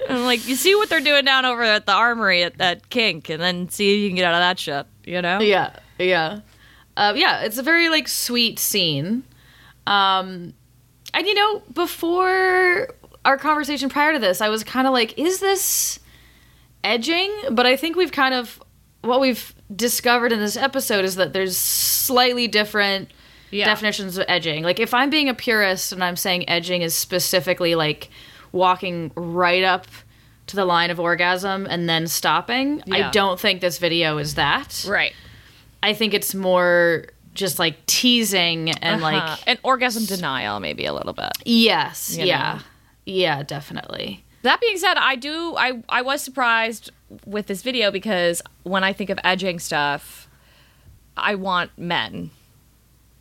and 0.07 0.23
like 0.25 0.47
you 0.47 0.55
see 0.55 0.75
what 0.75 0.89
they're 0.89 1.01
doing 1.01 1.25
down 1.25 1.45
over 1.45 1.63
at 1.63 1.86
the 1.86 1.91
armory 1.91 2.43
at 2.43 2.57
that 2.59 2.89
kink, 2.89 3.29
and 3.29 3.41
then 3.41 3.69
see 3.69 3.93
if 3.93 3.99
you 4.01 4.09
can 4.09 4.15
get 4.15 4.25
out 4.25 4.36
of 4.36 4.39
that 4.39 4.59
shit. 4.59 4.86
You 5.05 5.21
know? 5.21 5.39
Yeah, 5.39 5.75
yeah, 5.99 6.39
uh, 6.95 7.13
yeah. 7.15 7.41
It's 7.41 7.57
a 7.57 7.63
very 7.63 7.89
like 7.89 8.07
sweet 8.07 8.59
scene, 8.59 9.23
um, 9.88 10.53
and 11.13 11.27
you 11.27 11.33
know, 11.33 11.62
before 11.73 12.88
our 13.25 13.38
conversation 13.38 13.89
prior 13.89 14.13
to 14.13 14.19
this, 14.19 14.39
I 14.39 14.47
was 14.49 14.63
kind 14.63 14.88
of 14.88 14.93
like, 14.93 15.17
"Is 15.17 15.39
this 15.41 15.99
edging?" 16.84 17.32
But 17.52 17.65
I 17.65 17.76
think 17.76 17.96
we've 17.96 18.12
kind 18.12 18.34
of 18.34 18.62
what 19.02 19.19
we've 19.19 19.54
discovered 19.76 20.32
in 20.32 20.39
this 20.39 20.56
episode 20.56 21.04
is 21.04 21.15
that 21.15 21.34
there's 21.34 21.58
slightly 21.58 22.48
different 22.48 23.12
Yeah. 23.52 23.65
definitions 23.65 24.17
of 24.17 24.24
edging. 24.30 24.63
Like 24.63 24.80
if 24.80 24.93
I'm 24.93 25.10
being 25.10 25.28
a 25.30 25.34
purist 25.34 25.91
and 25.91 26.04
I'm 26.04 26.15
saying 26.15 26.48
edging 26.50 26.82
is 26.82 26.96
specifically 26.96 27.76
like 27.76 28.10
walking 28.54 29.12
right 29.15 29.63
up 29.63 29.88
to 30.48 30.56
the 30.56 30.63
line 30.65 30.89
of 30.89 31.00
orgasm 31.00 31.67
and 31.69 31.89
then 31.89 32.08
stopping, 32.08 32.82
I 32.91 33.10
don't 33.12 33.39
think 33.39 33.62
this 33.62 33.78
video 33.78 34.17
is 34.19 34.36
that. 34.36 34.86
Right. 34.88 35.13
I 35.82 35.93
think 35.93 36.13
it's 36.13 36.34
more 36.34 37.06
just 37.34 37.60
like 37.60 37.86
teasing 37.88 38.69
and 38.72 39.04
Uh-huh. 39.04 39.12
like 39.12 39.39
an 39.48 39.58
orgasm 39.63 40.06
denial, 40.06 40.60
maybe 40.60 40.86
a 40.86 40.93
little 40.93 41.13
bit. 41.13 41.32
yes, 41.46 42.15
yeah. 42.17 42.54
know. 42.54 42.60
Yeah, 43.06 43.43
definitely. 43.43 44.24
That 44.43 44.62
being 44.62 44.77
said, 44.77 44.97
I 44.97 45.15
do 45.15 45.56
I 45.58 45.84
I 45.89 46.01
was 46.01 46.21
surprised 46.21 46.91
with 47.25 47.47
this 47.47 47.62
video 47.62 47.91
because 47.91 48.41
when 48.63 48.84
I 48.84 48.93
think 48.93 49.10
of 49.10 49.19
edging 49.23 49.60
stuff, 49.60 50.27
I 51.17 51.36
want 51.36 51.71
men. 51.77 52.29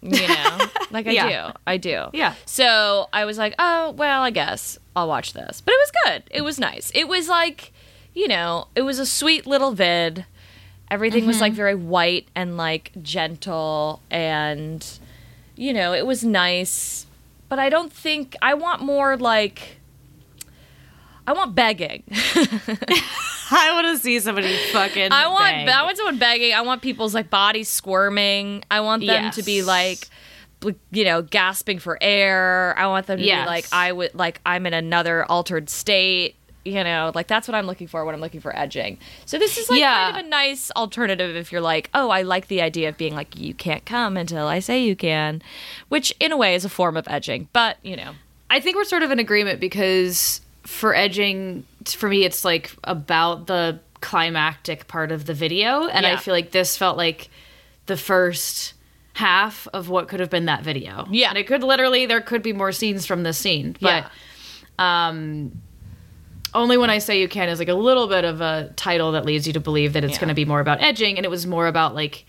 You 0.03 0.27
know? 0.27 0.59
like 0.91 1.07
I 1.07 1.13
Yeah. 1.13 1.53
do. 1.53 1.59
I 1.67 1.77
do. 1.77 2.07
Yeah. 2.13 2.35
So 2.45 3.09
I 3.13 3.25
was 3.25 3.39
like, 3.39 3.55
"Oh, 3.59 3.93
well, 3.93 4.23
I 4.23 4.31
guess 4.31 4.79
I'll 4.97 5.09
watch 5.09 5.33
this." 5.33 5.61
But 5.61 5.73
it 5.75 5.79
was 5.81 5.93
good. 6.05 6.23
It 6.31 6.43
was 6.43 6.59
nice. 6.59 6.91
It 6.95 7.07
was 7.07 7.29
like, 7.29 7.73
you 8.15 8.27
know, 8.27 8.67
it 8.75 8.83
was 8.83 8.99
a 8.99 9.07
sweet 9.07 9.47
little 9.47 9.73
vid. 9.73 10.27
Everything 10.91 11.27
was 11.27 11.41
like 11.41 11.53
mm-hmm. 11.53 11.57
very 11.57 11.75
white 11.75 12.29
and 12.35 12.57
like 12.59 12.91
gentle 13.01 14.03
and 14.11 14.87
you 15.57 15.73
know, 15.73 15.93
it 15.93 16.07
was 16.07 16.25
nice. 16.25 17.07
But 17.49 17.59
I 17.59 17.69
don't 17.69 17.93
think 17.93 18.35
I 18.43 18.55
want 18.55 18.83
more 18.83 19.17
like 19.17 19.79
I 21.27 21.33
want 21.33 21.55
begging. 21.55 22.03
I 22.11 23.71
want 23.75 23.87
to 23.97 23.99
see 24.03 24.19
somebody 24.21 24.57
fucking. 24.73 25.13
I 25.13 25.27
want 25.29 25.45
bang. 25.45 25.69
I 25.69 25.83
want 25.85 25.97
someone 25.97 26.19
begging. 26.19 26.53
I 26.55 26.63
want 26.63 26.83
people's 26.83 27.15
like 27.15 27.31
bodies 27.31 27.69
squirming. 27.69 28.65
I 28.71 28.81
want 28.81 29.07
them 29.07 29.31
to 29.33 29.43
be 29.43 29.63
like 29.63 30.09
you 30.93 31.05
know, 31.05 31.23
gasping 31.23 31.81
for 31.81 31.99
air. 32.01 32.73
I 32.79 32.87
want 32.87 33.07
them 33.09 33.19
to 33.19 33.25
Yes. 33.25 33.45
be 33.45 33.47
like 33.49 33.67
I 33.73 33.91
would 33.93 34.15
like 34.15 34.41
I'm 34.47 34.65
in 34.67 34.75
another 34.75 35.25
altered 35.25 35.69
state. 35.69 36.37
You 36.65 36.85
know, 36.85 37.11
like 37.17 37.27
that's 37.27 37.49
what 37.49 37.57
I'm 37.57 37.67
looking 37.67 37.89
for 37.89 38.05
when 38.05 38.15
I'm 38.15 38.21
looking 38.21 38.41
for 38.41 38.57
edging. 38.57 38.99
So 39.27 39.37
this 39.37 39.59
is 39.59 39.69
like 39.69 39.81
Yeah. 39.81 40.13
kind 40.13 40.17
of 40.21 40.25
a 40.27 40.29
nice 40.29 40.71
alternative 40.77 41.35
if 41.35 41.51
you're 41.51 41.61
like, 41.61 41.91
oh, 41.93 42.11
I 42.11 42.23
like 42.23 42.47
the 42.47 42.63
idea 42.63 42.89
of 42.89 42.97
being 42.97 43.17
like, 43.17 43.37
you 43.37 43.53
can't 43.53 43.85
come 43.85 44.17
until 44.17 44.47
I 44.47 44.61
say 44.61 44.81
you 44.85 44.95
can, 44.95 45.43
which 45.89 46.15
in 46.21 46.31
a 46.31 46.37
way 46.37 46.55
is 46.55 46.65
a 46.65 46.69
form 46.69 46.97
of 46.97 47.09
edging. 47.09 47.49
But 47.53 47.79
you 47.83 47.97
know, 47.97 48.13
I 48.49 48.61
think 48.61 48.77
we're 48.77 48.85
sort 48.85 49.03
of 49.03 49.11
in 49.11 49.19
agreement 49.19 49.59
because 49.59 50.41
for 50.65 50.95
edging, 50.95 51.65
for 51.85 52.09
me, 52.09 52.25
it's 52.25 52.45
like 52.45 52.73
about 52.85 53.47
the 53.47 53.81
climactic 54.01 54.89
part 54.89 55.13
of 55.13 55.27
the 55.27 55.35
video, 55.35 55.87
and 55.87 56.05
I 56.07 56.17
feel 56.17 56.35
like 56.35 56.51
this 56.51 56.77
felt 56.77 56.97
like 56.97 57.29
the 57.87 57.97
first 57.97 58.75
half 59.15 59.69
of 59.75 59.89
what 59.89 60.09
could 60.09 60.21
have 60.21 60.31
been 60.31 60.47
that 60.47 60.63
video. 60.63 61.07
Yeah. 61.11 61.29
and 61.29 61.39
it 61.39 61.47
could 61.47 61.63
literally 61.63 62.07
there 62.07 62.21
could 62.21 62.43
be 62.43 62.53
more 62.53 62.73
scenes 62.73 63.07
from 63.07 63.23
this 63.25 63.39
scene, 63.39 63.77
but 63.81 64.11
um, 64.79 65.53
only 66.55 66.77
when 66.79 66.91
I 66.91 66.99
say 66.99 67.21
you 67.21 67.29
can 67.29 67.49
is 67.49 67.59
like 67.59 67.69
a 67.69 67.75
little 67.75 68.09
bit 68.09 68.25
of 68.25 68.41
a 68.41 68.73
title 68.77 69.13
that 69.13 69.25
leads 69.25 69.47
you 69.47 69.53
to 69.55 69.61
believe 69.61 69.93
that 69.95 70.05
it's 70.05 70.15
Yeah. 70.15 70.21
going 70.21 70.29
to 70.29 70.35
be 70.35 70.45
more 70.45 70.61
about 70.61 70.81
edging, 70.83 71.17
and 71.17 71.25
it 71.25 71.29
was 71.31 71.47
more 71.47 71.67
about 71.67 71.95
like 71.95 72.25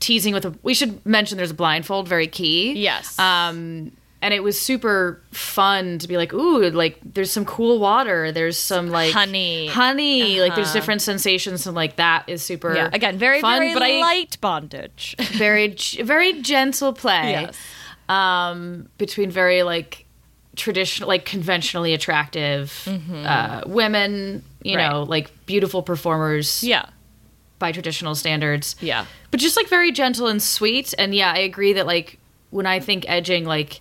teasing 0.00 0.34
with 0.34 0.44
a. 0.44 0.54
We 0.62 0.74
should 0.74 1.04
mention 1.06 1.36
there's 1.38 1.50
a 1.50 1.54
blindfold, 1.54 2.08
very 2.08 2.26
key. 2.26 2.72
yes, 2.74 3.18
Um, 3.18 3.92
and 4.24 4.32
it 4.34 4.42
was 4.42 4.58
super 4.60 5.20
fun 5.32 5.98
to 5.98 6.08
be 6.08 6.16
like, 6.16 6.32
ooh, 6.32 6.68
like 6.70 6.98
there's 7.04 7.30
some 7.30 7.44
cool 7.44 7.78
water, 7.78 8.32
there's 8.32 8.58
some 8.58 8.88
like 8.90 9.12
Honey. 9.12 9.66
honey, 9.68 10.40
like 10.40 10.54
there's 10.56 10.72
different 10.72 11.02
sensations, 11.02 11.66
and 11.66 11.76
like 11.76 11.96
that 11.96 12.24
is 12.26 12.42
super 12.42 12.74
Yeah, 12.74 12.88
again, 12.92 13.18
very 13.18 13.40
fun, 13.42 13.58
very 13.60 13.74
but 13.74 13.82
I 13.82 14.00
light 14.00 14.38
bondage. 14.40 15.14
very 15.36 15.76
very 16.02 16.40
gentle 16.40 16.92
play 16.94 17.32
Yes. 17.32 17.56
um 18.08 18.88
between 18.98 19.30
very 19.30 19.62
like 19.62 20.06
traditional 20.56 21.08
like 21.08 21.24
conventionally 21.24 21.92
attractive 21.94 22.88
uh 23.24 23.62
women 23.66 24.42
you 24.62 24.72
Mm-hmm. 24.72 24.76
Right. 24.78 24.90
know 24.90 25.02
like 25.02 25.30
beautiful 25.46 25.82
performers 25.82 26.64
yeah, 26.64 26.86
by 27.58 27.70
traditional 27.72 28.14
standards 28.14 28.76
yeah. 28.80 29.04
but 29.30 29.40
just 29.40 29.56
like 29.56 29.68
very 29.68 29.92
gentle 29.92 30.26
and 30.28 30.40
sweet 30.42 30.94
and 30.96 31.14
yeah 31.14 31.32
i 31.32 31.38
agree 31.40 31.74
that 31.74 31.86
like 31.86 32.18
when 32.50 32.66
i 32.66 32.80
think 32.80 33.04
edging 33.08 33.44
like 33.44 33.80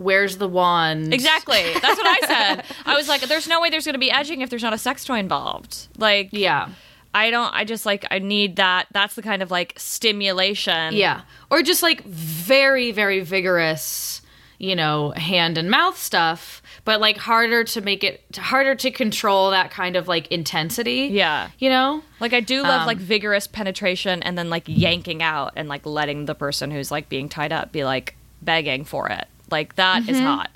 where's 0.00 0.38
the 0.38 0.48
wand 0.48 1.12
Exactly. 1.14 1.62
That's 1.74 1.98
what 1.98 2.06
I 2.06 2.26
said. 2.26 2.64
I 2.86 2.94
was 2.96 3.08
like, 3.08 3.20
there's 3.22 3.46
no 3.48 3.60
way 3.60 3.70
there's 3.70 3.84
going 3.84 3.94
to 3.94 3.98
be 4.00 4.10
edging 4.10 4.40
if 4.40 4.50
there's 4.50 4.62
not 4.62 4.72
a 4.72 4.78
sex 4.78 5.04
toy 5.04 5.18
involved. 5.18 5.88
Like, 5.98 6.28
yeah 6.32 6.68
I 7.12 7.30
don't, 7.30 7.52
I 7.52 7.64
just 7.64 7.86
like, 7.86 8.06
I 8.10 8.20
need 8.20 8.54
that. 8.56 8.86
That's 8.92 9.16
the 9.16 9.22
kind 9.22 9.42
of 9.42 9.50
like 9.50 9.74
stimulation. 9.76 10.94
yeah 10.94 11.22
or 11.50 11.62
just 11.62 11.82
like 11.82 12.02
very 12.04 12.92
very 12.92 13.20
vigorous 13.20 14.22
you 14.58 14.76
know 14.76 15.10
hand 15.12 15.56
and 15.56 15.70
mouth 15.70 15.96
stuff 15.96 16.60
but 16.84 17.00
like 17.00 17.16
harder 17.16 17.64
to 17.64 17.80
make 17.80 18.04
it 18.04 18.22
harder 18.36 18.74
to 18.74 18.90
control 18.90 19.50
that 19.50 19.70
kind 19.70 19.96
of 19.96 20.06
like 20.08 20.26
intensity 20.28 21.08
Yeah. 21.10 21.48
you 21.58 21.70
know 21.70 22.02
Like, 22.20 22.32
I 22.34 22.40
do 22.40 22.62
love 22.62 22.82
Um, 22.82 22.86
like 22.86 22.98
vigorous 22.98 23.46
penetration 23.46 24.22
and 24.22 24.36
then 24.36 24.50
like 24.50 24.64
yanking 24.66 25.22
out 25.22 25.52
and 25.56 25.68
like 25.68 25.86
letting 25.86 26.26
the 26.26 26.34
person 26.34 26.70
who's 26.70 26.90
like 26.90 27.08
being 27.08 27.28
tied 27.28 27.52
up 27.52 27.72
be 27.72 27.84
like 27.84 28.16
begging 28.42 28.84
for 28.84 29.08
it. 29.08 29.26
Like, 29.50 29.76
that 29.76 30.08
is 30.08 30.16
mm-hmm. 30.16 30.26
hot. 30.26 30.50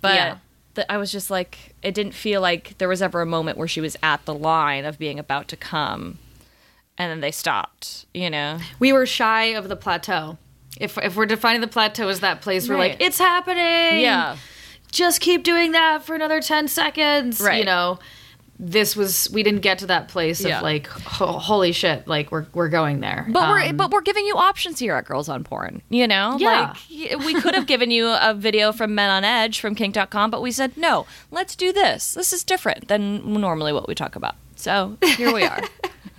But 0.00 0.14
Yeah. 0.14 0.36
the, 0.74 0.90
I 0.92 0.96
was 0.96 1.10
just 1.12 1.30
like, 1.30 1.74
it 1.82 1.94
didn't 1.94 2.12
feel 2.14 2.40
like 2.40 2.76
there 2.78 2.88
was 2.88 3.02
ever 3.02 3.20
a 3.20 3.26
moment 3.26 3.58
where 3.58 3.68
she 3.68 3.80
was 3.80 3.96
at 4.02 4.24
the 4.24 4.34
line 4.34 4.84
of 4.84 4.98
being 4.98 5.18
about 5.18 5.48
to 5.48 5.56
come. 5.56 6.18
And 6.96 7.10
then 7.10 7.20
they 7.20 7.30
stopped, 7.30 8.06
you 8.12 8.28
know? 8.30 8.58
we 8.78 8.92
were 8.92 9.06
shy 9.06 9.44
of 9.44 9.68
the 9.68 9.76
plateau 9.76 10.36
if, 10.80 10.96
if 10.98 11.16
we're 11.16 11.26
defining 11.26 11.60
the 11.60 11.68
plateau 11.68 12.08
as 12.08 12.20
that 12.20 12.40
place 12.40 12.68
where 12.68 12.78
like 12.78 12.96
it's 13.00 13.18
happening 13.18 14.00
Yeah. 14.00 14.36
just 14.92 15.20
keep 15.20 15.42
doing 15.42 15.72
that 15.72 16.04
for 16.04 16.14
another 16.14 16.40
10 16.40 16.68
seconds 16.68 17.40
Right. 17.40 17.58
you 17.58 17.64
know 17.64 17.98
this 18.60 18.96
was 18.96 19.28
we 19.32 19.42
didn't 19.44 19.60
get 19.60 19.78
to 19.78 19.86
that 19.86 20.08
place 20.08 20.40
Yeah. 20.44 20.56
of 20.56 20.62
like 20.64 20.86
ho- 20.88 21.38
holy 21.38 21.70
shit 21.72 22.08
like 22.08 22.32
we're 22.32 22.46
we're 22.54 22.68
going 22.68 22.98
there 23.00 23.26
But 23.30 23.48
we're 23.48 23.62
Um, 23.68 23.76
but 23.76 23.90
we're 23.92 24.00
giving 24.02 24.26
you 24.26 24.36
options 24.36 24.80
here 24.80 24.94
at 24.96 25.04
Girls 25.04 25.28
on 25.28 25.44
Porn. 25.44 25.80
You 25.90 26.08
know, 26.08 26.36
Yeah. 26.40 26.74
like 26.90 27.24
we 27.24 27.40
could 27.40 27.54
have 27.54 27.66
given 27.66 27.90
you 27.92 28.08
a 28.08 28.34
video 28.34 28.72
from 28.72 28.94
Men 28.96 29.10
on 29.10 29.22
Edge 29.24 29.60
from 29.60 29.74
Kink.com, 29.76 30.30
but 30.30 30.42
we 30.42 30.50
said 30.50 30.76
no. 30.76 31.06
Let's 31.30 31.54
do 31.54 31.72
this. 31.72 32.14
This 32.14 32.32
is 32.32 32.42
different 32.42 32.88
than 32.88 33.32
normally 33.40 33.72
what 33.72 33.86
we 33.86 33.94
talk 33.94 34.16
about. 34.16 34.34
So 34.56 34.96
here 35.16 35.32
we 35.32 35.44
are. 35.44 35.60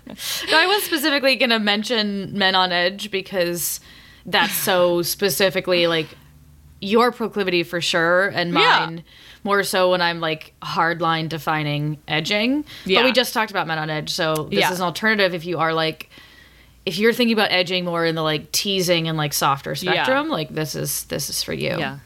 No, 0.49 0.57
I 0.57 0.65
was 0.65 0.81
specifically 0.83 1.35
going 1.35 1.51
to 1.51 1.59
mention 1.59 2.35
Men 2.35 2.55
on 2.55 2.71
Edge 2.71 3.11
because 3.11 3.79
that's 4.25 4.53
so 4.55 5.03
specifically 5.03 5.85
like 5.85 6.07
your 6.81 7.11
proclivity 7.11 7.61
for 7.61 7.79
sure, 7.79 8.27
and 8.29 8.53
Yeah. 8.53 8.89
More 9.43 9.63
so 9.63 9.91
when 9.91 10.01
I'm 10.01 10.19
like 10.19 10.53
hardline 10.61 11.29
defining 11.29 11.97
edging. 12.07 12.65
Yeah. 12.85 12.99
But 12.99 13.05
we 13.05 13.11
just 13.11 13.33
talked 13.33 13.51
about 13.51 13.67
Men 13.67 13.77
on 13.79 13.89
Edge, 13.89 14.09
so 14.11 14.45
this 14.49 14.59
Yeah. 14.59 14.71
is 14.71 14.79
an 14.79 14.85
alternative 14.85 15.33
if 15.33 15.45
you 15.45 15.59
are 15.59 15.73
like. 15.73 16.09
If 16.85 16.97
you're 16.97 17.13
thinking 17.13 17.33
about 17.33 17.51
edging 17.51 17.85
more 17.85 18.05
in 18.05 18.15
the 18.15 18.23
like 18.23 18.51
teasing 18.51 19.07
and 19.07 19.17
like 19.17 19.33
softer 19.33 19.75
spectrum, 19.75 20.29
like 20.29 20.49
this 20.49 20.73
is 20.75 21.03
this 21.05 21.29
is 21.29 21.43
for 21.43 21.53
you. 21.53 21.77
yeah. 21.77 21.99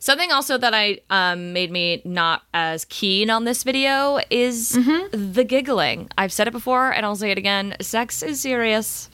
Something 0.00 0.30
also 0.32 0.56
that 0.58 0.74
I 0.74 1.00
um, 1.10 1.52
made 1.52 1.70
me 1.70 2.02
not 2.04 2.42
as 2.54 2.84
keen 2.86 3.30
on 3.30 3.44
this 3.44 3.64
video 3.64 4.18
is 4.30 4.70
the 5.12 5.44
giggling. 5.46 6.08
I've 6.16 6.32
said 6.32 6.46
it 6.48 6.52
before, 6.52 6.92
and 6.92 7.04
I'll 7.04 7.16
say 7.16 7.30
it 7.32 7.38
again. 7.38 7.76
Sex 7.80 8.22
is 8.22 8.40
serious. 8.40 9.10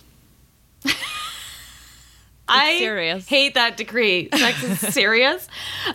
I 2.48 2.78
serious. 2.78 3.26
hate 3.28 3.54
that 3.54 3.76
decree. 3.76 4.28
Sex 4.34 4.62
is 4.62 4.78
serious. 4.94 5.48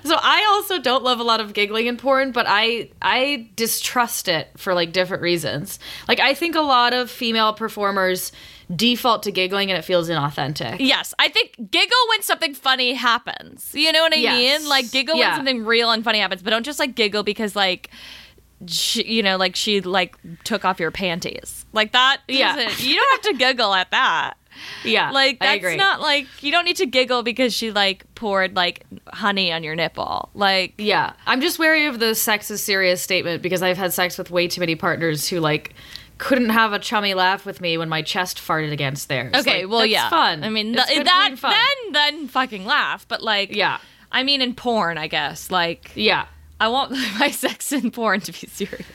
So 0.04 0.16
I 0.20 0.46
also 0.50 0.80
don't 0.80 1.04
love 1.04 1.20
a 1.20 1.24
lot 1.24 1.40
of 1.40 1.54
giggling 1.54 1.86
in 1.88 1.98
porn, 1.98 2.32
but 2.32 2.46
I 2.48 2.90
I 3.02 3.50
distrust 3.56 4.28
it 4.28 4.48
for 4.58 4.74
like 4.74 4.92
different 4.92 5.22
reasons. 5.22 5.80
Like 6.08 6.20
I 6.20 6.34
think 6.34 6.56
a 6.56 6.62
lot 6.62 6.94
of 6.94 7.12
female 7.12 7.54
performers 7.54 8.32
default 8.76 9.24
to 9.24 9.32
giggling 9.32 9.72
and 9.72 9.78
it 9.80 9.84
feels 9.84 10.10
inauthentic. 10.10 10.78
Yes, 10.80 11.14
I 11.20 11.28
think 11.30 11.56
giggle 11.72 11.98
when 12.10 12.22
something 12.22 12.54
funny 12.54 12.94
happens. 12.94 13.70
You 13.74 13.92
know 13.92 14.02
what 14.02 14.14
I 14.14 14.18
Yes. 14.18 14.62
mean? 14.62 14.70
Like 14.70 14.92
giggle 14.92 15.16
Yeah. 15.18 15.30
when 15.30 15.36
something 15.38 15.66
real 15.66 15.92
and 15.92 16.04
funny 16.04 16.20
happens, 16.20 16.42
but 16.42 16.50
don't 16.52 16.64
just 16.64 16.80
like 16.80 16.96
giggle 16.96 17.24
because 17.24 17.56
like 17.56 17.90
she, 18.68 19.04
you 19.06 19.24
know, 19.24 19.38
like 19.38 19.56
she 19.56 19.82
like 19.82 20.16
took 20.44 20.66
off 20.66 20.80
your 20.80 20.92
panties. 20.92 21.66
Like 21.74 21.94
that. 21.94 22.22
Yeah. 22.28 22.58
You 22.78 22.96
don't 22.96 23.12
have 23.12 23.22
to 23.34 23.38
giggle 23.38 23.74
at 23.74 23.90
that. 23.92 24.34
Yeah, 24.84 25.12
Like 25.14 25.40
that's 25.40 25.76
not 25.76 26.02
like 26.02 26.28
you 26.42 26.52
don't 26.52 26.66
need 26.66 26.78
to 26.78 26.86
giggle 26.86 27.24
because 27.24 27.54
she 27.54 27.72
like 27.72 28.04
poured 28.16 28.56
like 28.56 28.86
honey 29.08 29.52
on 29.52 29.64
your 29.64 29.76
nipple. 29.76 30.30
Like 30.34 30.74
Yeah, 30.78 31.14
I'm 31.26 31.42
just 31.42 31.60
wary 31.60 31.86
of 31.86 32.00
the 32.00 32.16
sex 32.16 32.50
is 32.52 32.62
serious 32.64 33.02
statement 33.02 33.42
because 33.42 33.62
I've 33.62 33.78
had 33.78 33.94
sex 33.94 34.18
with 34.18 34.32
way 34.32 34.48
too 34.48 34.60
many 34.62 34.76
partners 34.76 35.28
who 35.28 35.40
like 35.40 35.74
couldn't 36.18 36.50
have 36.50 36.74
a 36.74 36.80
chummy 36.80 37.14
laugh 37.14 37.46
with 37.46 37.62
me 37.62 37.78
when 37.78 37.88
my 37.88 38.02
chest 38.02 38.38
farted 38.40 38.72
against 38.74 39.08
theirs. 39.08 39.34
okay, 39.34 39.64
Like, 39.66 39.72
well 39.72 39.86
yeah. 39.86 40.10
fun. 40.10 40.44
I 40.44 40.50
mean 40.50 40.74
th- 40.74 40.88
good, 40.88 41.08
that 41.08 41.36
fun. 41.38 41.52
then 41.54 41.94
then 41.94 42.28
fucking 42.28 42.66
laugh, 42.66 43.08
but 43.08 43.22
like 43.24 43.56
Yeah. 43.56 43.78
I 44.12 44.24
mean 44.24 44.42
in 44.42 44.54
porn, 44.56 44.98
I 44.98 45.08
guess. 45.08 45.50
Like 45.52 45.92
yeah. 45.96 46.26
I 46.60 46.68
want 46.68 46.92
my 47.20 47.32
sex 47.32 47.72
in 47.72 47.90
porn 47.92 48.20
to 48.22 48.32
be 48.34 48.48
serious. 48.48 48.86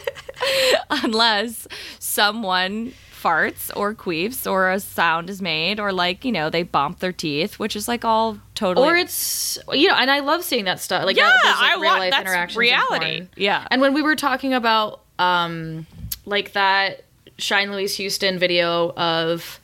Unless 0.90 1.68
someone 1.98 2.92
farts 3.22 3.70
or 3.76 3.94
queefs 3.94 4.50
or 4.50 4.70
a 4.70 4.80
sound 4.80 5.28
is 5.30 5.42
made 5.42 5.78
or 5.80 5.92
like, 5.92 6.24
you 6.24 6.32
know, 6.32 6.48
they 6.50 6.62
bump 6.62 7.00
their 7.00 7.12
teeth, 7.12 7.58
which 7.58 7.76
is 7.76 7.86
like 7.88 8.04
all 8.04 8.38
totally 8.54 8.88
Or 8.88 8.96
it's 8.96 9.58
you 9.72 9.88
know, 9.88 9.94
and 9.94 10.10
I 10.10 10.20
love 10.20 10.42
seeing 10.44 10.64
that 10.64 10.80
stuff. 10.80 11.04
Like 11.04 11.16
Yeah, 11.16 11.24
that- 11.26 11.44
like, 11.44 11.70
I 11.70 11.74
real 11.74 11.84
want- 11.84 12.00
life 12.00 12.10
that's 12.12 12.22
interactions. 12.22 12.58
reality. 12.58 13.26
Yeah. 13.36 13.66
And 13.70 13.80
when 13.80 13.94
we 13.94 14.02
were 14.02 14.16
talking 14.16 14.54
about 14.54 15.00
um 15.18 15.86
like 16.26 16.52
that 16.52 17.04
Shine 17.38 17.70
Louise 17.72 17.96
Houston 17.96 18.38
video 18.38 18.92
of 18.96 19.60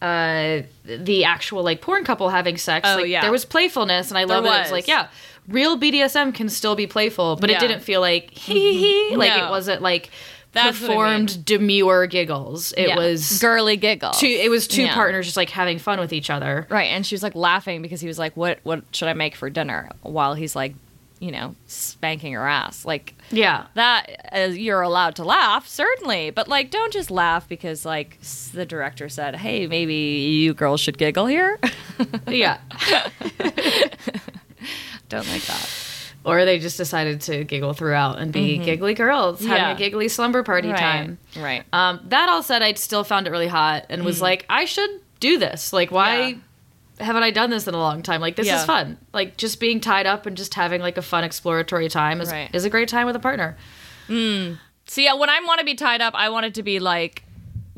uh 0.00 0.62
the 0.84 1.24
actual 1.24 1.62
like 1.62 1.80
porn 1.80 2.04
couple 2.04 2.28
having 2.30 2.56
sex, 2.56 2.88
Oh, 2.88 2.96
like 2.96 3.08
yeah. 3.08 3.22
there 3.22 3.32
was 3.32 3.44
playfulness 3.44 4.10
and 4.10 4.18
I 4.18 4.24
love 4.24 4.44
it. 4.44 4.48
It 4.48 4.60
was 4.60 4.70
like, 4.72 4.86
yeah, 4.88 5.08
real 5.48 5.76
BDSM 5.78 6.32
can 6.34 6.48
still 6.48 6.76
be 6.76 6.86
playful, 6.86 7.36
but 7.36 7.50
Yeah. 7.50 7.56
it 7.56 7.60
didn't 7.60 7.80
feel 7.80 8.00
like 8.00 8.30
hee 8.30 8.74
hee 8.74 9.08
hee. 9.10 9.16
Like 9.16 9.36
No. 9.36 9.46
it 9.46 9.50
wasn't 9.50 9.82
like 9.82 10.10
That's 10.52 10.80
what 10.80 10.90
I 10.90 10.94
performed 10.94 11.44
demure 11.44 12.06
giggles. 12.06 12.72
It 12.72 12.88
Yeah. 12.88 12.96
was 12.96 13.38
girly 13.38 13.76
giggles. 13.76 14.18
two 14.18 14.26
it 14.26 14.50
was 14.50 14.66
two 14.66 14.82
Yeah. 14.84 14.94
partners 14.94 15.26
just 15.26 15.36
like 15.36 15.50
having 15.50 15.78
fun 15.78 16.00
with 16.00 16.12
each 16.12 16.30
other. 16.30 16.66
Right, 16.70 16.84
and 16.90 17.04
she 17.06 17.14
was 17.14 17.22
like 17.22 17.34
laughing 17.34 17.82
because 17.82 18.00
he 18.00 18.08
was 18.08 18.18
like, 18.18 18.36
"What 18.36 18.58
what 18.62 18.82
should 18.92 19.08
I 19.08 19.12
make 19.12 19.34
for 19.36 19.50
dinner?" 19.50 19.90
while 20.02 20.34
he's 20.34 20.56
like, 20.56 20.74
you 21.20 21.30
know, 21.32 21.54
spanking 21.66 22.32
her 22.32 22.46
ass. 22.46 22.84
Like 22.84 23.14
Yeah. 23.30 23.66
that 23.74 24.30
uh, 24.32 24.38
you're 24.52 24.80
allowed 24.82 25.16
to 25.16 25.24
laugh 25.24 25.66
certainly 25.68 26.30
but 26.30 26.48
like 26.48 26.70
don't 26.70 26.92
just 26.92 27.10
laugh 27.10 27.46
because 27.48 27.84
like 27.84 28.18
the 28.54 28.64
director 28.64 29.08
said 29.08 29.36
hey 29.36 29.66
maybe 29.66 29.94
you 29.94 30.54
girls 30.54 30.80
should 30.80 30.96
giggle 30.96 31.26
here 31.26 31.58
Yeah. 32.28 32.58
don't 35.08 35.26
like 35.28 35.42
that 35.42 35.68
Or 36.24 36.44
they 36.44 36.58
just 36.58 36.76
decided 36.76 37.20
to 37.22 37.44
giggle 37.44 37.72
throughout 37.72 38.18
and 38.18 38.32
be 38.32 38.58
giggly 38.58 38.92
girls, 38.94 39.40
having 39.40 39.56
Yeah. 39.56 39.72
a 39.72 39.76
giggly 39.76 40.08
slumber 40.08 40.42
party 40.42 40.68
right 40.68 40.78
time. 40.78 41.18
right 41.36 41.64
Um, 41.72 42.00
that 42.08 42.28
all 42.28 42.42
said, 42.42 42.62
I 42.62 42.74
still 42.74 43.04
found 43.04 43.26
it 43.26 43.30
really 43.30 43.46
hot 43.48 43.86
and 43.88 44.04
was 44.04 44.20
like, 44.20 44.44
I 44.50 44.64
should 44.66 44.90
do 45.20 45.38
this. 45.38 45.72
Like, 45.72 45.90
why 45.90 46.36
haven't 47.00 47.22
I 47.22 47.30
done 47.30 47.48
this 47.50 47.66
in 47.68 47.74
a 47.74 47.78
long 47.78 48.02
time? 48.02 48.20
Like, 48.20 48.36
this 48.36 48.46
Yeah. 48.48 48.58
is 48.58 48.64
fun. 48.64 48.98
Like, 49.12 49.36
just 49.36 49.58
being 49.60 49.80
tied 49.80 50.06
up 50.06 50.26
and 50.26 50.36
just 50.36 50.54
having 50.54 50.80
like 50.82 50.98
a 50.98 51.02
fun 51.02 51.24
exploratory 51.24 51.88
time 51.88 52.20
is, 52.20 52.30
Right. 52.30 52.50
is 52.52 52.64
a 52.64 52.70
great 52.70 52.88
time 52.88 53.06
with 53.06 53.16
a 53.16 53.20
partner. 53.20 53.56
Mm. 54.08 54.58
See 54.86 55.04
yeah, 55.04 55.14
when 55.14 55.28
i 55.30 55.38
want 55.46 55.58
to 55.60 55.64
be 55.66 55.74
tied 55.74 56.00
up 56.00 56.14
i 56.14 56.30
want 56.30 56.46
it 56.46 56.54
to 56.54 56.62
be 56.62 56.78
like 56.80 57.22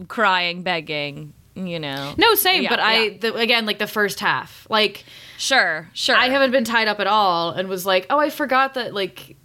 crying 0.09 0.63
begging 0.63 1.33
you 1.67 1.79
know 1.81 2.15
No, 2.19 2.35
same. 2.35 2.63
Yeah, 2.63 2.71
but 2.71 2.81
I, 2.81 3.03
yeah. 3.05 3.19
the, 3.21 3.35
again, 3.35 3.67
like 3.67 3.79
the 3.79 3.87
first 3.87 4.21
half, 4.21 4.67
like 4.71 5.05
sure 5.39 5.89
sure 5.95 6.17
I 6.17 6.29
haven't 6.29 6.51
been 6.51 6.65
tied 6.65 6.89
up 6.89 7.01
at 7.01 7.07
all 7.07 7.51
and 7.53 7.69
was 7.69 7.87
like, 7.87 8.07
oh, 8.11 8.19
I 8.19 8.31
forgot 8.31 8.75
that 8.75 8.95
like 8.95 9.37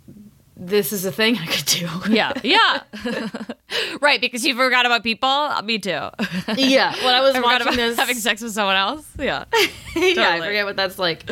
this 0.58 0.94
is 0.94 1.04
a 1.06 1.12
thing 1.12 1.38
I 1.38 1.46
could 1.48 1.66
do. 1.66 1.90
yeah 2.10 2.32
yeah 2.42 2.84
right 4.02 4.22
because 4.22 4.46
you 4.46 4.56
forgot 4.56 4.86
about 4.86 5.04
people 5.04 5.50
me 5.64 5.80
too 5.80 5.90
yeah. 6.56 6.96
When 7.04 7.14
I 7.14 7.20
was 7.22 7.36
I 7.36 7.42
watching 7.42 7.76
this, 7.76 7.98
having 7.98 8.16
sex 8.16 8.42
with 8.42 8.54
someone 8.54 8.78
else 8.78 9.06
yeah 9.20 9.44
yeah, 9.96 10.30
I 10.30 10.40
forget 10.40 10.66
what 10.66 10.76
that's 10.78 10.98
like. 11.00 11.26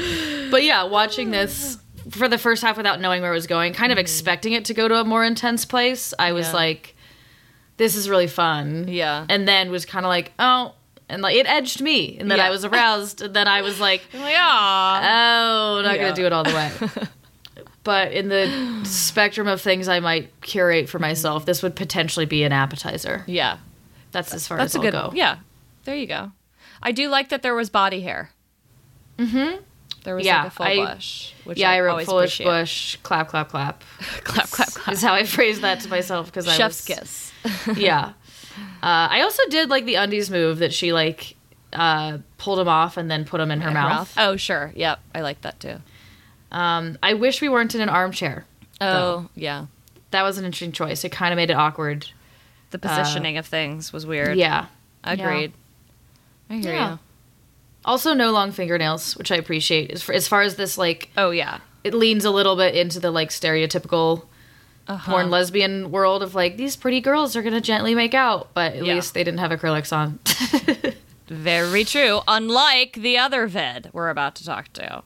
But 0.51 0.63
yeah, 0.63 0.83
watching 0.83 1.31
this 1.31 1.77
for 2.11 2.27
the 2.27 2.37
first 2.37 2.61
half 2.63 2.75
without 2.77 2.99
knowing 3.01 3.21
where 3.21 3.31
it 3.31 3.35
was 3.35 3.47
going, 3.47 3.73
kind 3.73 3.91
of 3.91 3.97
expecting 3.97 4.53
it 4.53 4.65
to 4.65 4.73
go 4.73 4.87
to 4.87 4.95
a 4.95 5.03
more 5.03 5.23
intense 5.23 5.65
place, 5.65 6.13
I 6.19 6.31
was 6.33 6.47
Mm-hmm. 6.47 6.55
Yeah. 6.55 6.59
like, 6.61 6.95
this 7.77 7.95
is 7.95 8.09
really 8.09 8.27
fun. 8.27 8.85
Yeah. 8.87 9.25
And 9.29 9.47
then 9.47 9.71
was 9.71 9.85
kind 9.85 10.05
of 10.05 10.09
like, 10.09 10.31
oh, 10.39 10.73
and 11.09 11.21
like 11.21 11.35
it 11.35 11.45
edged 11.47 11.81
me, 11.81 12.17
and 12.19 12.29
then 12.31 12.37
Yeah. 12.39 12.47
I 12.47 12.49
was 12.49 12.65
aroused, 12.65 13.21
and 13.21 13.33
then 13.35 13.47
I 13.47 13.61
was 13.61 13.79
like, 13.79 14.03
yeah 14.13 14.19
oh, 15.77 15.81
not 15.83 15.95
Yeah. 15.95 16.01
gonna 16.03 16.15
do 16.15 16.25
it 16.25 16.33
all 16.33 16.43
the 16.43 16.53
way. 16.53 16.71
but 17.83 18.11
in 18.13 18.29
the 18.29 18.81
spectrum 18.85 19.47
of 19.47 19.61
things 19.61 19.87
I 19.87 19.99
might 19.99 20.29
curate 20.41 20.87
for 20.89 20.99
myself, 20.99 21.45
this 21.45 21.61
would 21.61 21.75
potentially 21.75 22.25
be 22.25 22.43
an 22.43 22.51
appetizer. 22.53 23.23
Yeah, 23.27 23.57
That's 24.11 24.33
as 24.33 24.47
far 24.47 24.57
that's 24.57 24.73
as 24.73 24.75
a 24.75 24.79
I'll 24.79 24.83
good. 24.83 24.91
go. 24.93 25.11
Yeah, 25.13 25.37
there 25.83 25.95
you 25.95 26.07
go. 26.07 26.31
I 26.81 26.91
do 26.91 27.09
like 27.09 27.29
that 27.29 27.41
there 27.41 27.55
was 27.55 27.69
body 27.69 28.01
hair. 28.01 28.29
Mm-hmm. 29.17 29.61
There 30.03 30.15
was 30.15 30.25
Yeah, 30.25 30.39
like 30.43 30.47
a 30.47 30.51
full 30.51 30.65
I- 30.65 30.75
bush. 30.95 31.33
Which 31.43 31.57
yeah, 31.57 31.69
I, 31.71 31.81
wrote 31.81 31.91
always 31.91 32.07
foolish 32.07 32.39
appreciate. 32.39 32.45
bush, 32.61 32.95
clap, 33.03 33.27
clap, 33.27 33.49
clap. 33.49 33.83
Clap, 34.23 34.49
clap, 34.51 34.67
clap. 34.69 34.93
Is 34.93 35.01
how 35.01 35.13
I 35.13 35.23
phrased 35.25 35.61
that 35.61 35.81
to 35.81 35.89
myself 35.89 36.27
because 36.27 36.47
I 36.47 36.55
Chef's 36.55 36.87
was, 36.87 36.97
kiss. 36.99 37.32
yeah. 37.75 38.13
Uh, 38.81 39.07
I 39.11 39.21
also 39.21 39.41
did 39.49 39.69
like 39.69 39.85
the 39.85 39.95
undies 39.95 40.29
move 40.29 40.59
that 40.59 40.73
she 40.73 40.93
like 40.93 41.35
uh, 41.71 42.19
pulled 42.37 42.59
them 42.59 42.67
off 42.67 42.97
and 42.97 43.09
then 43.09 43.25
put 43.25 43.37
them 43.39 43.51
in 43.51 43.61
her 43.61 43.71
mouth. 43.71 44.13
Oh, 44.17 44.35
sure. 44.35 44.71
Yep, 44.75 44.99
I 45.15 45.21
like 45.21 45.41
that 45.41 45.59
too. 45.59 45.77
Um, 46.51 46.97
I 47.01 47.13
wish 47.15 47.41
we 47.41 47.49
weren't 47.49 47.73
in 47.73 47.81
an 47.81 47.89
armchair. 47.89 48.45
Oh, 48.79 49.29
yeah. 49.35 49.65
That 50.11 50.21
was 50.23 50.37
an 50.37 50.45
interesting 50.45 50.71
choice. 50.71 51.03
It 51.03 51.11
kind 51.11 51.33
of 51.33 51.37
made 51.37 51.49
it 51.49 51.55
awkward. 51.55 52.07
The 52.71 52.77
positioning 52.79 53.37
of 53.37 53.45
things 53.47 53.91
was 53.93 54.05
weird. 54.05 54.37
Yeah. 54.37 54.67
agreed. 55.03 55.53
I 56.49 56.55
hear 56.55 56.73
Yeah. 56.73 56.91
you. 56.93 56.99
Also, 57.85 58.13
no 58.13 58.31
long 58.31 58.51
fingernails, 58.51 59.17
which 59.17 59.31
I 59.31 59.35
appreciate. 59.35 59.91
As 60.09 60.27
far 60.27 60.41
as 60.41 60.55
this, 60.55 60.77
like, 60.77 61.09
Oh 61.17 61.31
yeah. 61.31 61.59
it 61.83 61.93
leans 61.93 62.23
a 62.25 62.31
little 62.31 62.55
bit 62.55 62.75
into 62.75 62.99
the 62.99 63.09
like 63.11 63.29
stereotypical 63.29 64.25
Uh-huh. 64.85 65.11
porn 65.11 65.29
lesbian 65.29 65.91
world 65.91 66.21
of 66.21 66.35
like 66.35 66.57
these 66.57 66.75
pretty 66.75 66.99
girls 66.99 67.35
are 67.37 67.41
gonna 67.41 67.61
gently 67.61 67.95
make 67.95 68.13
out, 68.13 68.49
but 68.53 68.73
at 68.73 68.85
Yeah. 68.85 68.95
least 68.95 69.13
they 69.13 69.23
didn't 69.23 69.39
have 69.39 69.51
acrylics 69.51 69.93
on. 69.95 70.19
Very 71.27 71.85
true. 71.85 72.19
Unlike 72.27 72.93
the 72.95 73.17
other 73.17 73.47
vid 73.47 73.89
we're 73.93 74.09
about 74.09 74.35
to 74.35 74.45
talk 74.45 74.71
to. 74.73 75.03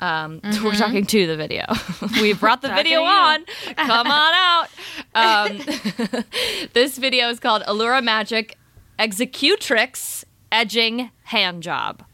Um, 0.00 0.40
We're 0.62 0.76
talking 0.76 1.04
to 1.06 1.26
the 1.26 1.36
video. 1.36 1.64
we 2.22 2.32
brought 2.32 2.62
the 2.62 2.68
video 2.72 3.02
on. 3.02 3.44
Come 3.74 4.06
on 4.06 4.32
out. 4.32 4.68
Um, 5.12 5.58
this 6.72 6.98
video 6.98 7.28
is 7.30 7.40
called 7.40 7.62
Allura 7.64 8.00
Magic 8.04 8.56
Executrix 9.00 10.24
Edging 10.52 11.10
Hand 11.24 11.64
Job. 11.64 12.04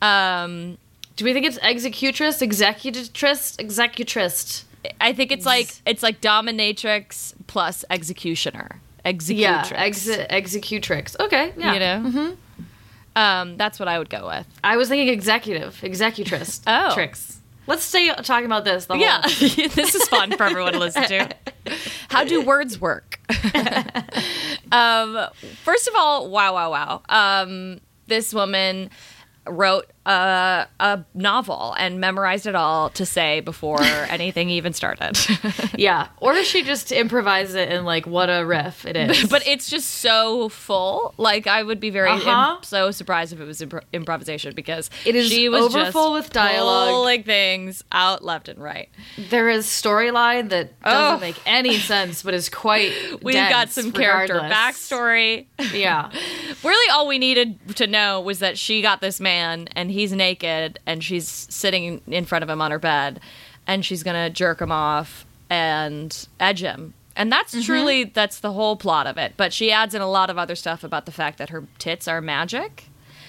Um, 0.00 0.78
Do 1.16 1.24
we 1.24 1.32
think 1.32 1.46
it's 1.46 1.58
executress, 1.62 2.40
executress, 2.40 3.56
executrist? 3.58 4.64
I 5.00 5.12
think 5.12 5.32
it's 5.32 5.46
like 5.46 5.68
it's 5.86 6.02
like 6.02 6.20
dominatrix 6.20 7.34
plus 7.46 7.84
executioner. 7.90 8.80
Executrix. 9.04 9.70
Yeah, 9.70 9.84
Executrix. 9.84 10.18
ex- 10.30 10.54
executrix. 10.54 11.16
Okay, 11.20 11.52
yeah. 11.56 11.72
You 11.74 11.80
know. 11.80 12.36
Um, 13.16 13.56
that's 13.56 13.78
what 13.78 13.86
I 13.88 13.98
would 13.98 14.10
go 14.10 14.26
with. 14.26 14.46
I 14.64 14.76
was 14.76 14.88
thinking 14.88 15.08
executive, 15.08 15.82
executress. 15.84 16.60
Oh. 16.66 16.92
tricks. 16.94 17.38
Let's 17.66 17.82
stay 17.84 18.08
talking 18.14 18.44
about 18.46 18.64
this. 18.64 18.86
The 18.86 18.94
whole 18.94 19.02
Yeah, 19.02 19.20
this 19.22 19.94
is 19.94 20.06
fun 20.08 20.36
for 20.36 20.42
everyone 20.44 20.72
to 20.74 20.78
listen 20.78 21.04
to. 21.04 21.30
How 22.10 22.24
do 22.24 22.42
words 22.42 22.78
work? 22.80 23.18
um, 24.72 25.28
first 25.62 25.88
of 25.88 25.94
all, 25.96 26.28
wow, 26.28 26.52
wow, 26.54 26.70
wow. 26.70 27.02
Um, 27.08 27.80
this 28.06 28.34
woman 28.34 28.90
wrote 29.46 29.86
a, 30.06 30.66
a 30.80 31.04
novel 31.14 31.74
and 31.78 32.00
memorized 32.00 32.46
it 32.46 32.54
all 32.54 32.90
to 32.90 33.06
say 33.06 33.40
before 33.40 33.80
anything 33.82 34.50
even 34.50 34.72
started. 34.72 35.18
yeah. 35.78 36.08
Or 36.20 36.42
she 36.44 36.62
just 36.62 36.92
improvised 36.92 37.54
it 37.56 37.70
and 37.70 37.84
like 37.86 38.06
what 38.06 38.28
a 38.28 38.44
riff 38.44 38.84
it 38.84 38.96
is. 38.96 39.24
but 39.30 39.46
it's 39.46 39.70
just 39.70 39.88
so 39.90 40.48
full. 40.50 41.14
Like 41.16 41.46
I 41.46 41.62
would 41.62 41.80
be 41.80 41.90
very 41.90 42.10
Uh-huh. 42.10 42.56
im- 42.58 42.62
so 42.64 42.90
surprised 42.90 43.32
if 43.32 43.40
it 43.40 43.44
was 43.44 43.60
impro- 43.60 43.82
improvisation 43.92 44.54
because 44.54 44.90
It 45.06 45.14
is 45.16 45.28
she 45.28 45.48
was 45.48 45.74
overfull 45.74 46.16
just 46.16 46.26
with 46.26 46.32
dialogue. 46.32 46.88
pulling 46.90 47.22
things 47.22 47.82
out 47.92 48.22
left 48.24 48.48
and 48.48 48.62
right. 48.62 48.88
there 49.30 49.48
is 49.48 49.66
storyline 49.66 50.48
that 50.50 50.78
doesn't 50.82 51.16
Oh. 51.16 51.18
make 51.20 51.40
any 51.46 51.78
sense, 51.78 52.22
but 52.22 52.34
is 52.34 52.48
quite. 52.48 52.92
We've 53.22 53.34
got 53.34 53.70
some 53.70 53.90
character 53.92 54.34
regardless. 54.34 54.56
backstory. 54.90 55.46
Yeah. 55.72 56.10
really 56.62 56.90
all 56.90 57.06
we 57.06 57.18
needed 57.18 57.58
to 57.76 57.86
know 57.86 58.20
was 58.20 58.38
that 58.40 58.58
she 58.58 58.82
got 58.82 59.00
this 59.00 59.20
man 59.20 59.68
and 59.74 59.90
he's 59.94 60.12
naked 60.12 60.78
and 60.84 61.02
she's 61.02 61.26
sitting 61.28 62.00
in 62.06 62.24
front 62.26 62.42
of 62.42 62.50
him 62.50 62.60
on 62.60 62.70
her 62.70 62.78
bed 62.78 63.20
and 63.66 63.84
she's 63.84 64.02
gonna 64.02 64.28
jerk 64.28 64.60
him 64.60 64.70
off 64.70 65.24
and 65.48 66.28
edge 66.38 66.60
him. 66.60 66.92
And 67.16 67.30
that's 67.30 67.64
truly 67.64 68.04
that's 68.04 68.40
the 68.40 68.52
whole 68.52 68.76
plot 68.76 69.06
of 69.06 69.16
it. 69.16 69.34
But 69.36 69.52
she 69.52 69.70
adds 69.72 69.94
in 69.94 70.02
a 70.02 70.10
lot 70.10 70.28
of 70.30 70.36
other 70.36 70.56
stuff 70.56 70.82
about 70.84 71.06
the 71.06 71.12
fact 71.12 71.38
that 71.38 71.50
her 71.50 71.64
tits 71.78 72.08
are 72.08 72.20
magic 72.20 72.84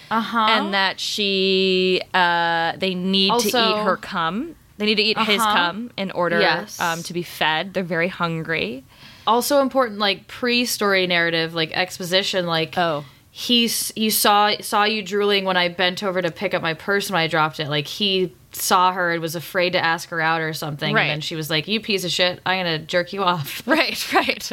Uh 0.09 0.21
huh. 0.21 0.47
and 0.49 0.73
that 0.73 0.99
she 0.99 2.01
uh, 2.13 2.73
they 2.77 2.95
need 2.95 3.31
to 3.39 3.47
eat 3.47 3.83
her 3.83 3.95
cum. 3.97 4.55
They 4.77 4.85
need 4.87 4.95
to 4.95 5.03
eat 5.03 5.17
his 5.19 5.39
Uh-huh. 5.41 5.55
cum 5.55 5.91
in 5.95 6.11
order 6.11 6.39
Yes. 6.41 6.79
um, 6.81 7.01
to 7.03 7.13
be 7.13 7.23
fed. 7.23 7.73
They're 7.73 7.83
very 7.83 8.07
hungry. 8.09 8.83
Also 9.27 9.61
important, 9.61 9.99
like 9.99 10.27
pre-story 10.27 11.07
narrative, 11.07 11.53
like 11.53 11.71
exposition, 11.77 12.45
like 12.45 12.77
oh 12.77 13.05
he's 13.37 13.91
you 13.97 14.09
saw 14.09 14.53
saw 14.61 14.85
you 14.85 15.01
drooling 15.03 15.43
when 15.43 15.57
I 15.57 15.67
bent 15.67 16.01
over 16.03 16.21
to 16.21 16.31
pick 16.31 16.53
up 16.53 16.61
my 16.61 16.73
purse 16.73 17.11
when 17.11 17.19
I 17.19 17.27
dropped 17.27 17.59
it. 17.59 17.67
Like 17.67 17.85
he 17.85 18.33
saw 18.53 18.93
her 18.93 19.11
and 19.11 19.21
was 19.21 19.35
afraid 19.35 19.73
to 19.73 19.83
ask 19.83 20.07
her 20.07 20.21
out 20.21 20.39
or 20.39 20.53
something, 20.53 20.95
Right. 20.95 21.01
and 21.01 21.09
then 21.09 21.21
she 21.21 21.35
was 21.35 21.49
like, 21.49 21.67
"You 21.67 21.81
piece 21.81 22.05
of 22.05 22.11
shit, 22.11 22.39
I'm 22.45 22.59
gonna 22.59 22.79
jerk 22.79 23.11
you 23.11 23.23
off." 23.23 23.61
Right, 23.67 24.13
right. 24.13 24.51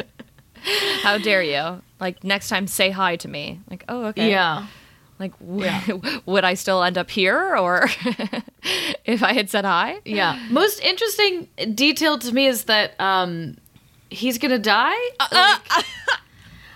How 1.01 1.17
dare 1.17 1.41
you? 1.43 1.81
Like 2.01 2.25
next 2.25 2.49
time, 2.49 2.67
say 2.67 2.89
hi 2.91 3.15
to 3.17 3.27
me. 3.29 3.61
Like, 3.69 3.85
oh, 3.87 4.07
okay. 4.07 4.29
Yeah. 4.29 4.67
Like, 5.17 5.31
w- 5.39 6.01
would 6.25 6.43
I 6.43 6.55
still 6.55 6.83
end 6.83 6.97
up 6.97 7.09
here, 7.09 7.55
or 7.55 7.87
if 9.05 9.23
I 9.23 9.31
had 9.31 9.49
said 9.49 9.63
hi? 9.63 9.99
Yeah. 10.03 10.37
Most 10.49 10.81
interesting 10.81 11.47
detail 11.73 12.17
to 12.19 12.33
me 12.33 12.47
is 12.47 12.65
that 12.65 12.99
um 12.99 13.55
he's 14.09 14.37
gonna 14.39 14.59
die. 14.59 14.99
Uh, 15.21 15.57
Like, 15.69 15.85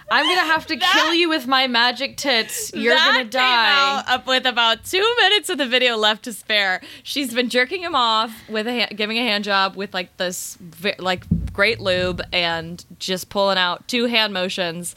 I'm 0.09 0.25
gonna 0.25 0.47
have 0.53 0.65
to 0.67 0.77
kill 0.77 1.13
you 1.13 1.27
with 1.29 1.47
my 1.47 1.67
magic 1.67 2.15
tits. 2.17 2.71
You're 2.73 2.95
That 2.95 3.11
gonna 3.11 3.29
die. 3.29 4.03
up 4.07 4.25
with 4.25 4.45
about 4.45 4.85
two 4.85 5.03
minutes 5.21 5.49
of 5.49 5.57
the 5.57 5.65
video 5.67 5.97
left 5.97 6.23
to 6.23 6.33
spare. 6.33 6.81
She's 7.03 7.33
been 7.33 7.49
jerking 7.49 7.81
him 7.81 7.93
off 7.95 8.31
with 8.49 8.67
a 8.67 8.87
giving 8.95 9.17
a 9.17 9.21
hand 9.21 9.43
job 9.43 9.75
with 9.75 9.93
like 9.93 10.15
this 10.17 10.57
like 10.99 11.25
great 11.51 11.79
lube 11.81 12.21
and 12.31 12.83
just 12.99 13.29
pulling 13.29 13.57
out 13.57 13.87
two 13.87 14.05
hand 14.05 14.33
motions, 14.33 14.95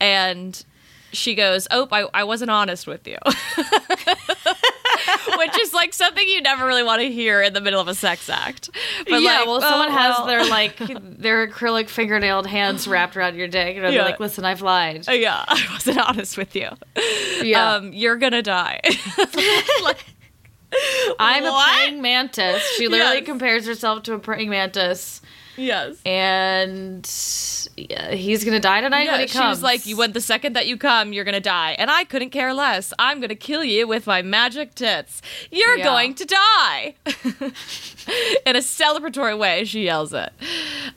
and 0.00 0.64
she 1.16 1.34
goes, 1.34 1.66
"Oh, 1.70 1.88
I, 1.90 2.06
I 2.14 2.24
wasn't 2.24 2.50
honest 2.50 2.86
with 2.86 3.06
you," 3.08 3.18
which 5.38 5.58
is 5.60 5.72
like 5.74 5.92
something 5.92 6.26
you 6.28 6.40
never 6.42 6.64
really 6.66 6.82
want 6.82 7.02
to 7.02 7.10
hear 7.10 7.42
in 7.42 7.52
the 7.52 7.60
middle 7.60 7.80
of 7.80 7.88
a 7.88 7.94
sex 7.94 8.28
act. 8.28 8.70
But 9.08 9.20
yeah, 9.22 9.38
like, 9.38 9.46
well, 9.46 9.56
oh, 9.56 9.60
someone 9.60 9.90
has 9.90 10.14
well. 10.18 10.26
their 10.26 10.44
like 10.48 10.76
their 11.18 11.46
acrylic 11.48 11.88
fingernailed 11.88 12.46
hands 12.46 12.86
wrapped 12.88 13.16
around 13.16 13.36
your 13.36 13.48
dick, 13.48 13.76
and 13.76 13.84
they're 13.84 14.02
like, 14.02 14.20
"Listen, 14.20 14.44
I've 14.44 14.62
lied. 14.62 15.04
Oh, 15.08 15.12
yeah, 15.12 15.44
I 15.48 15.66
wasn't 15.72 15.98
honest 15.98 16.36
with 16.36 16.54
you. 16.56 16.68
Yeah, 17.42 17.74
Um, 17.74 17.92
you're 17.92 18.16
gonna 18.16 18.42
die. 18.42 18.80
like, 19.82 20.04
I'm 21.18 21.44
a 21.44 21.62
praying 21.76 22.02
mantis." 22.02 22.62
She 22.76 22.88
literally 22.88 23.16
Yes. 23.18 23.26
compares 23.26 23.66
herself 23.66 24.02
to 24.04 24.14
a 24.14 24.18
praying 24.18 24.50
mantis, 24.50 25.20
yes. 25.56 25.96
and 26.04 27.04
yeah, 27.76 28.12
he's 28.12 28.44
gonna 28.44 28.60
die 28.60 28.80
tonight 28.80 29.04
Yeah, 29.04 29.12
when 29.12 29.20
he 29.22 29.26
she 29.26 29.38
comes. 29.38 29.56
was 29.58 29.62
like, 29.62 29.86
"You 29.86 29.96
when 29.96 30.12
the 30.12 30.20
second 30.20 30.54
that 30.54 30.66
you 30.66 30.76
come, 30.76 31.12
you're 31.12 31.24
gonna 31.24 31.40
die," 31.40 31.76
and 31.78 31.90
I 31.90 32.04
couldn't 32.04 32.30
care 32.30 32.52
less. 32.54 32.92
I'm 32.98 33.20
gonna 33.20 33.34
kill 33.34 33.64
you 33.64 33.86
with 33.86 34.06
my 34.06 34.22
magic 34.22 34.74
tits. 34.74 35.22
You're 35.50 35.78
Yeah. 35.78 35.84
going 35.84 36.14
to 36.14 36.24
die. 36.24 36.94
In 38.46 38.54
a 38.54 38.60
celebratory 38.60 39.36
way, 39.36 39.64
she 39.64 39.84
yells 39.84 40.12
it. 40.12 40.32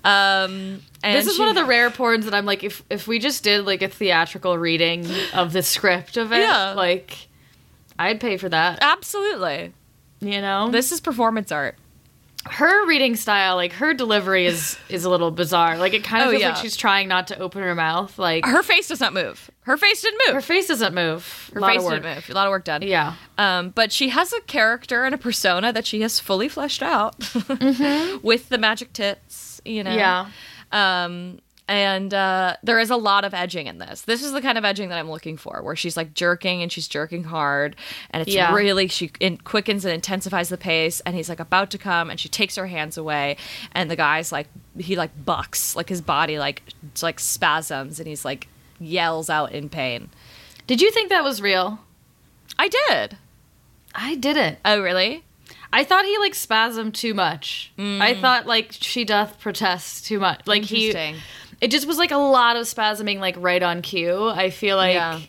Um, 0.03 0.81
and 1.03 1.17
This 1.17 1.25
is 1.27 1.35
she- 1.35 1.39
one 1.39 1.49
of 1.49 1.55
the 1.55 1.65
rare 1.65 1.89
porns 1.89 2.25
that 2.25 2.33
I'm 2.35 2.45
like, 2.45 2.63
if 2.63 2.83
if 2.89 3.07
we 3.07 3.19
just 3.19 3.43
did 3.43 3.65
like 3.65 3.81
a 3.81 3.87
theatrical 3.87 4.57
reading 4.57 5.07
of 5.33 5.53
the 5.53 5.63
script 5.63 6.17
of 6.17 6.31
it, 6.31 6.39
Yeah. 6.41 6.73
like 6.73 7.27
I'd 7.97 8.19
pay 8.19 8.37
for 8.37 8.49
that. 8.49 8.79
absolutely. 8.81 9.73
You 10.21 10.41
know, 10.41 10.69
This 10.69 10.91
is 10.91 10.99
performance 11.01 11.51
art. 11.51 11.75
Her 12.47 12.87
reading 12.87 13.15
style, 13.15 13.55
like 13.55 13.73
her 13.73 13.93
delivery 13.93 14.45
is 14.45 14.77
is 14.89 15.03
a 15.05 15.09
little 15.09 15.31
bizarre. 15.31 15.77
Like 15.77 15.93
it 15.93 16.03
kind 16.03 16.23
of 16.23 16.27
Oh, 16.27 16.31
feels 16.31 16.41
yeah. 16.41 16.49
like 16.49 16.57
she's 16.57 16.77
trying 16.77 17.07
not 17.07 17.27
to 17.27 17.37
open 17.39 17.61
her 17.63 17.75
mouth. 17.75 18.17
Like 18.17 18.45
Her 18.45 18.63
face 18.63 18.87
does 18.87 18.99
not 18.99 19.13
move. 19.13 19.49
Her 19.61 19.77
face 19.77 20.01
didn't 20.01 20.19
move. 20.25 20.35
her 20.35 20.41
face 20.41 20.67
doesn't 20.67 20.93
move. 20.95 21.49
Her 21.53 21.61
face 21.61 21.83
didn't 21.83 22.03
move. 22.03 22.29
A 22.29 22.33
lot 22.33 22.47
of 22.47 22.51
work 22.51 22.63
done. 22.65 22.81
Yeah. 22.81 23.15
Um, 23.37 23.69
but 23.69 23.91
she 23.91 24.09
has 24.09 24.33
a 24.33 24.41
character 24.41 25.03
and 25.03 25.13
a 25.13 25.17
persona 25.17 25.71
that 25.73 25.85
she 25.85 26.01
has 26.01 26.19
fully 26.19 26.47
fleshed 26.47 26.81
out 26.81 27.15
with 28.23 28.49
the 28.49 28.57
magic 28.57 28.93
tits, 28.93 29.61
you 29.65 29.83
know. 29.83 29.91
Mm-hmm. 29.91 29.99
Yeah. 29.99 30.25
Um, 30.71 31.39
and 31.69 32.13
uh, 32.13 32.57
there 32.63 32.79
is 32.79 32.89
a 32.89 32.97
lot 32.97 33.23
of 33.23 33.33
edging 33.33 33.67
in 33.67 33.77
this. 33.77 34.01
This 34.01 34.23
is 34.23 34.33
the 34.33 34.41
kind 34.41 34.57
of 34.57 34.65
edging 34.65 34.89
that 34.89 34.97
I'm 34.97 35.09
looking 35.09 35.37
for, 35.37 35.61
where 35.61 35.75
she's 35.75 35.95
like 35.95 36.13
jerking 36.13 36.61
and 36.61 36.69
she's 36.71 36.87
jerking 36.87 37.23
hard, 37.23 37.75
and 38.11 38.21
it's 38.21 38.33
Yeah. 38.35 38.53
really 38.53 38.87
she 38.89 39.11
in, 39.21 39.37
quickens 39.37 39.85
and 39.85 39.93
intensifies 39.93 40.49
the 40.49 40.57
pace. 40.57 40.99
And 41.05 41.15
he's 41.15 41.29
like 41.29 41.39
about 41.39 41.69
to 41.71 41.77
come, 41.77 42.09
and 42.09 42.19
she 42.19 42.27
takes 42.27 42.55
her 42.57 42.67
hands 42.67 42.97
away, 42.97 43.37
and 43.71 43.89
the 43.89 43.95
guy's 43.95 44.31
like 44.31 44.47
he 44.77 44.95
like 44.97 45.11
bucks, 45.23 45.75
like 45.75 45.87
his 45.87 46.01
body 46.01 46.39
like 46.39 46.63
it's 46.91 47.03
like 47.03 47.19
spasms, 47.19 47.99
and 47.99 48.07
he's 48.07 48.25
like 48.25 48.47
yells 48.79 49.29
out 49.29 49.51
in 49.51 49.69
pain. 49.69 50.09
Did 50.67 50.81
you 50.81 50.91
think 50.91 51.09
that 51.09 51.23
was 51.23 51.41
real? 51.41 51.79
I 52.57 52.67
did. 52.67 53.17
I 53.95 54.15
didn't. 54.15 54.57
Oh, 54.65 54.81
really? 54.81 55.23
I 55.71 55.83
thought 55.83 56.03
he 56.05 56.17
like 56.17 56.33
spasmed 56.33 56.93
too 56.93 57.13
much. 57.13 57.71
I 57.77 58.15
thought 58.15 58.47
like 58.47 58.69
she 58.71 59.05
doth 59.05 59.39
protest 59.39 60.05
too 60.07 60.19
much. 60.19 60.41
Like 60.47 60.63
he. 60.63 60.91
It 61.61 61.71
just 61.71 61.87
was 61.87 61.97
like 61.97 62.11
a 62.11 62.17
lot 62.17 62.55
of 62.55 62.65
spasming 62.65 63.19
like 63.19 63.35
right 63.37 63.61
on 63.63 63.81
cue. 63.81 64.27
I 64.29 64.49
feel 64.49 64.77
like 64.77 64.93
Yeah. 64.95 65.19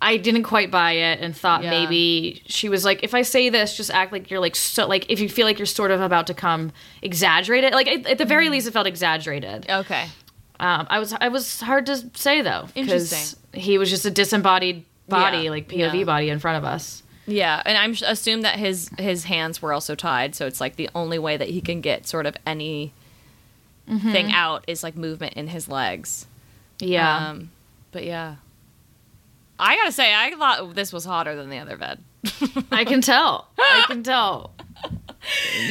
I 0.00 0.16
didn't 0.16 0.42
quite 0.42 0.70
buy 0.70 0.92
it 0.92 1.20
and 1.20 1.36
thought 1.36 1.62
Yeah. 1.62 1.70
maybe 1.70 2.42
she 2.46 2.68
was 2.68 2.84
like, 2.84 3.04
if 3.04 3.14
I 3.14 3.22
say 3.22 3.50
this, 3.50 3.76
just 3.76 3.90
act 3.90 4.10
like 4.12 4.30
you're 4.30 4.40
like 4.40 4.56
so 4.56 4.86
like 4.88 5.06
if 5.08 5.20
you 5.20 5.28
feel 5.28 5.46
like 5.46 5.58
you're 5.58 5.66
sort 5.66 5.90
of 5.92 6.00
about 6.00 6.26
to 6.26 6.34
come, 6.34 6.72
exaggerate 7.02 7.62
it. 7.64 7.72
Like 7.72 7.86
at, 7.86 8.06
at 8.06 8.18
the 8.18 8.24
very 8.24 8.46
Mm-hmm. 8.46 8.52
least, 8.52 8.66
it 8.66 8.72
felt 8.72 8.86
exaggerated. 8.88 9.66
Okay. 9.70 10.08
Um, 10.58 10.86
I 10.90 10.98
was 10.98 11.12
I 11.20 11.28
was 11.28 11.60
hard 11.60 11.86
to 11.86 11.96
say 12.14 12.42
though 12.42 12.66
because 12.74 13.12
Interesting. 13.12 13.60
he 13.60 13.78
was 13.78 13.90
just 13.90 14.04
a 14.04 14.10
disembodied 14.10 14.84
body, 15.08 15.38
Yeah, 15.44 15.50
like 15.50 15.68
POV 15.68 16.04
body 16.06 16.28
in 16.30 16.38
front 16.40 16.58
of 16.58 16.64
us. 16.64 17.02
Yeah, 17.26 17.62
and 17.64 17.78
I'm 17.78 17.92
assume 18.04 18.42
that 18.42 18.56
his 18.58 18.90
his 18.98 19.24
hands 19.24 19.62
were 19.62 19.72
also 19.72 19.94
tied, 19.94 20.34
so 20.34 20.46
it's 20.46 20.60
like 20.60 20.74
the 20.74 20.90
only 20.94 21.18
way 21.20 21.36
that 21.36 21.48
he 21.48 21.60
can 21.60 21.80
get 21.80 22.06
sort 22.08 22.26
of 22.26 22.36
any 22.44 22.92
thing 24.00 24.32
out 24.32 24.64
is 24.66 24.82
like 24.82 24.96
movement 24.96 25.34
in 25.34 25.48
his 25.48 25.68
legs. 25.68 26.26
Yeah. 26.78 27.28
Um, 27.28 27.50
but 27.90 28.04
yeah, 28.04 28.36
I 29.58 29.76
gotta 29.76 29.92
say, 29.92 30.12
I 30.14 30.30
thought 30.32 30.74
this 30.74 30.92
was 30.92 31.04
hotter 31.04 31.36
than 31.36 31.50
the 31.50 31.58
other 31.58 31.76
bed. 31.76 32.02
I 32.72 32.84
can 32.84 33.00
tell. 33.00 33.48
I 33.58 33.84
can 33.86 34.02
tell. 34.04 34.52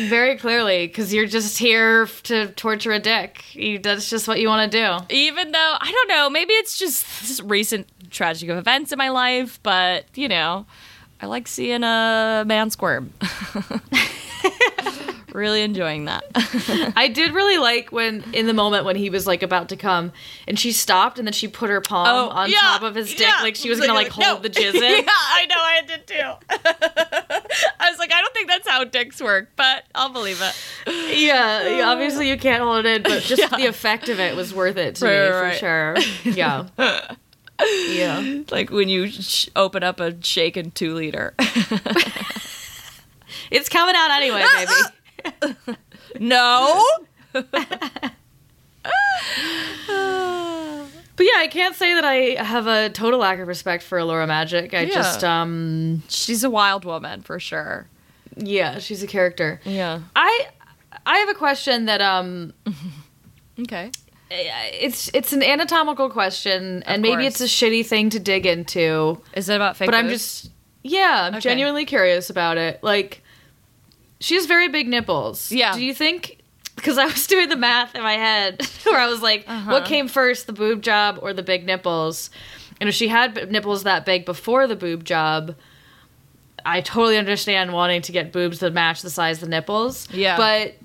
Very 0.07 0.37
clearly, 0.37 0.87
because 0.87 1.13
you're 1.13 1.25
just 1.25 1.57
here 1.57 2.05
to 2.23 2.47
torture 2.53 2.93
a 2.93 2.99
dick. 2.99 3.53
You, 3.53 3.79
that's 3.79 4.09
just 4.09 4.27
what 4.27 4.39
you 4.39 4.47
want 4.47 4.71
to 4.71 4.77
do. 4.77 5.13
Even 5.13 5.51
though 5.51 5.75
I 5.79 5.91
don't 5.91 6.07
know, 6.07 6.29
maybe 6.29 6.53
it's 6.53 6.77
just, 6.77 7.05
just 7.21 7.41
recent 7.43 7.87
tragic 8.09 8.47
of 8.49 8.57
events 8.57 8.93
in 8.93 8.97
my 8.97 9.09
life, 9.09 9.59
but 9.61 10.05
you 10.15 10.29
know, 10.29 10.65
I 11.19 11.25
like 11.25 11.47
seeing 11.47 11.83
a 11.83 12.43
man 12.47 12.69
squirm. 12.69 13.13
really 15.33 15.61
enjoying 15.61 16.05
that. 16.05 16.23
I 16.95 17.07
did 17.07 17.33
really 17.33 17.57
like 17.57 17.91
when, 17.91 18.23
in 18.33 18.47
the 18.47 18.53
moment 18.53 18.85
when 18.85 18.95
he 18.95 19.09
was 19.09 19.25
like 19.27 19.43
about 19.43 19.69
to 19.69 19.75
come, 19.75 20.11
and 20.47 20.59
she 20.59 20.71
stopped, 20.71 21.17
and 21.17 21.27
then 21.27 21.33
she 21.33 21.47
put 21.47 21.69
her 21.69 21.81
palm 21.81 22.07
Oh, 22.07 22.29
on 22.29 22.49
yeah, 22.51 22.57
top 22.59 22.81
of 22.83 22.95
his 22.95 23.09
dick, 23.09 23.19
yeah. 23.21 23.39
like 23.41 23.55
she 23.55 23.69
was 23.69 23.79
gonna 23.79 23.93
like 23.93 24.09
hold 24.09 24.37
no. 24.37 24.41
the 24.41 24.49
jizz 24.61 24.75
in. 24.75 24.81
yeah, 24.81 25.03
I 25.07 25.45
know, 25.49 25.55
I 25.57 25.81
did 25.87 26.07
too. 26.07 26.15
I 27.79 27.89
was 27.89 27.99
like, 27.99 28.11
I 28.13 28.21
don't 28.21 28.33
think 28.33 28.47
that's 28.49 28.67
how 28.67 28.83
dicks 28.83 29.21
work, 29.21 29.49
but 29.55 29.83
I'll 29.95 30.09
believe 30.09 30.41
it. 30.41 31.17
Yeah, 31.19 31.67
yeah, 31.77 31.89
obviously 31.89 32.29
you 32.29 32.37
can't 32.37 32.61
hold 32.63 32.85
it 32.85 32.97
in, 32.97 33.03
but 33.03 33.23
just 33.23 33.49
the 33.55 33.65
effect 33.65 34.09
of 34.09 34.19
it 34.19 34.35
was 34.35 34.53
worth 34.53 34.77
it 34.77 34.95
to 34.95 35.05
me 35.05 35.11
Right, 35.11 35.29
for 35.31 35.41
right. 35.41 35.57
sure. 35.57 36.31
Yeah. 36.31 36.67
yeah. 37.89 38.41
Like 38.49 38.69
when 38.71 38.89
you 38.89 39.07
sh- 39.07 39.49
open 39.55 39.83
up 39.83 39.99
a 39.99 40.21
shaken 40.23 40.71
two 40.71 40.93
liter. 40.95 41.33
It's 43.49 43.67
coming 43.69 43.95
out 43.97 44.11
anyway, 44.11 44.43
baby. 44.55 44.71
no. 46.19 46.85
But 51.17 51.25
yeah, 51.27 51.39
I 51.39 51.47
can't 51.51 51.75
say 51.75 51.93
that 51.93 52.05
I 52.05 52.41
have 52.43 52.65
a 52.67 52.89
total 52.89 53.19
lack 53.19 53.37
of 53.39 53.47
respect 53.47 53.83
for 53.83 53.99
Allura 53.99 54.27
Magic. 54.27 54.73
I 54.73 54.81
Yeah. 54.83 54.93
just 54.95 55.23
um 55.23 56.01
She's 56.07 56.43
a 56.43 56.49
wild 56.49 56.83
woman 56.85 57.21
for 57.21 57.39
sure. 57.39 57.87
yeah, 58.37 58.79
she's 58.79 59.03
a 59.03 59.07
character. 59.07 59.61
Yeah. 59.63 59.99
I 60.15 60.47
I 61.05 61.17
have 61.19 61.29
a 61.29 61.33
question 61.35 61.85
that 61.85 62.01
um 62.01 62.53
Okay. 63.59 63.91
it's 64.31 65.11
it's 65.13 65.31
an 65.33 65.43
anatomical 65.43 66.09
question 66.09 66.81
and 66.87 67.01
maybe 67.03 67.23
course. 67.23 67.39
it's 67.39 67.41
a 67.41 67.65
shitty 67.65 67.85
thing 67.85 68.09
to 68.11 68.19
dig 68.19 68.45
into, 68.47 69.21
Is 69.35 69.47
it 69.49 69.55
about 69.55 69.77
fake 69.77 69.87
but 69.87 69.95
I'm 69.95 70.09
just 70.09 70.49
yeah, 70.83 71.25
I'm 71.27 71.33
Okay. 71.35 71.41
genuinely 71.41 71.85
curious 71.85 72.31
about 72.31 72.57
it. 72.57 72.81
Like 72.81 73.20
she 74.21 74.35
has 74.35 74.45
very 74.45 74.69
big 74.69 74.87
nipples. 74.87 75.51
Yeah. 75.51 75.73
Do 75.73 75.83
you 75.83 75.93
think 75.93 76.37
because 76.77 76.97
I 76.97 77.05
was 77.05 77.27
doing 77.33 77.49
the 77.49 77.55
math 77.57 77.93
in 77.95 78.01
my 78.01 78.13
head 78.13 78.65
where 78.85 78.99
I 78.99 79.07
was 79.07 79.21
like, 79.21 79.43
Uh-huh. 79.47 79.71
what 79.71 79.85
came 79.85 80.07
first, 80.07 80.47
the 80.47 80.53
boob 80.53 80.81
job 80.81 81.19
or 81.21 81.33
the 81.33 81.43
big 81.43 81.65
nipples? 81.65 82.29
And 82.79 82.87
if 82.89 82.95
she 82.95 83.09
had 83.09 83.51
nipples 83.51 83.83
that 83.83 84.05
big 84.05 84.25
before 84.25 84.65
the 84.67 84.75
boob 84.75 85.03
job, 85.03 85.55
I 86.65 86.81
totally 86.81 87.17
understand 87.17 87.73
wanting 87.73 88.01
to 88.03 88.11
get 88.11 88.31
boobs 88.31 88.59
that 88.59 88.73
match 88.73 89.01
the 89.01 89.09
size 89.09 89.37
of 89.37 89.41
the 89.41 89.49
nipples. 89.49 90.07
Yeah. 90.11 90.37
But 90.37 90.75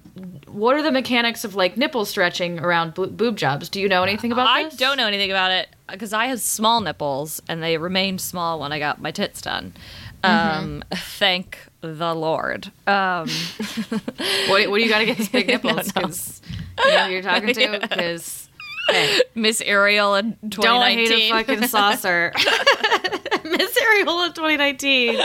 what 0.49 0.74
are 0.74 0.82
the 0.82 0.91
mechanics 0.93 1.45
of 1.45 1.55
like 1.55 1.76
nipple 1.76 2.05
stretching 2.07 2.59
around 2.61 2.95
bo- 2.95 3.07
boob 3.09 3.37
jobs? 3.37 3.68
Do 3.68 3.80
you 3.80 3.89
know 3.89 4.03
anything 4.03 4.32
about 4.32 4.47
I 4.49 4.64
this? 4.64 4.76
don't 4.76 4.97
know 4.97 5.07
anything 5.07 5.30
about 5.30 5.51
it 5.53 5.68
because 5.91 6.12
I 6.14 6.26
have 6.26 6.41
small 6.41 6.80
nipples 6.80 7.41
and 7.49 7.62
they 7.62 7.76
remained 7.78 8.20
small 8.22 8.59
when 8.61 8.72
I 8.72 8.78
got 8.78 9.01
my 9.01 9.11
tits 9.11 9.41
done. 9.43 9.74
Um, 10.24 10.82
thank 10.95 11.59
the 11.87 12.14
Lord. 12.14 12.70
Um, 12.87 13.28
What, 14.49 14.70
what 14.70 14.78
do 14.78 14.82
you 14.82 14.89
got 14.89 15.03
against 15.03 15.32
big 15.32 15.47
nipples? 15.49 15.95
no. 15.95 16.03
'Cause 16.03 16.41
you 16.84 16.91
know 16.91 17.05
who 17.07 17.12
you're 17.12 17.22
talking 17.22 17.55
to? 17.55 17.78
Because 17.89 18.49
hey, 18.91 19.20
Miss 19.34 19.61
Ariel 19.62 20.14
in 20.14 20.37
don't 20.49 20.82
hate 20.82 21.09
2019. 21.09 21.18
a 21.18 21.30
fucking 21.30 21.68
saucer. 21.68 22.32
Miss 23.45 23.78
Areola 23.78 24.34
2019. 24.34 25.18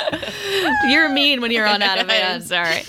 You're 0.90 1.10
mean 1.10 1.42
when 1.42 1.52
you're 1.52 1.68
on 1.68 1.82
out 1.82 2.00
of 2.00 2.10
I'm 2.10 2.42
sorry. 2.42 2.82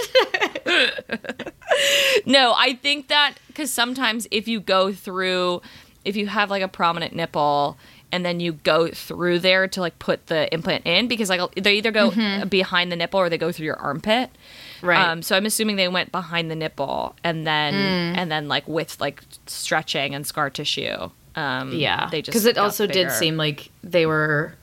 no, 2.27 2.55
I 2.57 2.75
think 2.83 3.09
that 3.09 3.35
because 3.49 3.71
sometimes 3.71 4.27
if 4.31 4.49
you 4.49 4.61
go 4.61 4.93
through, 4.93 5.63
if 6.05 6.17
you 6.17 6.27
have 6.27 6.51
like 6.51 6.63
a 6.63 6.69
prominent 6.69 7.15
nipple 7.15 7.77
and 8.13 8.25
then 8.25 8.39
you 8.39 8.53
go 8.53 8.89
through 8.89 9.39
there 9.41 9.67
to 9.67 9.81
like 9.81 9.99
put 9.99 10.27
the 10.29 10.53
implant 10.55 10.87
in, 10.87 11.09
because 11.09 11.29
like 11.31 11.41
they 11.55 11.75
either 11.75 11.91
go 11.91 12.11
behind 12.45 12.93
the 12.93 12.97
nipple 12.97 13.19
or 13.19 13.29
they 13.29 13.39
go 13.39 13.51
through 13.51 13.67
your 13.67 13.81
armpit. 13.81 14.31
Mm-hmm. 14.31 14.87
Right. 14.87 15.09
Um, 15.09 15.23
so 15.23 15.37
I'm 15.37 15.47
assuming 15.47 15.77
they 15.77 15.89
went 15.89 16.13
behind 16.13 16.51
the 16.51 16.57
nipple 16.57 17.15
and 17.25 17.47
then 17.47 17.73
Mm. 17.75 18.17
and 18.19 18.31
then 18.31 18.49
like 18.49 18.69
with 18.69 19.01
like 19.01 19.23
stretching 19.47 20.15
and 20.15 20.27
scar 20.27 20.51
tissue. 20.51 21.11
Um, 21.35 21.73
yeah. 21.73 22.09
they 22.11 22.21
just 22.21 22.33
Because 22.33 22.45
it 22.45 22.59
also 22.59 22.87
did 22.87 23.11
seem 23.11 23.37
like 23.39 23.71
they 23.83 24.05
were 24.05 24.55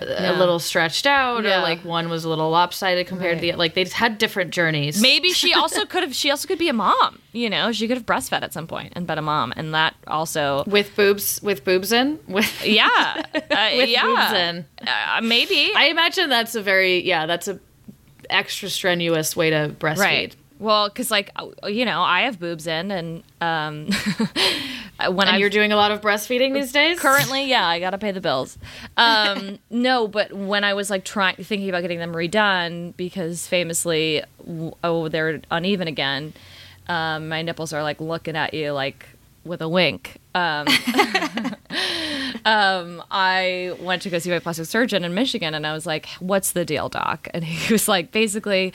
a, 0.00 0.32
a 0.32 0.34
little 0.36 0.58
stretched 0.58 1.06
out 1.06 1.44
Yeah. 1.44 1.58
or 1.58 1.62
like 1.62 1.84
one 1.84 2.08
was 2.08 2.24
a 2.24 2.28
little 2.28 2.50
lopsided 2.50 3.06
compared 3.06 3.38
to 3.38 3.40
the 3.42 3.52
like 3.54 3.74
they 3.74 3.84
just 3.84 3.96
had 3.96 4.18
different 4.18 4.50
journeys. 4.52 5.00
Maybe 5.00 5.30
she 5.30 5.52
also 5.60 5.84
could 5.86 6.02
have. 6.02 6.14
She 6.14 6.30
also 6.30 6.48
could 6.48 6.58
be 6.58 6.68
a 6.68 6.72
mom. 6.72 7.20
You 7.32 7.48
know, 7.50 7.70
she 7.72 7.86
could 7.86 7.96
have 7.96 8.06
breastfed 8.06 8.42
at 8.42 8.52
some 8.52 8.66
point 8.66 8.92
and 8.96 9.06
been 9.06 9.18
a 9.18 9.22
mom, 9.22 9.52
and 9.56 9.72
that 9.74 9.94
also, 10.06 10.64
with 10.66 10.94
boobs 10.96 11.40
with 11.42 11.64
boobs 11.64 11.92
in 11.92 12.18
with 12.28 12.66
yeah, 12.66 13.22
uh, 13.34 13.70
with 13.76 13.88
yeah, 13.88 14.02
boobs 14.04 14.32
in. 14.32 14.66
Uh, 14.88 15.20
maybe 15.22 15.70
I 15.76 15.86
imagine 15.86 16.28
that's 16.28 16.54
a 16.54 16.62
very 16.62 17.02
yeah, 17.04 17.26
that's 17.26 17.46
a 17.48 17.58
extra 18.28 18.68
strenuous 18.68 19.34
way 19.36 19.50
to 19.50 19.74
breastfeed. 19.78 19.98
right. 19.98 20.36
Well, 20.60 20.88
because 20.88 21.10
like 21.10 21.30
uh, 21.36 21.66
you 21.66 21.84
know, 21.84 22.02
I 22.02 22.20
have 22.22 22.38
boobs 22.38 22.66
in, 22.68 22.90
and 22.90 23.22
um, 23.40 23.88
when 25.14 25.26
And 25.26 25.40
you're 25.40 25.48
doing 25.50 25.72
a 25.72 25.76
lot 25.76 25.90
of 25.90 26.00
breastfeeding 26.02 26.52
these 26.52 26.70
days? 26.70 27.00
currently, 27.00 27.44
yeah, 27.48 27.66
I 27.66 27.80
gotta 27.80 27.96
pay 27.98 28.12
the 28.12 28.20
bills. 28.20 28.58
Um, 28.96 29.58
no, 29.70 30.06
but 30.06 30.32
when 30.32 30.62
I 30.62 30.74
was 30.74 30.90
like 30.90 31.04
trying, 31.04 31.36
thinking 31.36 31.68
about 31.70 31.80
getting 31.80 31.98
them 31.98 32.12
redone, 32.14 32.94
because 32.96 33.46
famously, 33.46 34.22
w- 34.46 34.72
oh, 34.84 35.08
they're 35.08 35.40
uneven 35.50 35.88
again. 35.88 36.34
Um, 36.88 37.28
my 37.28 37.40
nipples 37.42 37.72
are 37.72 37.82
like 37.82 38.00
looking 38.00 38.36
at 38.36 38.52
you 38.52 38.72
like 38.72 39.06
with 39.44 39.62
a 39.62 39.68
wink. 39.68 40.18
Um, 40.34 40.66
um, 42.44 43.02
I 43.10 43.74
went 43.80 44.02
to 44.02 44.10
go 44.10 44.18
see 44.18 44.30
my 44.30 44.38
plastic 44.38 44.66
surgeon 44.66 45.04
in 45.04 45.14
Michigan, 45.14 45.54
and 45.54 45.66
I 45.66 45.72
was 45.72 45.86
like, 45.86 46.06
"What's 46.20 46.52
the 46.52 46.64
deal, 46.64 46.88
doc?" 46.88 47.28
And 47.32 47.44
he 47.44 47.72
was 47.72 47.88
like, 47.88 48.12
"Basically." 48.12 48.72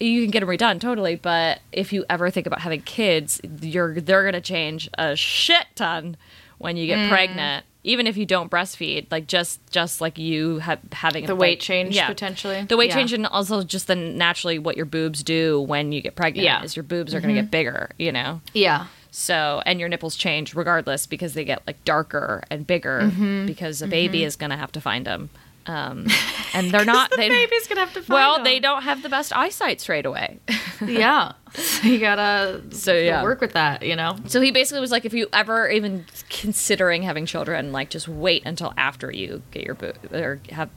You 0.00 0.22
can 0.22 0.30
get 0.30 0.40
them 0.40 0.48
redone 0.48 0.80
totally, 0.80 1.16
but 1.16 1.60
if 1.72 1.92
you 1.92 2.04
ever 2.08 2.30
think 2.30 2.46
about 2.46 2.60
having 2.60 2.82
kids, 2.82 3.40
you're 3.60 4.00
they're 4.00 4.24
gonna 4.24 4.40
change 4.40 4.88
a 4.94 5.14
shit 5.14 5.66
ton 5.74 6.16
when 6.58 6.76
you 6.76 6.86
get 6.86 6.98
mm. 6.98 7.08
pregnant. 7.08 7.64
Even 7.82 8.06
if 8.06 8.18
you 8.18 8.26
don't 8.26 8.50
breastfeed, 8.50 9.06
like 9.10 9.26
just 9.26 9.60
just 9.70 10.00
like 10.00 10.18
you 10.18 10.58
have 10.58 10.80
having 10.92 11.26
The 11.26 11.34
like- 11.34 11.40
weight 11.40 11.60
change, 11.60 11.94
yeah, 11.94 12.08
potentially? 12.08 12.64
the 12.64 12.76
weight 12.76 12.90
Yeah. 12.90 12.96
change, 12.96 13.12
and 13.12 13.26
also 13.26 13.62
just 13.62 13.86
the 13.86 13.94
naturally 13.94 14.58
what 14.58 14.76
your 14.76 14.86
boobs 14.86 15.22
do 15.22 15.60
when 15.60 15.92
you 15.92 16.00
get 16.02 16.14
pregnant. 16.16 16.44
Yeah. 16.44 16.62
is 16.62 16.76
your 16.76 16.82
boobs 16.82 17.14
are 17.14 17.20
gonna 17.20 17.32
mm-hmm. 17.32 17.42
get 17.42 17.50
bigger, 17.50 17.90
you 17.98 18.12
know. 18.12 18.40
Yeah. 18.52 18.86
So, 19.10 19.62
and 19.66 19.80
your 19.80 19.88
nipples 19.88 20.16
change 20.16 20.54
regardless 20.54 21.06
because 21.06 21.34
they 21.34 21.44
get 21.44 21.66
like 21.66 21.84
darker 21.84 22.42
and 22.50 22.66
bigger 22.66 23.00
Mm-hmm. 23.02 23.46
because 23.46 23.82
a 23.82 23.84
mm-hmm. 23.84 23.90
baby 23.90 24.24
is 24.24 24.36
going 24.36 24.50
to 24.50 24.56
have 24.56 24.72
to 24.72 24.80
find 24.80 25.04
them. 25.04 25.30
Um, 25.70 26.06
and 26.54 26.72
they're 26.72 26.84
not, 26.84 27.10
the 27.10 27.16
they, 27.16 27.28
baby's 27.28 27.68
gonna 27.68 27.80
have 27.80 27.92
to 27.94 28.02
well, 28.12 28.34
them. 28.34 28.44
they 28.44 28.58
don't 28.58 28.82
have 28.82 29.02
the 29.02 29.08
best 29.08 29.32
eyesight 29.36 29.80
straight 29.80 30.04
away. 30.04 30.40
yeah. 30.84 31.32
So 31.54 31.86
you 31.86 32.00
gotta 32.00 32.62
So, 32.70 32.92
yeah. 32.92 33.22
work 33.22 33.40
with 33.40 33.52
that, 33.52 33.84
you 33.84 33.94
know? 33.94 34.16
so 34.26 34.40
he 34.40 34.50
basically 34.50 34.80
was 34.80 34.90
like, 34.90 35.04
if 35.04 35.14
you 35.14 35.28
ever 35.32 35.68
even 35.68 36.06
considering 36.28 37.02
having 37.02 37.24
children, 37.24 37.70
like 37.70 37.88
just 37.88 38.08
wait 38.08 38.42
until 38.44 38.74
after 38.76 39.12
you 39.12 39.42
get 39.52 39.64
your 39.64 39.76
boob 39.76 39.96
or 40.12 40.40
have, 40.50 40.70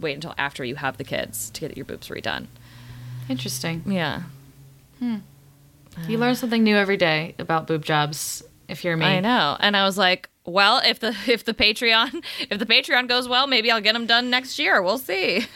wait 0.00 0.14
until 0.14 0.34
after 0.38 0.64
you 0.64 0.76
have 0.76 0.96
the 0.96 1.04
kids 1.04 1.50
to 1.50 1.60
get 1.60 1.76
your 1.76 1.84
boobs 1.84 2.08
redone. 2.08 2.46
Interesting. 3.28 3.82
Yeah. 3.86 4.22
Hmm. 4.98 5.16
You 6.08 6.16
learn 6.16 6.36
something 6.36 6.62
new 6.62 6.76
every 6.76 6.96
day 6.96 7.34
about 7.38 7.66
boob 7.66 7.84
jobs 7.84 8.42
if 8.68 8.82
you're 8.82 8.96
me. 8.96 9.04
I 9.04 9.20
know. 9.20 9.58
And 9.60 9.76
I 9.76 9.84
was 9.84 9.98
like, 9.98 10.30
well, 10.44 10.80
if 10.84 10.98
the 11.00 11.16
if 11.26 11.44
the 11.44 11.54
Patreon 11.54 12.24
if 12.50 12.58
the 12.58 12.66
Patreon 12.66 13.08
goes 13.08 13.28
well, 13.28 13.46
maybe 13.46 13.70
I'll 13.70 13.80
get 13.80 13.92
them 13.94 14.06
done 14.06 14.30
next 14.30 14.58
year. 14.58 14.82
We'll 14.82 14.98
see. 14.98 15.46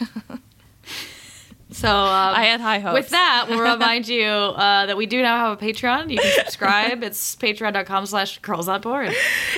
So 1.69 1.89
um, 1.89 2.33
I 2.33 2.45
had 2.45 2.61
high 2.61 2.79
hopes. 2.79 2.93
With 2.93 3.09
that, 3.09 3.47
we'll 3.49 3.59
remind 3.59 4.07
you 4.07 4.23
uh, 4.25 4.85
that 4.85 4.95
we 4.95 5.05
do 5.05 5.21
now 5.21 5.37
have 5.37 5.61
a 5.61 5.63
Patreon. 5.63 6.09
You 6.09 6.17
can 6.17 6.31
subscribe. 6.45 7.03
it's 7.03 7.35
patreon.com 7.35 8.05
slash 8.05 8.39
girls 8.39 8.69
on 8.69 8.81
porn. 8.81 9.11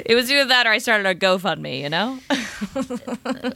It 0.05 0.15
was 0.15 0.29
either 0.31 0.45
that 0.45 0.65
or 0.65 0.71
I 0.71 0.79
started 0.79 1.05
a 1.05 1.13
GoFundMe, 1.13 1.79
you 1.79 1.89
know? 1.89 2.19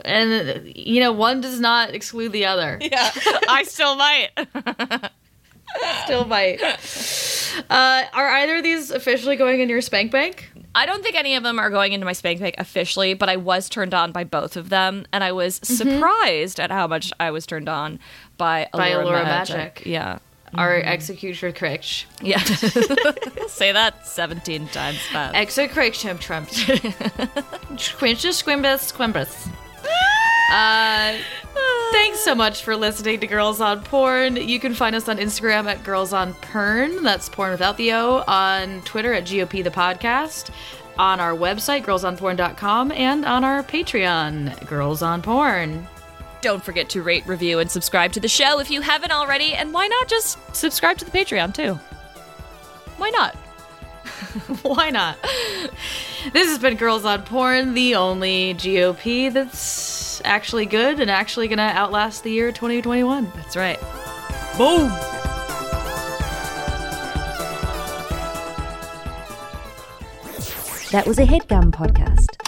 And, 0.04 0.72
you 0.74 1.00
know, 1.00 1.12
one 1.12 1.40
does 1.40 1.58
not 1.58 1.94
exclude 1.94 2.30
the 2.30 2.46
other. 2.46 2.78
yeah. 2.80 3.10
I 3.48 3.64
still 3.64 3.96
might. 3.96 4.30
Still 6.04 6.24
might. 6.24 6.62
Uh, 7.68 8.04
are 8.12 8.28
either 8.28 8.56
of 8.56 8.62
these 8.62 8.90
officially 8.92 9.36
going 9.36 9.60
in 9.60 9.68
your 9.68 9.80
spank 9.80 10.12
bank? 10.12 10.52
I 10.74 10.86
don't 10.86 11.02
think 11.02 11.14
any 11.16 11.36
of 11.36 11.42
them 11.42 11.58
are 11.58 11.70
going 11.70 11.92
into 11.92 12.04
my 12.04 12.12
spank 12.12 12.40
bank 12.40 12.56
officially, 12.58 13.14
but 13.14 13.28
I 13.28 13.36
was 13.36 13.68
turned 13.68 13.94
on 13.94 14.12
by 14.12 14.24
both 14.24 14.56
of 14.56 14.68
them, 14.68 15.06
and 15.12 15.22
I 15.22 15.32
was 15.32 15.60
mm-hmm. 15.60 15.74
surprised 15.74 16.58
at 16.58 16.70
how 16.70 16.86
much 16.86 17.12
I 17.20 17.30
was 17.30 17.46
turned 17.46 17.68
on 17.68 18.00
by 18.36 18.68
By 18.72 18.90
Allura, 18.90 19.04
Allura 19.04 19.24
Magic. 19.24 19.56
Magic. 19.56 19.86
Yeah. 19.86 20.18
Our 20.54 20.78
mm-hmm. 20.78 20.88
executioner 20.88 21.52
crutch. 21.52 22.06
Yeah. 22.20 22.42
Say 23.48 23.72
that 23.72 24.06
17 24.06 24.68
times 24.68 25.00
fast. 25.06 25.34
Execration 25.34 26.18
Trump. 26.18 26.48
Quintus 27.98 28.42
Squimbus 28.42 28.92
Quimbus. 28.92 29.48
Uh, 30.50 31.16
thanks 31.92 32.20
so 32.20 32.34
much 32.34 32.62
for 32.62 32.76
listening 32.76 33.20
to 33.20 33.26
Girls 33.26 33.60
on 33.60 33.82
Porn. 33.82 34.36
You 34.36 34.60
can 34.60 34.74
find 34.74 34.94
us 34.94 35.08
on 35.08 35.18
Instagram 35.18 35.66
at 35.66 35.82
Girls 35.84 36.12
on 36.12 36.34
Pern. 36.34 37.02
That's 37.02 37.28
porn 37.28 37.50
without 37.50 37.76
the 37.76 37.92
O. 37.94 38.24
On 38.26 38.82
Twitter 38.82 39.12
at 39.14 39.24
GOP 39.24 39.64
the 39.64 39.70
podcast. 39.70 40.50
On 40.98 41.18
our 41.18 41.32
website, 41.32 41.84
girlsonporn.com. 41.84 42.92
And 42.92 43.24
on 43.24 43.42
our 43.42 43.62
Patreon, 43.62 44.66
Girls 44.66 45.02
on 45.02 45.22
Porn. 45.22 45.86
Don't 46.40 46.62
forget 46.62 46.90
to 46.90 47.02
rate, 47.02 47.26
review, 47.26 47.58
and 47.58 47.70
subscribe 47.70 48.12
to 48.12 48.20
the 48.20 48.28
show 48.28 48.60
if 48.60 48.70
you 48.70 48.82
haven't 48.82 49.12
already, 49.12 49.54
and 49.54 49.72
why 49.72 49.86
not 49.86 50.08
just 50.08 50.38
subscribe 50.54 50.98
to 50.98 51.06
the 51.06 51.10
Patreon 51.10 51.54
too? 51.54 51.74
Why 52.98 53.08
not? 53.10 53.34
Why 54.62 54.90
not? 54.90 55.18
This 56.32 56.48
has 56.48 56.58
been 56.58 56.76
Girls 56.76 57.04
on 57.04 57.22
Porn, 57.22 57.74
the 57.74 57.94
only 57.94 58.54
GOP 58.54 59.32
that's 59.32 60.20
actually 60.24 60.66
good 60.66 61.00
and 61.00 61.10
actually 61.10 61.48
gonna 61.48 61.62
outlast 61.74 62.22
the 62.22 62.30
year 62.30 62.52
2021. 62.52 63.30
That's 63.36 63.56
right. 63.56 63.80
Boom! 64.56 64.88
That 70.90 71.06
was 71.06 71.18
a 71.18 71.26
headgum 71.26 71.72
podcast. 71.72 72.43